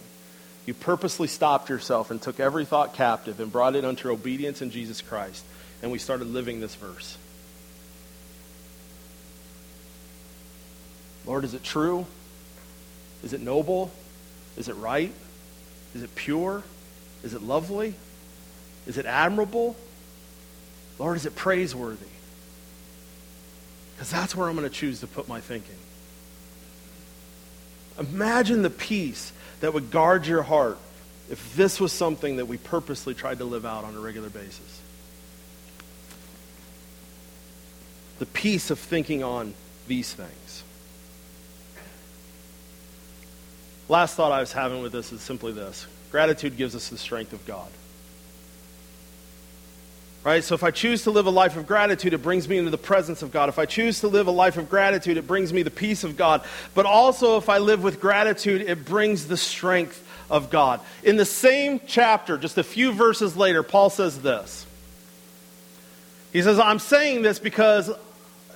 you 0.65 0.75
purposely 0.75 1.27
stopped 1.27 1.69
yourself 1.69 2.13
and 2.13 2.23
took 2.23 2.39
every 2.39 2.65
thought 2.65 2.95
captive 2.95 3.41
and 3.41 3.51
brought 3.51 3.75
it 3.75 3.85
unto 3.85 4.09
obedience 4.11 4.63
in 4.63 4.71
Jesus 4.71 5.01
Christ, 5.01 5.45
and 5.83 5.91
we 5.91 5.99
started 5.99 6.29
living 6.29 6.61
this 6.61 6.77
verse? 6.77 7.19
Lord, 11.27 11.43
is 11.43 11.53
it 11.53 11.65
true? 11.65 12.07
Is 13.25 13.33
it 13.33 13.41
noble? 13.41 13.91
Is 14.57 14.69
it 14.69 14.77
right? 14.77 15.13
Is 15.97 16.05
it 16.05 16.15
pure? 16.15 16.63
Is 17.25 17.35
it 17.35 17.43
lovely? 17.43 17.95
Is 18.87 18.99
it 18.99 19.07
admirable? 19.07 19.75
Lord, 21.01 21.17
is 21.17 21.27
it 21.27 21.35
praiseworthy? 21.35 22.12
Because 24.03 24.11
that's 24.11 24.35
where 24.35 24.49
I'm 24.49 24.57
going 24.57 24.69
to 24.69 24.75
choose 24.75 24.99
to 24.99 25.07
put 25.07 25.29
my 25.29 25.41
thinking. 25.41 25.77
Imagine 28.01 28.63
the 28.63 28.69
peace 28.69 29.33
that 29.61 29.75
would 29.75 29.93
guard 29.93 30.27
your 30.27 30.43
heart 30.43 30.79
if 31.31 31.55
this 31.55 31.79
was 31.79 31.93
something 31.93 32.39
that 32.39 32.47
we 32.47 32.57
purposely 32.57 33.15
tried 33.15 33.39
to 33.39 33.45
live 33.45 33.65
out 33.65 33.85
on 33.85 33.95
a 33.95 34.01
regular 34.01 34.29
basis. 34.29 34.81
The 38.19 38.27
peace 38.27 38.73
of 38.73 38.81
thinking 38.81 39.23
on 39.23 39.55
these 39.87 40.13
things. 40.13 40.65
Last 43.89 44.17
thought 44.17 44.33
I 44.33 44.41
was 44.41 44.51
having 44.51 44.83
with 44.83 44.91
this 44.91 45.13
is 45.13 45.21
simply 45.21 45.53
this 45.53 45.87
gratitude 46.11 46.57
gives 46.57 46.75
us 46.75 46.89
the 46.89 46.99
strength 46.99 47.33
of 47.33 47.47
God. 47.47 47.71
Right? 50.25 50.45
So 50.45 50.55
if 50.55 50.63
I 50.63 50.71
choose 50.71 51.03
to 51.03 51.11
live 51.11 51.27
a 51.27 51.31
life 51.31 51.57
of 51.57 51.67
gratitude, 51.67 52.13
it 52.13 52.23
brings 52.23 52.49
me 52.49 52.59
into 52.59 52.71
the 52.71 52.79
presence 52.79 53.23
of 53.23 53.33
God. 53.33 53.49
If 53.49 53.59
I 53.59 53.67
choose 53.67 54.01
to 54.01 54.09
live 54.09 54.29
a 54.29 54.33
life 54.33 54.57
of 54.57 54.71
gratitude, 54.71 55.17
it 55.17 55.27
brings 55.27 55.53
me 55.53 55.63
the 55.63 55.71
peace 55.71 56.05
of 56.05 56.17
God. 56.17 56.45
But 56.75 56.87
also, 56.87 57.39
if 57.39 57.49
I 57.49 57.59
live 57.59 57.83
with 57.83 58.01
gratitude, 58.01 58.63
it 58.63 58.85
brings 58.85 59.27
the 59.27 59.37
strength 59.37 60.07
of 60.31 60.49
God. 60.49 60.81
In 61.03 61.17
the 61.17 61.25
same 61.25 61.81
chapter, 61.87 62.39
just 62.39 62.57
a 62.57 62.63
few 62.63 62.93
verses 62.93 63.37
later, 63.37 63.65
Paul 63.65 63.91
says 63.91 64.23
this. 64.23 64.65
He 66.33 66.41
says, 66.41 66.59
I'm 66.59 66.79
saying 66.79 67.23
this 67.23 67.41
because, 67.41 67.91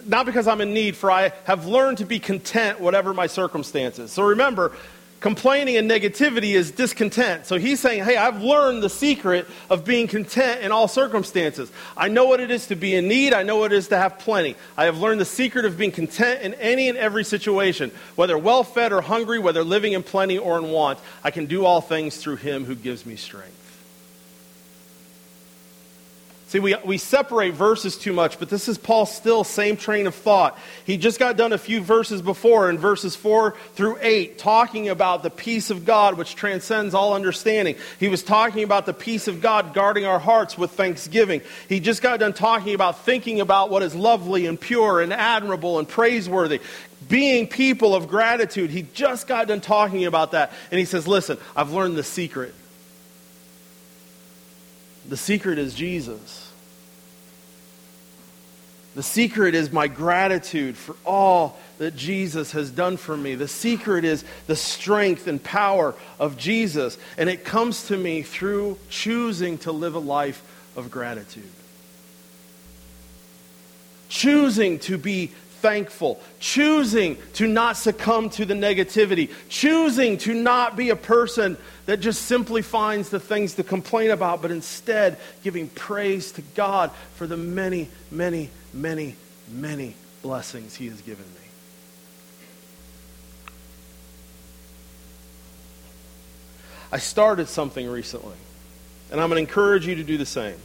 not 0.06 0.24
because 0.24 0.46
I'm 0.46 0.60
in 0.60 0.72
need, 0.72 0.96
for 0.96 1.10
I 1.10 1.32
have 1.44 1.66
learned 1.66 1.98
to 1.98 2.06
be 2.06 2.20
content, 2.20 2.80
whatever 2.80 3.12
my 3.12 3.26
circumstances. 3.26 4.12
So 4.12 4.22
remember, 4.22 4.72
Complaining 5.20 5.78
and 5.78 5.90
negativity 5.90 6.52
is 6.52 6.70
discontent. 6.70 7.46
So 7.46 7.56
he's 7.56 7.80
saying, 7.80 8.04
Hey, 8.04 8.16
I've 8.16 8.42
learned 8.42 8.82
the 8.82 8.90
secret 8.90 9.46
of 9.70 9.84
being 9.84 10.08
content 10.08 10.60
in 10.60 10.72
all 10.72 10.88
circumstances. 10.88 11.72
I 11.96 12.08
know 12.08 12.26
what 12.26 12.40
it 12.40 12.50
is 12.50 12.66
to 12.66 12.76
be 12.76 12.94
in 12.94 13.08
need. 13.08 13.32
I 13.32 13.42
know 13.42 13.56
what 13.56 13.72
it 13.72 13.76
is 13.76 13.88
to 13.88 13.96
have 13.96 14.18
plenty. 14.18 14.56
I 14.76 14.84
have 14.84 14.98
learned 14.98 15.20
the 15.20 15.24
secret 15.24 15.64
of 15.64 15.78
being 15.78 15.90
content 15.90 16.42
in 16.42 16.52
any 16.54 16.88
and 16.88 16.98
every 16.98 17.24
situation, 17.24 17.90
whether 18.14 18.36
well 18.36 18.62
fed 18.62 18.92
or 18.92 19.00
hungry, 19.00 19.38
whether 19.38 19.64
living 19.64 19.94
in 19.94 20.02
plenty 20.02 20.36
or 20.36 20.58
in 20.58 20.70
want. 20.70 20.98
I 21.24 21.30
can 21.30 21.46
do 21.46 21.64
all 21.64 21.80
things 21.80 22.18
through 22.18 22.36
him 22.36 22.66
who 22.66 22.74
gives 22.74 23.06
me 23.06 23.16
strength. 23.16 23.65
See, 26.48 26.60
we, 26.60 26.76
we 26.84 26.96
separate 26.96 27.54
verses 27.54 27.98
too 27.98 28.12
much, 28.12 28.38
but 28.38 28.48
this 28.48 28.68
is 28.68 28.78
Paul 28.78 29.04
still 29.04 29.42
same 29.42 29.76
train 29.76 30.06
of 30.06 30.14
thought. 30.14 30.56
He 30.84 30.96
just 30.96 31.18
got 31.18 31.36
done 31.36 31.52
a 31.52 31.58
few 31.58 31.80
verses 31.80 32.22
before 32.22 32.70
in 32.70 32.78
verses 32.78 33.16
4 33.16 33.56
through 33.74 33.98
8, 34.00 34.38
talking 34.38 34.88
about 34.88 35.24
the 35.24 35.30
peace 35.30 35.70
of 35.70 35.84
God 35.84 36.16
which 36.16 36.36
transcends 36.36 36.94
all 36.94 37.14
understanding. 37.14 37.74
He 37.98 38.06
was 38.06 38.22
talking 38.22 38.62
about 38.62 38.86
the 38.86 38.94
peace 38.94 39.26
of 39.26 39.42
God 39.42 39.74
guarding 39.74 40.04
our 40.04 40.20
hearts 40.20 40.56
with 40.56 40.70
thanksgiving. 40.70 41.40
He 41.68 41.80
just 41.80 42.00
got 42.00 42.20
done 42.20 42.32
talking 42.32 42.74
about 42.74 43.04
thinking 43.04 43.40
about 43.40 43.70
what 43.70 43.82
is 43.82 43.96
lovely 43.96 44.46
and 44.46 44.60
pure 44.60 45.00
and 45.00 45.12
admirable 45.12 45.80
and 45.80 45.88
praiseworthy. 45.88 46.60
Being 47.08 47.48
people 47.48 47.92
of 47.92 48.06
gratitude. 48.06 48.70
He 48.70 48.82
just 48.94 49.26
got 49.26 49.48
done 49.48 49.60
talking 49.60 50.04
about 50.04 50.30
that. 50.30 50.52
And 50.70 50.78
he 50.78 50.84
says, 50.84 51.08
Listen, 51.08 51.38
I've 51.56 51.72
learned 51.72 51.96
the 51.96 52.04
secret. 52.04 52.54
The 55.08 55.16
secret 55.16 55.58
is 55.58 55.74
Jesus. 55.74 56.52
The 58.96 59.02
secret 59.02 59.54
is 59.54 59.70
my 59.70 59.88
gratitude 59.88 60.76
for 60.76 60.96
all 61.04 61.58
that 61.76 61.94
Jesus 61.94 62.52
has 62.52 62.70
done 62.70 62.96
for 62.96 63.14
me. 63.14 63.34
The 63.34 63.46
secret 63.46 64.06
is 64.06 64.24
the 64.46 64.56
strength 64.56 65.26
and 65.26 65.42
power 65.42 65.94
of 66.18 66.38
Jesus. 66.38 66.96
And 67.18 67.28
it 67.28 67.44
comes 67.44 67.88
to 67.88 67.96
me 67.96 68.22
through 68.22 68.78
choosing 68.88 69.58
to 69.58 69.72
live 69.72 69.94
a 69.94 70.00
life 70.00 70.42
of 70.76 70.90
gratitude. 70.90 71.50
Choosing 74.08 74.78
to 74.80 74.96
be 74.96 75.26
thankful, 75.60 76.20
choosing 76.40 77.18
to 77.34 77.46
not 77.46 77.76
succumb 77.76 78.30
to 78.30 78.44
the 78.44 78.54
negativity, 78.54 79.30
choosing 79.48 80.16
to 80.18 80.32
not 80.32 80.76
be 80.76 80.90
a 80.90 80.96
person 80.96 81.56
that 81.86 82.00
just 82.00 82.22
simply 82.22 82.62
finds 82.62 83.10
the 83.10 83.20
things 83.20 83.54
to 83.54 83.62
complain 83.62 84.10
about, 84.10 84.42
but 84.42 84.50
instead 84.50 85.18
giving 85.42 85.68
praise 85.68 86.32
to 86.32 86.42
God 86.42 86.90
for 87.14 87.26
the 87.26 87.36
many, 87.36 87.88
many, 88.10 88.50
many, 88.72 89.14
many 89.50 89.94
blessings 90.22 90.74
He 90.74 90.88
has 90.88 91.00
given 91.00 91.24
me. 91.24 91.40
I 96.90 96.98
started 96.98 97.48
something 97.48 97.88
recently, 97.88 98.36
and 99.10 99.20
I'm 99.20 99.28
going 99.28 99.44
to 99.44 99.48
encourage 99.48 99.86
you 99.86 99.96
to 99.96 100.04
do 100.04 100.18
the 100.18 100.26
same. 100.26 100.56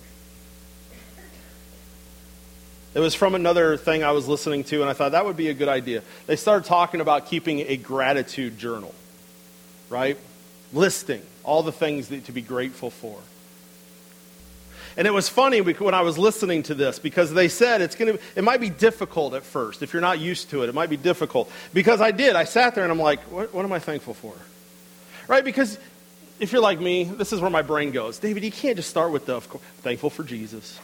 It 2.94 3.00
was 3.00 3.16
from 3.16 3.36
another 3.36 3.78
thing 3.78 4.04
I 4.04 4.12
was 4.12 4.28
listening 4.28 4.64
to, 4.66 4.82
and 4.82 4.90
I 4.90 4.94
thought 4.94 5.14
that 5.14 5.26
would 5.26 5.38
be 5.38 5.50
a 5.50 5.54
good 5.54 5.70
idea. 5.70 6.04
They 6.28 6.36
started 6.36 6.68
talking 6.68 7.00
about 7.00 7.28
keeping 7.28 7.60
a 7.60 7.78
gratitude 7.78 8.58
journal, 8.58 8.94
right? 9.90 10.18
Listing 10.74 11.22
all 11.44 11.64
the 11.64 11.72
things 11.72 12.10
that, 12.10 12.26
to 12.26 12.32
be 12.32 12.42
grateful 12.42 12.90
for. 12.90 13.20
And 14.98 15.08
it 15.08 15.12
was 15.12 15.30
funny 15.30 15.62
when 15.62 15.94
I 15.94 16.02
was 16.02 16.18
listening 16.18 16.64
to 16.64 16.74
this 16.74 17.00
because 17.00 17.34
they 17.34 17.48
said 17.48 17.82
it's 17.82 17.96
going 17.96 18.18
to, 18.18 18.24
it 18.36 18.44
might 18.44 18.60
be 18.60 18.70
difficult 18.70 19.34
at 19.34 19.44
first. 19.44 19.82
If 19.82 19.94
you're 19.94 20.02
not 20.02 20.20
used 20.20 20.50
to 20.50 20.64
it, 20.64 20.70
it 20.70 20.76
might 20.76 20.90
be 20.90 20.98
difficult. 20.98 21.50
Because 21.74 22.02
I 22.02 22.12
did. 22.12 22.36
I 22.36 22.44
sat 22.44 22.76
there 22.76 22.84
and 22.84 22.92
I'm 22.92 23.00
like, 23.00 23.22
what, 23.32 23.54
what 23.54 23.64
am 23.64 23.72
I 23.72 23.80
thankful 23.80 24.14
for? 24.14 24.34
Right? 25.30 25.46
Because 25.46 25.80
if 26.40 26.52
you're 26.52 26.62
like 26.62 26.80
me, 26.80 27.06
this 27.06 27.32
is 27.32 27.40
where 27.40 27.50
my 27.50 27.62
brain 27.62 27.92
goes. 27.92 28.20
David, 28.20 28.44
you 28.44 28.52
can't 28.52 28.76
just 28.76 28.90
start 28.90 29.12
with 29.12 29.26
the, 29.26 29.40
thankful 29.40 30.10
for 30.10 30.24
Jesus, 30.24 30.78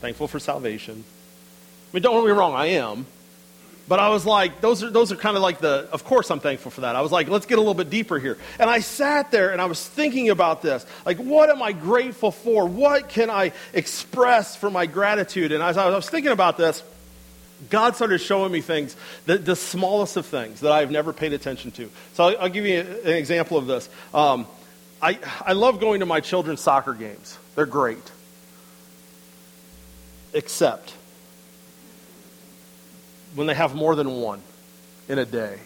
thankful 0.00 0.28
for 0.28 0.38
salvation, 0.38 1.04
I 1.92 1.96
mean, 1.96 2.02
don't 2.02 2.14
get 2.16 2.24
me 2.24 2.38
wrong, 2.38 2.54
I 2.54 2.66
am. 2.66 3.04
But 3.88 3.98
I 3.98 4.10
was 4.10 4.24
like, 4.24 4.60
those 4.60 4.82
are, 4.82 4.90
those 4.90 5.10
are 5.10 5.16
kind 5.16 5.36
of 5.36 5.42
like 5.42 5.58
the, 5.58 5.88
of 5.92 6.04
course 6.04 6.30
I'm 6.30 6.40
thankful 6.40 6.70
for 6.70 6.82
that. 6.82 6.94
I 6.94 7.00
was 7.00 7.10
like, 7.10 7.28
let's 7.28 7.46
get 7.46 7.58
a 7.58 7.60
little 7.60 7.74
bit 7.74 7.90
deeper 7.90 8.18
here. 8.18 8.38
And 8.58 8.70
I 8.70 8.78
sat 8.78 9.30
there 9.30 9.50
and 9.50 9.60
I 9.60 9.64
was 9.66 9.86
thinking 9.86 10.30
about 10.30 10.62
this. 10.62 10.86
Like, 11.04 11.18
what 11.18 11.50
am 11.50 11.62
I 11.62 11.72
grateful 11.72 12.30
for? 12.30 12.66
What 12.66 13.08
can 13.08 13.28
I 13.28 13.52
express 13.72 14.54
for 14.54 14.70
my 14.70 14.86
gratitude? 14.86 15.52
And 15.52 15.62
as 15.62 15.76
I 15.76 15.88
was 15.90 16.08
thinking 16.08 16.32
about 16.32 16.56
this, 16.56 16.82
God 17.70 17.96
started 17.96 18.18
showing 18.18 18.52
me 18.52 18.60
things, 18.60 18.96
the, 19.26 19.38
the 19.38 19.56
smallest 19.56 20.16
of 20.16 20.26
things 20.26 20.60
that 20.60 20.72
I've 20.72 20.90
never 20.90 21.12
paid 21.12 21.32
attention 21.32 21.70
to. 21.72 21.90
So 22.14 22.24
I'll, 22.24 22.42
I'll 22.42 22.48
give 22.48 22.66
you 22.66 22.80
an 22.80 23.16
example 23.16 23.56
of 23.56 23.66
this. 23.66 23.88
Um, 24.14 24.46
I, 25.00 25.18
I 25.44 25.52
love 25.52 25.80
going 25.80 26.00
to 26.00 26.06
my 26.06 26.20
children's 26.20 26.60
soccer 26.60 26.94
games, 26.94 27.36
they're 27.56 27.66
great. 27.66 28.10
Except 30.32 30.94
when 33.34 33.46
they 33.46 33.54
have 33.54 33.74
more 33.74 33.94
than 33.94 34.20
one 34.20 34.40
in 35.08 35.18
a 35.18 35.24
day. 35.24 35.58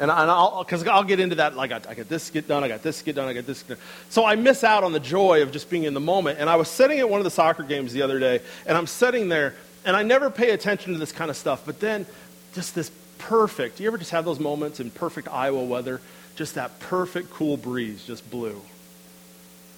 And, 0.00 0.10
I'll, 0.10 0.64
because 0.64 0.84
I'll 0.86 1.04
get 1.04 1.20
into 1.20 1.36
that, 1.36 1.54
like, 1.54 1.70
I, 1.70 1.76
I 1.88 1.94
got 1.94 2.08
this 2.08 2.30
get 2.30 2.48
done, 2.48 2.64
I 2.64 2.68
got 2.68 2.82
this 2.82 3.00
get 3.02 3.14
done, 3.14 3.28
I 3.28 3.32
got 3.32 3.46
this 3.46 3.62
get 3.62 3.76
done. 3.76 3.86
So 4.10 4.24
I 4.24 4.34
miss 4.34 4.64
out 4.64 4.82
on 4.82 4.92
the 4.92 5.00
joy 5.00 5.42
of 5.42 5.52
just 5.52 5.70
being 5.70 5.84
in 5.84 5.94
the 5.94 6.00
moment. 6.00 6.40
And 6.40 6.50
I 6.50 6.56
was 6.56 6.68
sitting 6.68 6.98
at 6.98 7.08
one 7.08 7.20
of 7.20 7.24
the 7.24 7.30
soccer 7.30 7.62
games 7.62 7.92
the 7.92 8.02
other 8.02 8.18
day, 8.18 8.40
and 8.66 8.76
I'm 8.76 8.88
sitting 8.88 9.28
there, 9.28 9.54
and 9.84 9.96
I 9.96 10.02
never 10.02 10.30
pay 10.30 10.50
attention 10.50 10.94
to 10.94 10.98
this 10.98 11.12
kind 11.12 11.30
of 11.30 11.36
stuff, 11.36 11.62
but 11.64 11.78
then 11.78 12.06
just 12.54 12.74
this 12.74 12.90
perfect, 13.18 13.78
you 13.78 13.86
ever 13.86 13.98
just 13.98 14.10
have 14.10 14.24
those 14.24 14.40
moments 14.40 14.80
in 14.80 14.90
perfect 14.90 15.28
Iowa 15.28 15.62
weather? 15.62 16.00
Just 16.34 16.56
that 16.56 16.80
perfect 16.80 17.30
cool 17.30 17.56
breeze 17.56 18.04
just 18.04 18.28
blew, 18.28 18.60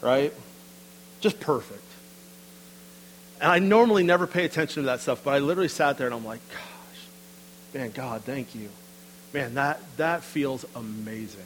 right? 0.01 0.33
Just 1.21 1.39
perfect. 1.41 1.83
And 3.41 3.53
I 3.53 3.59
normally 3.59 4.03
never 4.03 4.27
pay 4.27 4.47
attention 4.47 4.83
to 4.85 4.87
that 4.87 5.01
stuff, 5.01 5.23
but 5.23 5.35
I 5.35 5.41
literally 5.41 5.69
sat 5.69 5.99
there 5.99 6.07
and 6.07 6.15
I'm 6.15 6.25
like, 6.25 6.41
God 6.49 6.76
Man, 7.77 7.91
God, 7.91 8.23
thank 8.23 8.55
you. 8.55 8.71
Man, 9.35 9.57
that, 9.57 9.81
that 9.99 10.23
feels 10.23 10.65
amazing. 10.75 11.45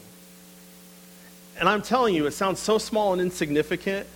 And 1.58 1.68
I'm 1.68 1.82
telling 1.82 2.14
you, 2.14 2.26
it 2.26 2.30
sounds 2.30 2.60
so 2.60 2.78
small 2.78 3.12
and 3.12 3.20
insignificant, 3.20 4.06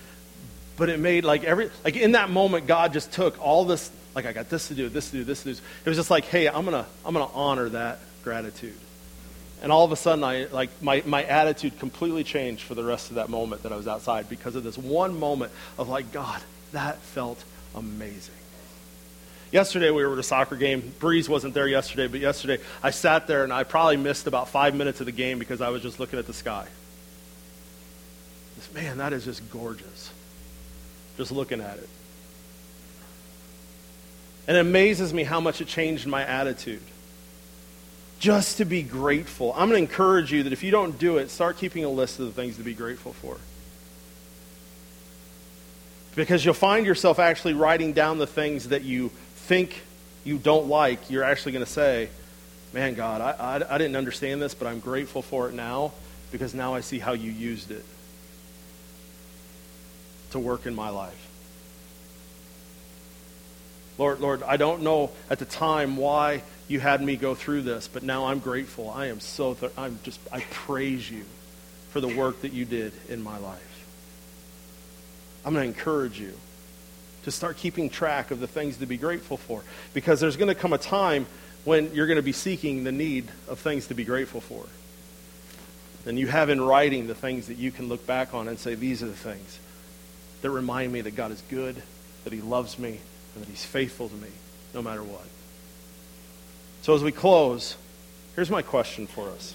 but 0.77 0.89
it 0.89 1.01
made 1.01 1.25
like 1.25 1.43
every, 1.43 1.73
like 1.83 1.97
in 1.97 2.13
that 2.13 2.31
moment, 2.31 2.69
God 2.69 2.93
just 2.93 3.11
took 3.11 3.45
all 3.45 3.65
this, 3.65 3.91
like 4.15 4.27
I 4.27 4.33
got 4.33 4.49
this 4.49 4.69
to 4.69 4.75
do, 4.75 4.89
this 4.89 5.11
to 5.11 5.17
do, 5.17 5.25
this 5.25 5.43
to 5.43 5.55
do. 5.55 5.61
It 5.85 5.89
was 5.89 5.97
just 5.97 6.09
like, 6.09 6.25
hey, 6.27 6.47
I'm 6.47 6.65
going 6.65 6.85
to, 6.85 6.89
I'm 7.05 7.15
going 7.15 7.27
to 7.27 7.35
honor 7.35 7.69
that 7.71 7.99
gratitude. 8.23 8.79
And 9.61 9.73
all 9.73 9.85
of 9.85 9.91
a 9.91 9.97
sudden, 9.97 10.23
I, 10.23 10.45
like, 10.45 10.71
my, 10.81 11.03
my 11.07 11.25
attitude 11.25 11.81
completely 11.81 12.23
changed 12.23 12.63
for 12.63 12.77
the 12.77 12.85
rest 12.85 13.09
of 13.09 13.17
that 13.17 13.29
moment 13.29 13.65
that 13.65 13.73
I 13.73 13.77
was 13.77 13.89
outside 13.89 14.29
because 14.29 14.55
of 14.55 14.63
this 14.63 14.79
one 14.79 15.19
moment 15.19 15.51
of 15.79 15.89
like, 15.89 16.13
God, 16.13 16.41
that 16.71 16.99
felt 16.99 17.43
amazing. 17.75 18.37
Yesterday 19.55 19.93
we 19.93 20.05
were 20.05 20.15
at 20.15 20.19
a 20.19 20.25
soccer 20.25 20.57
game. 20.57 20.93
Breeze 20.99 21.29
wasn't 21.29 21.55
there 21.55 21.69
yesterday, 21.69 22.09
but 22.09 22.19
yesterday 22.19 22.59
I 22.83 22.91
sat 22.91 23.29
there 23.29 23.45
and 23.45 23.53
I 23.53 23.63
probably 23.63 23.97
missed 23.97 24.27
about 24.27 24.49
five 24.49 24.75
minutes 24.75 24.99
of 24.99 25.07
the 25.07 25.13
game 25.13 25.39
because 25.39 25.61
I 25.61 25.69
was 25.69 25.81
just 25.81 26.01
looking 26.01 26.19
at 26.19 26.27
the 26.27 26.33
sky. 26.33 26.67
Man, 28.75 28.99
that 28.99 29.13
is 29.13 29.25
just 29.25 29.49
gorgeous. 29.53 30.11
Just 31.17 31.31
looking 31.31 31.61
at 31.61 31.79
it. 31.79 31.89
And 34.49 34.57
it 34.57 34.61
amazes 34.61 35.15
me 35.15 35.23
how 35.23 35.39
much 35.39 35.61
it 35.61 35.69
changed 35.69 36.05
my 36.05 36.27
attitude. 36.27 36.83
Just 38.19 38.57
to 38.57 38.65
be 38.65 38.83
grateful. 38.83 39.53
I'm 39.53 39.69
going 39.69 39.87
to 39.87 39.89
encourage 39.89 40.33
you 40.33 40.43
that 40.43 40.53
if 40.53 40.65
you 40.65 40.73
don't 40.73 40.99
do 40.99 41.19
it, 41.19 41.31
start 41.31 41.59
keeping 41.59 41.85
a 41.85 41.89
list 41.89 42.19
of 42.19 42.27
the 42.27 42.33
things 42.33 42.57
to 42.57 42.65
be 42.65 42.75
grateful 42.75 43.13
for. 43.13 43.37
Because 46.17 46.45
you'll 46.45 46.55
find 46.55 46.87
yourself 46.87 47.21
actually 47.21 47.55
writing 47.55 47.93
down 47.93 48.19
the 48.19 48.27
things 48.27 48.71
that 48.71 48.83
you 48.83 49.13
think 49.45 49.83
you 50.25 50.39
don't 50.39 50.69
like, 50.69 51.11
you're 51.11 51.25
actually 51.25 51.53
going 51.53 51.65
to 51.65 51.71
say, 51.71 52.09
Man, 52.73 52.95
God, 52.95 53.21
I, 53.21 53.31
I, 53.31 53.75
I, 53.77 53.79
didn't 53.79 53.95
understand 53.95 54.43
this, 54.43 54.53
but 54.53 54.67
I'm 54.67 54.81
grateful 54.81 55.23
for 55.23 55.49
it 55.49 55.55
now 55.55 55.93
because 56.33 56.55
now 56.55 56.75
I 56.75 56.81
see 56.81 56.99
how 56.99 57.13
you 57.13 57.31
used 57.31 57.71
it 57.71 57.85
to 60.33 60.41
work 60.41 60.67
in 60.67 60.75
my 60.75 60.89
life. 60.89 61.29
Lord, 63.97 64.19
Lord, 64.19 64.43
I 64.43 64.57
don't 64.57 64.83
know 64.83 65.13
at 65.31 65.39
the 65.39 65.45
time 65.45 65.97
why 65.97 66.43
you 66.67 66.81
had 66.81 67.01
me 67.01 67.15
go 67.15 67.37
through 67.37 67.63
this, 67.63 67.87
but 67.87 68.03
now 68.03 68.27
I'm 68.27 68.41
grateful. 68.41 68.91
I 68.91 69.07
am 69.07 69.21
so, 69.21 69.55
th- 69.55 69.71
I'm 69.79 70.01
just, 70.03 70.19
I 70.33 70.41
praise 70.41 71.09
you 71.09 71.25
for 71.91 72.01
the 72.01 72.09
work 72.09 72.41
that 72.43 72.53
you 72.53 72.65
did 72.65 72.93
in 73.09 73.23
my 73.23 73.39
life. 73.39 73.87
I'm 75.45 75.55
going 75.55 75.73
to 75.73 75.79
encourage 75.79 76.19
you 76.19 76.33
to 77.25 77.31
start 77.31 77.57
keeping 77.57 77.91
track 77.91 78.31
of 78.31 78.41
the 78.41 78.47
things 78.47 78.79
to 78.79 78.87
be 78.87 78.97
grateful 78.97 79.37
for. 79.37 79.63
Because 79.93 80.21
there's 80.21 80.37
going 80.37 80.49
to 80.49 80.55
come 80.55 80.73
a 80.73 80.79
time 80.79 81.27
when 81.65 81.95
you're 81.95 82.07
going 82.07 82.17
to 82.17 82.23
be 82.23 82.33
seeking 82.33 82.85
the 82.85 82.93
need 82.93 83.29
of 83.49 83.59
things 83.59 83.87
to 83.89 83.95
be 83.95 84.05
grateful 84.05 84.41
for. 84.41 84.67
And 86.07 86.19
you 86.19 86.27
have 86.27 86.51
in 86.51 86.61
writing 86.61 87.07
the 87.07 87.15
things 87.15 87.47
that 87.47 87.57
you 87.57 87.71
can 87.71 87.89
look 87.89 88.07
back 88.07 88.35
on 88.35 88.49
and 88.49 88.59
say, 88.59 88.75
these 88.75 89.03
are 89.03 89.07
the 89.07 89.13
things 89.13 89.59
that 90.43 90.51
remind 90.51 90.93
me 90.93 91.01
that 91.01 91.17
God 91.17 91.31
is 91.31 91.43
good, 91.49 91.83
that 92.25 92.33
He 92.33 92.43
loves 92.43 92.79
me, 92.79 93.01
and 93.35 93.43
that 93.43 93.49
He's 93.49 93.65
faithful 93.65 94.11
to 94.11 94.15
me 94.15 94.29
no 94.75 94.83
matter 94.83 95.03
what. 95.03 95.25
So 96.83 96.95
as 96.95 97.03
we 97.03 97.13
close, 97.13 97.77
here's 98.35 98.51
my 98.51 98.61
question 98.61 99.07
for 99.07 99.31
us 99.31 99.55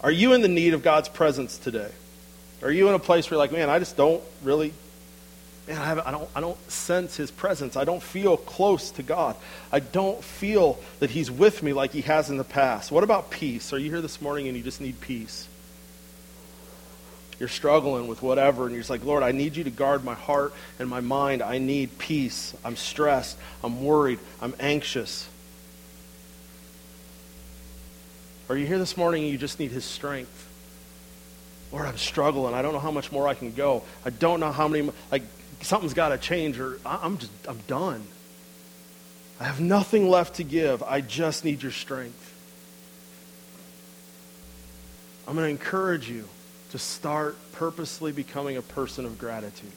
Are 0.00 0.10
you 0.10 0.32
in 0.32 0.42
the 0.42 0.48
need 0.48 0.74
of 0.74 0.82
God's 0.82 1.08
presence 1.08 1.56
today? 1.58 1.92
Are 2.62 2.72
you 2.72 2.88
in 2.88 2.94
a 2.94 2.98
place 2.98 3.30
where 3.30 3.36
you're 3.36 3.44
like, 3.44 3.52
man, 3.52 3.70
I 3.70 3.78
just 3.78 3.96
don't 3.96 4.22
really 4.42 4.74
man, 5.70 5.80
I, 5.80 6.08
I, 6.08 6.10
don't, 6.10 6.28
I 6.34 6.40
don't 6.40 6.70
sense 6.70 7.16
his 7.16 7.30
presence. 7.30 7.76
I 7.76 7.84
don't 7.84 8.02
feel 8.02 8.36
close 8.36 8.90
to 8.92 9.02
God. 9.02 9.36
I 9.70 9.80
don't 9.80 10.22
feel 10.22 10.78
that 10.98 11.10
he's 11.10 11.30
with 11.30 11.62
me 11.62 11.72
like 11.72 11.92
he 11.92 12.02
has 12.02 12.30
in 12.30 12.36
the 12.36 12.44
past. 12.44 12.90
What 12.90 13.04
about 13.04 13.30
peace? 13.30 13.72
Are 13.72 13.78
you 13.78 13.90
here 13.90 14.00
this 14.00 14.20
morning 14.20 14.48
and 14.48 14.56
you 14.56 14.62
just 14.62 14.80
need 14.80 15.00
peace? 15.00 15.48
You're 17.38 17.48
struggling 17.48 18.06
with 18.06 18.20
whatever, 18.20 18.64
and 18.64 18.72
you're 18.72 18.80
just 18.80 18.90
like, 18.90 19.04
Lord, 19.04 19.22
I 19.22 19.32
need 19.32 19.56
you 19.56 19.64
to 19.64 19.70
guard 19.70 20.04
my 20.04 20.12
heart 20.12 20.52
and 20.78 20.88
my 20.88 21.00
mind. 21.00 21.40
I 21.40 21.56
need 21.56 21.96
peace. 21.98 22.54
I'm 22.64 22.76
stressed. 22.76 23.38
I'm 23.64 23.82
worried. 23.82 24.18
I'm 24.42 24.54
anxious. 24.60 25.26
Are 28.50 28.56
you 28.56 28.66
here 28.66 28.78
this 28.78 28.96
morning 28.96 29.22
and 29.22 29.32
you 29.32 29.38
just 29.38 29.58
need 29.58 29.70
his 29.70 29.84
strength? 29.84 30.48
Lord, 31.72 31.86
I'm 31.86 31.96
struggling. 31.96 32.52
I 32.52 32.62
don't 32.62 32.72
know 32.72 32.80
how 32.80 32.90
much 32.90 33.12
more 33.12 33.28
I 33.28 33.34
can 33.34 33.52
go. 33.52 33.84
I 34.04 34.10
don't 34.10 34.40
know 34.40 34.50
how 34.50 34.66
many, 34.66 34.90
like, 35.10 35.22
something's 35.62 35.94
got 35.94 36.10
to 36.10 36.18
change 36.18 36.58
or 36.58 36.78
I'm 36.84 37.18
just, 37.18 37.32
I'm 37.48 37.58
done. 37.66 38.02
I 39.38 39.44
have 39.44 39.60
nothing 39.60 40.08
left 40.08 40.36
to 40.36 40.44
give. 40.44 40.82
I 40.82 41.00
just 41.00 41.44
need 41.44 41.62
your 41.62 41.72
strength. 41.72 42.34
I'm 45.26 45.34
going 45.34 45.46
to 45.46 45.50
encourage 45.50 46.10
you 46.10 46.28
to 46.72 46.78
start 46.78 47.36
purposely 47.52 48.12
becoming 48.12 48.56
a 48.56 48.62
person 48.62 49.06
of 49.06 49.18
gratitude. 49.18 49.72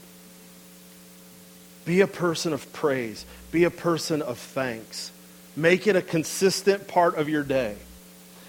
Be 1.86 2.02
a 2.02 2.08
person 2.08 2.54
of 2.54 2.72
praise. 2.74 3.26
Be 3.52 3.64
a 3.64 3.70
person 3.70 4.22
of 4.22 4.38
thanks. 4.38 5.12
Make 5.56 5.88
it 5.88 5.96
a 5.96 6.02
consistent 6.02 6.88
part 6.88 7.16
of 7.16 7.30
your 7.30 7.44
day. 7.44 7.76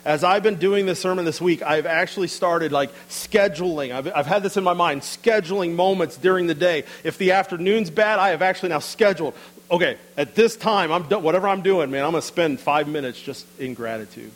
As 0.05 0.23
I've 0.23 0.43
been 0.43 0.57
doing 0.57 0.85
this 0.85 1.01
sermon 1.01 1.25
this 1.25 1.41
week, 1.41 1.63
I've 1.63 1.87
actually 1.87 2.29
started 2.29 2.73
like 2.73 2.91
scheduling. 3.09 3.95
I've, 3.95 4.13
I've 4.15 4.27
had 4.27 4.43
this 4.43 4.57
in 4.57 4.65
my 4.65 4.75
mind, 4.75 5.01
scheduling 5.01 5.75
moments 5.75 6.19
during 6.19 6.47
the 6.47 6.55
day. 6.55 6.85
If 7.05 7.17
the 7.17 7.33
afternoon's 7.33 7.89
bad, 7.89 8.19
I 8.19 8.31
have 8.31 8.43
actually 8.43 8.69
now 8.69 8.81
scheduled. 8.81 9.35
Okay, 9.71 9.97
at 10.17 10.35
this 10.35 10.57
time, 10.57 10.93
I'm 10.93 11.05
done, 11.05 11.23
whatever 11.23 11.49
I'm 11.49 11.63
doing, 11.63 11.91
man, 11.91 12.05
I'm 12.05 12.11
going 12.11 12.21
to 12.21 12.27
spend 12.27 12.61
five 12.61 12.87
minutes 12.87 13.21
just 13.21 13.47
in 13.59 13.73
gratitude. 13.73 14.31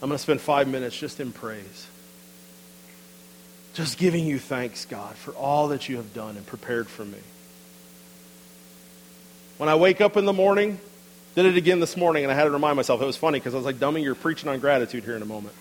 I'm 0.00 0.08
going 0.08 0.16
to 0.16 0.22
spend 0.22 0.40
five 0.40 0.66
minutes 0.66 0.96
just 0.96 1.20
in 1.20 1.30
praise. 1.32 1.86
Just 3.74 3.98
giving 3.98 4.26
you 4.26 4.38
thanks, 4.38 4.86
God, 4.86 5.14
for 5.14 5.32
all 5.32 5.68
that 5.68 5.88
you 5.90 5.96
have 5.96 6.14
done 6.14 6.36
and 6.36 6.46
prepared 6.46 6.88
for 6.88 7.04
me. 7.04 7.18
When 9.58 9.68
I 9.68 9.74
wake 9.74 10.00
up 10.00 10.16
in 10.16 10.24
the 10.24 10.32
morning, 10.32 10.80
did 11.34 11.46
it 11.46 11.56
again 11.56 11.80
this 11.80 11.96
morning, 11.96 12.24
and 12.24 12.32
I 12.32 12.34
had 12.34 12.44
to 12.44 12.50
remind 12.50 12.76
myself. 12.76 13.00
It 13.00 13.06
was 13.06 13.16
funny 13.16 13.38
because 13.38 13.54
I 13.54 13.56
was 13.58 13.66
like, 13.66 13.78
Dummy, 13.78 14.02
you're 14.02 14.14
preaching 14.14 14.48
on 14.48 14.58
gratitude 14.58 15.04
here 15.04 15.16
in 15.16 15.22
a 15.22 15.26
moment. 15.26 15.54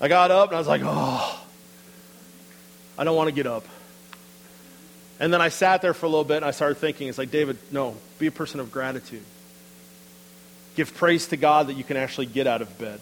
I 0.00 0.08
got 0.08 0.30
up 0.30 0.48
and 0.48 0.56
I 0.56 0.58
was 0.58 0.68
like, 0.68 0.82
Oh, 0.84 1.40
I 2.98 3.04
don't 3.04 3.16
want 3.16 3.28
to 3.28 3.34
get 3.34 3.46
up. 3.46 3.64
And 5.20 5.32
then 5.32 5.40
I 5.40 5.48
sat 5.48 5.82
there 5.82 5.94
for 5.94 6.06
a 6.06 6.08
little 6.08 6.24
bit 6.24 6.38
and 6.38 6.44
I 6.44 6.50
started 6.50 6.76
thinking, 6.76 7.08
it's 7.08 7.18
like, 7.18 7.30
David, 7.30 7.56
no, 7.70 7.96
be 8.18 8.26
a 8.26 8.32
person 8.32 8.60
of 8.60 8.72
gratitude. 8.72 9.22
Give 10.74 10.92
praise 10.92 11.28
to 11.28 11.36
God 11.36 11.68
that 11.68 11.74
you 11.74 11.84
can 11.84 11.96
actually 11.96 12.26
get 12.26 12.46
out 12.46 12.62
of 12.62 12.78
bed. 12.78 13.00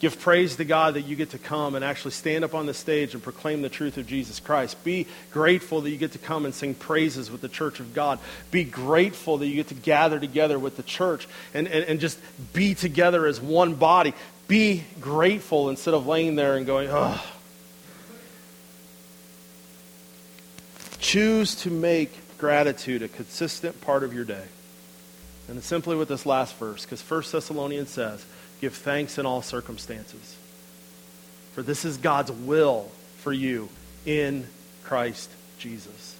Give 0.00 0.18
praise 0.18 0.54
to 0.56 0.64
God 0.64 0.94
that 0.94 1.02
you 1.02 1.16
get 1.16 1.30
to 1.30 1.38
come 1.38 1.74
and 1.74 1.84
actually 1.84 2.12
stand 2.12 2.44
up 2.44 2.54
on 2.54 2.66
the 2.66 2.74
stage 2.74 3.14
and 3.14 3.22
proclaim 3.22 3.62
the 3.62 3.68
truth 3.68 3.96
of 3.96 4.06
Jesus 4.06 4.38
Christ. 4.38 4.82
Be 4.84 5.08
grateful 5.32 5.80
that 5.80 5.90
you 5.90 5.96
get 5.96 6.12
to 6.12 6.18
come 6.18 6.44
and 6.44 6.54
sing 6.54 6.74
praises 6.74 7.32
with 7.32 7.40
the 7.40 7.48
church 7.48 7.80
of 7.80 7.94
God. 7.94 8.20
Be 8.52 8.62
grateful 8.62 9.38
that 9.38 9.46
you 9.46 9.56
get 9.56 9.68
to 9.68 9.74
gather 9.74 10.20
together 10.20 10.56
with 10.56 10.76
the 10.76 10.84
church 10.84 11.26
and, 11.52 11.66
and, 11.66 11.84
and 11.84 12.00
just 12.00 12.20
be 12.52 12.76
together 12.76 13.26
as 13.26 13.40
one 13.40 13.74
body. 13.74 14.14
Be 14.46 14.84
grateful 15.00 15.68
instead 15.68 15.94
of 15.94 16.06
laying 16.06 16.36
there 16.36 16.56
and 16.56 16.64
going, 16.64 16.88
oh. 16.90 17.20
Choose 21.00 21.56
to 21.56 21.70
make 21.70 22.12
gratitude 22.38 23.02
a 23.02 23.08
consistent 23.08 23.80
part 23.80 24.04
of 24.04 24.14
your 24.14 24.24
day. 24.24 24.44
And 25.48 25.58
it's 25.58 25.66
simply 25.66 25.96
with 25.96 26.08
this 26.08 26.24
last 26.24 26.54
verse, 26.56 26.84
because 26.84 27.00
1 27.02 27.24
Thessalonians 27.32 27.90
says, 27.90 28.24
Give 28.60 28.74
thanks 28.74 29.18
in 29.18 29.26
all 29.26 29.42
circumstances. 29.42 30.36
For 31.54 31.62
this 31.62 31.84
is 31.84 31.96
God's 31.96 32.32
will 32.32 32.90
for 33.18 33.32
you 33.32 33.68
in 34.06 34.46
Christ 34.84 35.30
Jesus. 35.58 36.16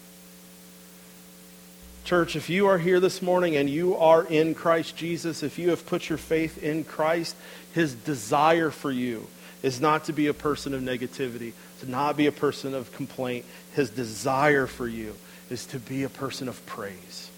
Church, 2.04 2.36
if 2.36 2.48
you 2.48 2.68
are 2.68 2.78
here 2.78 3.00
this 3.00 3.20
morning 3.20 3.56
and 3.56 3.68
you 3.68 3.96
are 3.96 4.24
in 4.24 4.54
Christ 4.54 4.96
Jesus, 4.96 5.42
if 5.42 5.58
you 5.58 5.70
have 5.70 5.86
put 5.86 6.08
your 6.08 6.18
faith 6.18 6.62
in 6.62 6.84
Christ, 6.84 7.36
his 7.74 7.94
desire 7.94 8.70
for 8.70 8.90
you 8.90 9.26
is 9.62 9.80
not 9.80 10.04
to 10.04 10.12
be 10.12 10.26
a 10.26 10.34
person 10.34 10.72
of 10.72 10.80
negativity, 10.80 11.52
to 11.80 11.90
not 11.90 12.16
be 12.16 12.26
a 12.26 12.32
person 12.32 12.74
of 12.74 12.90
complaint. 12.92 13.44
His 13.74 13.90
desire 13.90 14.66
for 14.66 14.88
you 14.88 15.16
is 15.50 15.66
to 15.66 15.78
be 15.78 16.04
a 16.04 16.08
person 16.08 16.48
of 16.48 16.64
praise 16.66 17.30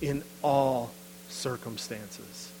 in 0.00 0.22
all 0.42 0.92
circumstances. 1.28 2.52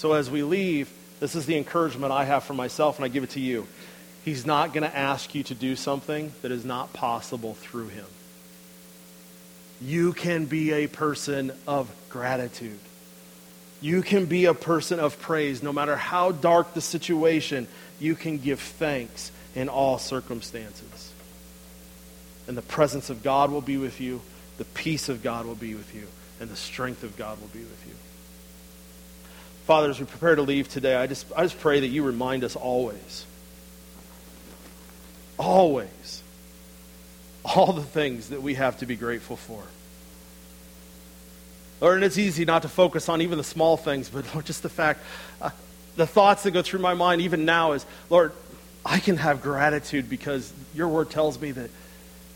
So 0.00 0.14
as 0.14 0.30
we 0.30 0.42
leave, 0.42 0.90
this 1.20 1.34
is 1.34 1.44
the 1.44 1.58
encouragement 1.58 2.10
I 2.10 2.24
have 2.24 2.44
for 2.44 2.54
myself, 2.54 2.96
and 2.96 3.04
I 3.04 3.08
give 3.08 3.22
it 3.22 3.30
to 3.30 3.40
you. 3.40 3.66
He's 4.24 4.46
not 4.46 4.72
going 4.72 4.90
to 4.90 4.96
ask 4.96 5.34
you 5.34 5.42
to 5.42 5.54
do 5.54 5.76
something 5.76 6.32
that 6.40 6.50
is 6.50 6.64
not 6.64 6.94
possible 6.94 7.52
through 7.52 7.88
him. 7.88 8.06
You 9.78 10.14
can 10.14 10.46
be 10.46 10.72
a 10.72 10.86
person 10.86 11.52
of 11.66 11.94
gratitude. 12.08 12.78
You 13.82 14.00
can 14.00 14.24
be 14.24 14.46
a 14.46 14.54
person 14.54 14.98
of 14.98 15.20
praise. 15.20 15.62
No 15.62 15.70
matter 15.70 15.96
how 15.96 16.32
dark 16.32 16.72
the 16.72 16.80
situation, 16.80 17.68
you 17.98 18.14
can 18.14 18.38
give 18.38 18.58
thanks 18.58 19.30
in 19.54 19.68
all 19.68 19.98
circumstances. 19.98 21.12
And 22.48 22.56
the 22.56 22.62
presence 22.62 23.10
of 23.10 23.22
God 23.22 23.50
will 23.50 23.60
be 23.60 23.76
with 23.76 24.00
you, 24.00 24.22
the 24.56 24.64
peace 24.64 25.10
of 25.10 25.22
God 25.22 25.44
will 25.44 25.54
be 25.54 25.74
with 25.74 25.94
you, 25.94 26.06
and 26.40 26.48
the 26.48 26.56
strength 26.56 27.02
of 27.02 27.18
God 27.18 27.38
will 27.38 27.48
be 27.48 27.58
with 27.58 27.84
you. 27.86 28.09
Father, 29.70 29.88
as 29.88 30.00
we 30.00 30.04
prepare 30.04 30.34
to 30.34 30.42
leave 30.42 30.68
today, 30.68 30.96
I 30.96 31.06
just, 31.06 31.26
I 31.36 31.44
just 31.44 31.60
pray 31.60 31.78
that 31.78 31.86
you 31.86 32.02
remind 32.02 32.42
us 32.42 32.56
always, 32.56 33.24
always, 35.38 36.24
all 37.44 37.72
the 37.72 37.84
things 37.84 38.30
that 38.30 38.42
we 38.42 38.54
have 38.54 38.80
to 38.80 38.86
be 38.86 38.96
grateful 38.96 39.36
for. 39.36 39.62
Lord, 41.80 41.94
and 41.98 42.04
it's 42.04 42.18
easy 42.18 42.44
not 42.44 42.62
to 42.62 42.68
focus 42.68 43.08
on 43.08 43.22
even 43.22 43.38
the 43.38 43.44
small 43.44 43.76
things, 43.76 44.08
but 44.08 44.24
Lord, 44.34 44.44
just 44.44 44.64
the 44.64 44.68
fact, 44.68 45.04
uh, 45.40 45.50
the 45.94 46.04
thoughts 46.04 46.42
that 46.42 46.50
go 46.50 46.62
through 46.62 46.80
my 46.80 46.94
mind 46.94 47.20
even 47.20 47.44
now 47.44 47.70
is, 47.70 47.86
Lord, 48.08 48.32
I 48.84 48.98
can 48.98 49.18
have 49.18 49.40
gratitude 49.40 50.10
because 50.10 50.52
your 50.74 50.88
word 50.88 51.10
tells 51.10 51.40
me 51.40 51.52
that 51.52 51.70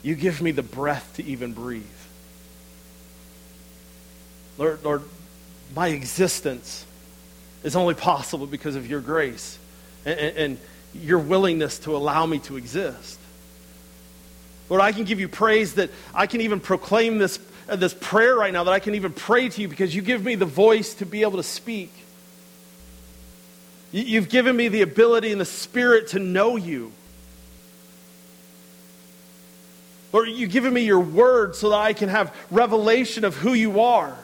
you 0.05 0.15
give 0.15 0.41
me 0.41 0.53
the 0.53 0.63
breath 0.63 1.15
to 1.17 1.25
even 1.25 1.53
breathe. 1.53 1.83
Lord, 4.57 4.85
Lord, 4.85 5.03
my 5.75 5.89
existence 5.89 6.87
is 7.65 7.75
only 7.75 7.95
possible 7.95 8.47
because 8.47 8.77
of 8.77 8.87
your 8.87 9.01
grace 9.01 9.59
and, 10.05 10.21
and, 10.21 10.37
and 10.37 10.59
your 10.95 11.19
willingness 11.19 11.81
to 11.81 11.97
allow 11.97 12.25
me 12.25 12.39
to 12.41 12.57
exist. 12.57 13.19
Lord, 14.69 14.81
I 14.81 14.93
can 14.93 15.05
give 15.05 15.19
you 15.19 15.29
praise 15.29 15.75
that 15.75 15.91
I 16.15 16.27
can 16.27 16.43
even 16.43 16.61
proclaim 16.61 17.19
this, 17.19 17.39
uh, 17.69 17.77
this 17.77 17.95
prayer 17.95 18.37
right 18.37 18.53
now, 18.53 18.65
that 18.65 18.73
I 18.73 18.79
can 18.79 18.95
even 18.95 19.13
pray 19.13 19.49
to 19.49 19.61
you 19.61 19.69
because 19.69 19.95
you 19.95 20.03
give 20.03 20.25
me 20.25 20.37
the 20.37 20.47
voice 20.47 20.95
to 20.97 21.07
be 21.07 21.23
able 21.23 21.39
to 21.39 21.43
speak. 21.43 21.93
You, 23.93 24.03
you've 24.05 24.29
given 24.29 24.57
me 24.57 24.69
the 24.69 24.83
ability 24.83 25.33
and 25.33 25.41
the 25.41 25.47
spirit 25.47 26.09
to 26.09 26.19
know 26.19 26.57
you. 26.57 26.93
Lord, 30.13 30.29
you've 30.29 30.53
given 30.53 30.73
me 30.73 30.83
your 30.83 31.01
word 31.01 31.57
so 31.57 31.71
that 31.71 31.77
I 31.81 31.93
can 31.93 32.09
have 32.09 32.35
revelation 32.51 33.25
of 33.25 33.35
who 33.35 33.53
you 33.53 33.81
are. 33.81 34.17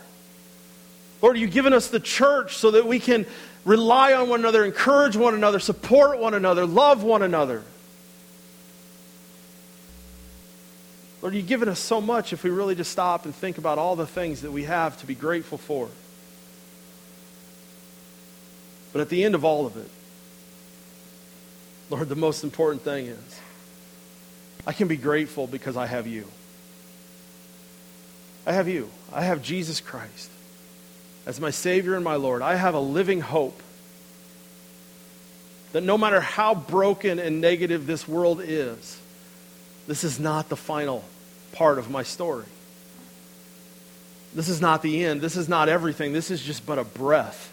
Lord, 1.23 1.37
you've 1.37 1.53
given 1.53 1.73
us 1.73 1.89
the 1.89 2.01
church 2.01 2.57
so 2.57 2.71
that 2.73 2.87
we 2.87 2.99
can 2.99 3.27
rely 3.65 4.15
on 4.15 4.29
one 4.29 4.41
another, 4.41 4.65
encourage 4.65 5.17
one 5.17 5.35
another, 5.35 5.59
support 5.59 6.19
one 6.19 6.35
another, 6.35 6.65
love 6.65 7.03
one 7.03 7.23
another. 7.23 7.63
Lord, 11.21 11.35
you've 11.35 11.47
given 11.47 11.69
us 11.69 11.79
so 11.79 12.01
much 12.01 12.33
if 12.33 12.43
we 12.43 12.49
really 12.49 12.75
just 12.75 12.91
stop 12.91 13.27
and 13.27 13.35
think 13.35 13.59
about 13.59 13.77
all 13.77 13.97
the 13.97 14.07
things 14.07 14.41
that 14.41 14.53
we 14.53 14.65
have 14.65 14.99
to 15.01 15.07
be 15.07 15.15
grateful 15.15 15.59
for. 15.59 15.89
But 18.95 19.03
at 19.03 19.11
the 19.11 19.23
end 19.23 19.35
of 19.35 19.45
all 19.45 19.67
of 19.67 19.77
it, 19.77 19.91
Lord, 21.91 22.09
the 22.09 22.17
most 22.17 22.45
important 22.45 22.83
thing 22.83 23.07
is 23.07 23.41
I 24.67 24.73
can 24.73 24.89
be 24.89 24.97
grateful 24.97 25.47
because 25.47 25.77
I 25.77 25.87
have 25.87 26.07
you. 26.07 26.27
I 28.47 28.53
have 28.53 28.69
you. 28.69 28.89
I 29.13 29.23
have 29.23 29.43
Jesus 29.43 29.81
Christ 29.81 30.31
as 31.31 31.41
my 31.41 31.51
Savior 31.51 31.95
and 31.95 32.03
my 32.03 32.17
Lord, 32.17 32.43
I 32.43 32.57
have 32.57 32.75
a 32.75 32.81
living 32.81 33.21
hope 33.21 33.63
that 35.71 35.81
no 35.81 35.97
matter 35.97 36.21
how 36.21 36.57
broken 36.57 37.21
and 37.21 37.41
negative 37.41 37.87
this 37.87 38.09
world 38.09 38.41
is, 38.43 38.99
this 39.87 40.03
is 40.03 40.19
not 40.19 40.49
the 40.49 40.57
final 40.57 41.05
part 41.53 41.79
of 41.79 41.89
my 41.89 42.03
story. 42.03 42.47
This 44.35 44.49
is 44.49 44.61
not 44.61 44.83
the 44.83 45.05
end. 45.05 45.21
This 45.21 45.37
is 45.37 45.49
not 45.49 45.69
everything. 45.69 46.13
This 46.13 46.33
is 46.33 46.43
just 46.43 46.67
but 46.67 46.81
a 46.81 46.85
breath. 46.85 47.53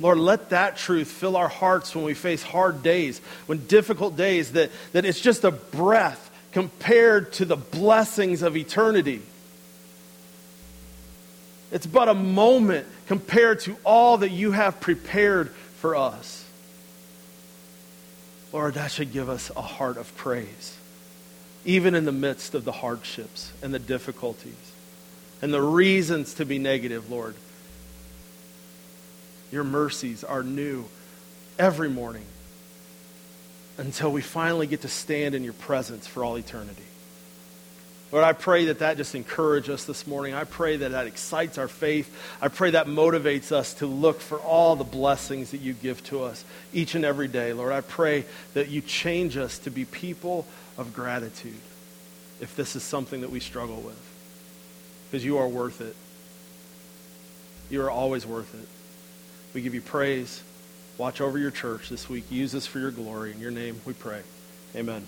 Lord, 0.00 0.16
let 0.16 0.48
that 0.48 0.78
truth 0.78 1.08
fill 1.08 1.36
our 1.36 1.48
hearts 1.48 1.94
when 1.94 2.04
we 2.06 2.14
face 2.14 2.42
hard 2.42 2.82
days, 2.82 3.18
when 3.44 3.66
difficult 3.66 4.16
days, 4.16 4.52
that, 4.52 4.70
that 4.92 5.04
it's 5.04 5.20
just 5.20 5.44
a 5.44 5.50
breath 5.50 6.30
compared 6.52 7.34
to 7.34 7.44
the 7.44 7.56
blessings 7.56 8.40
of 8.40 8.56
eternity. 8.56 9.20
It's 11.72 11.86
but 11.86 12.08
a 12.08 12.14
moment 12.14 12.86
compared 13.06 13.60
to 13.60 13.76
all 13.84 14.18
that 14.18 14.30
you 14.30 14.52
have 14.52 14.80
prepared 14.80 15.50
for 15.50 15.96
us. 15.96 16.44
Lord, 18.52 18.74
that 18.74 18.90
should 18.90 19.12
give 19.12 19.28
us 19.28 19.50
a 19.56 19.62
heart 19.62 19.96
of 19.96 20.14
praise, 20.16 20.76
even 21.64 21.94
in 21.94 22.04
the 22.04 22.12
midst 22.12 22.54
of 22.54 22.64
the 22.64 22.72
hardships 22.72 23.52
and 23.62 23.74
the 23.74 23.78
difficulties 23.78 24.54
and 25.42 25.52
the 25.52 25.60
reasons 25.60 26.34
to 26.34 26.44
be 26.44 26.58
negative, 26.58 27.10
Lord. 27.10 27.34
Your 29.52 29.64
mercies 29.64 30.24
are 30.24 30.42
new 30.42 30.86
every 31.58 31.88
morning 31.88 32.24
until 33.78 34.10
we 34.10 34.22
finally 34.22 34.66
get 34.66 34.82
to 34.82 34.88
stand 34.88 35.34
in 35.34 35.44
your 35.44 35.52
presence 35.52 36.06
for 36.06 36.24
all 36.24 36.36
eternity. 36.36 36.85
Lord, 38.12 38.24
I 38.24 38.34
pray 38.34 38.66
that 38.66 38.78
that 38.78 38.96
just 38.96 39.14
encourages 39.16 39.70
us 39.70 39.84
this 39.84 40.06
morning. 40.06 40.32
I 40.32 40.44
pray 40.44 40.76
that 40.76 40.92
that 40.92 41.08
excites 41.08 41.58
our 41.58 41.66
faith. 41.66 42.16
I 42.40 42.48
pray 42.48 42.70
that 42.70 42.86
motivates 42.86 43.50
us 43.50 43.74
to 43.74 43.86
look 43.86 44.20
for 44.20 44.38
all 44.38 44.76
the 44.76 44.84
blessings 44.84 45.50
that 45.50 45.60
you 45.60 45.72
give 45.72 46.02
to 46.04 46.22
us 46.22 46.44
each 46.72 46.94
and 46.94 47.04
every 47.04 47.26
day. 47.26 47.52
Lord, 47.52 47.72
I 47.72 47.80
pray 47.80 48.24
that 48.54 48.68
you 48.68 48.80
change 48.80 49.36
us 49.36 49.58
to 49.60 49.70
be 49.70 49.84
people 49.84 50.46
of 50.78 50.94
gratitude 50.94 51.60
if 52.40 52.54
this 52.54 52.76
is 52.76 52.84
something 52.84 53.22
that 53.22 53.30
we 53.30 53.40
struggle 53.40 53.80
with. 53.80 54.00
Because 55.10 55.24
you 55.24 55.38
are 55.38 55.48
worth 55.48 55.80
it. 55.80 55.96
You 57.70 57.82
are 57.82 57.90
always 57.90 58.24
worth 58.24 58.54
it. 58.54 58.68
We 59.52 59.62
give 59.62 59.74
you 59.74 59.82
praise. 59.82 60.42
Watch 60.96 61.20
over 61.20 61.38
your 61.38 61.50
church 61.50 61.88
this 61.88 62.08
week. 62.08 62.30
Use 62.30 62.54
us 62.54 62.66
for 62.66 62.78
your 62.78 62.92
glory. 62.92 63.32
In 63.32 63.40
your 63.40 63.50
name 63.50 63.80
we 63.84 63.94
pray. 63.94 64.22
Amen. 64.76 65.06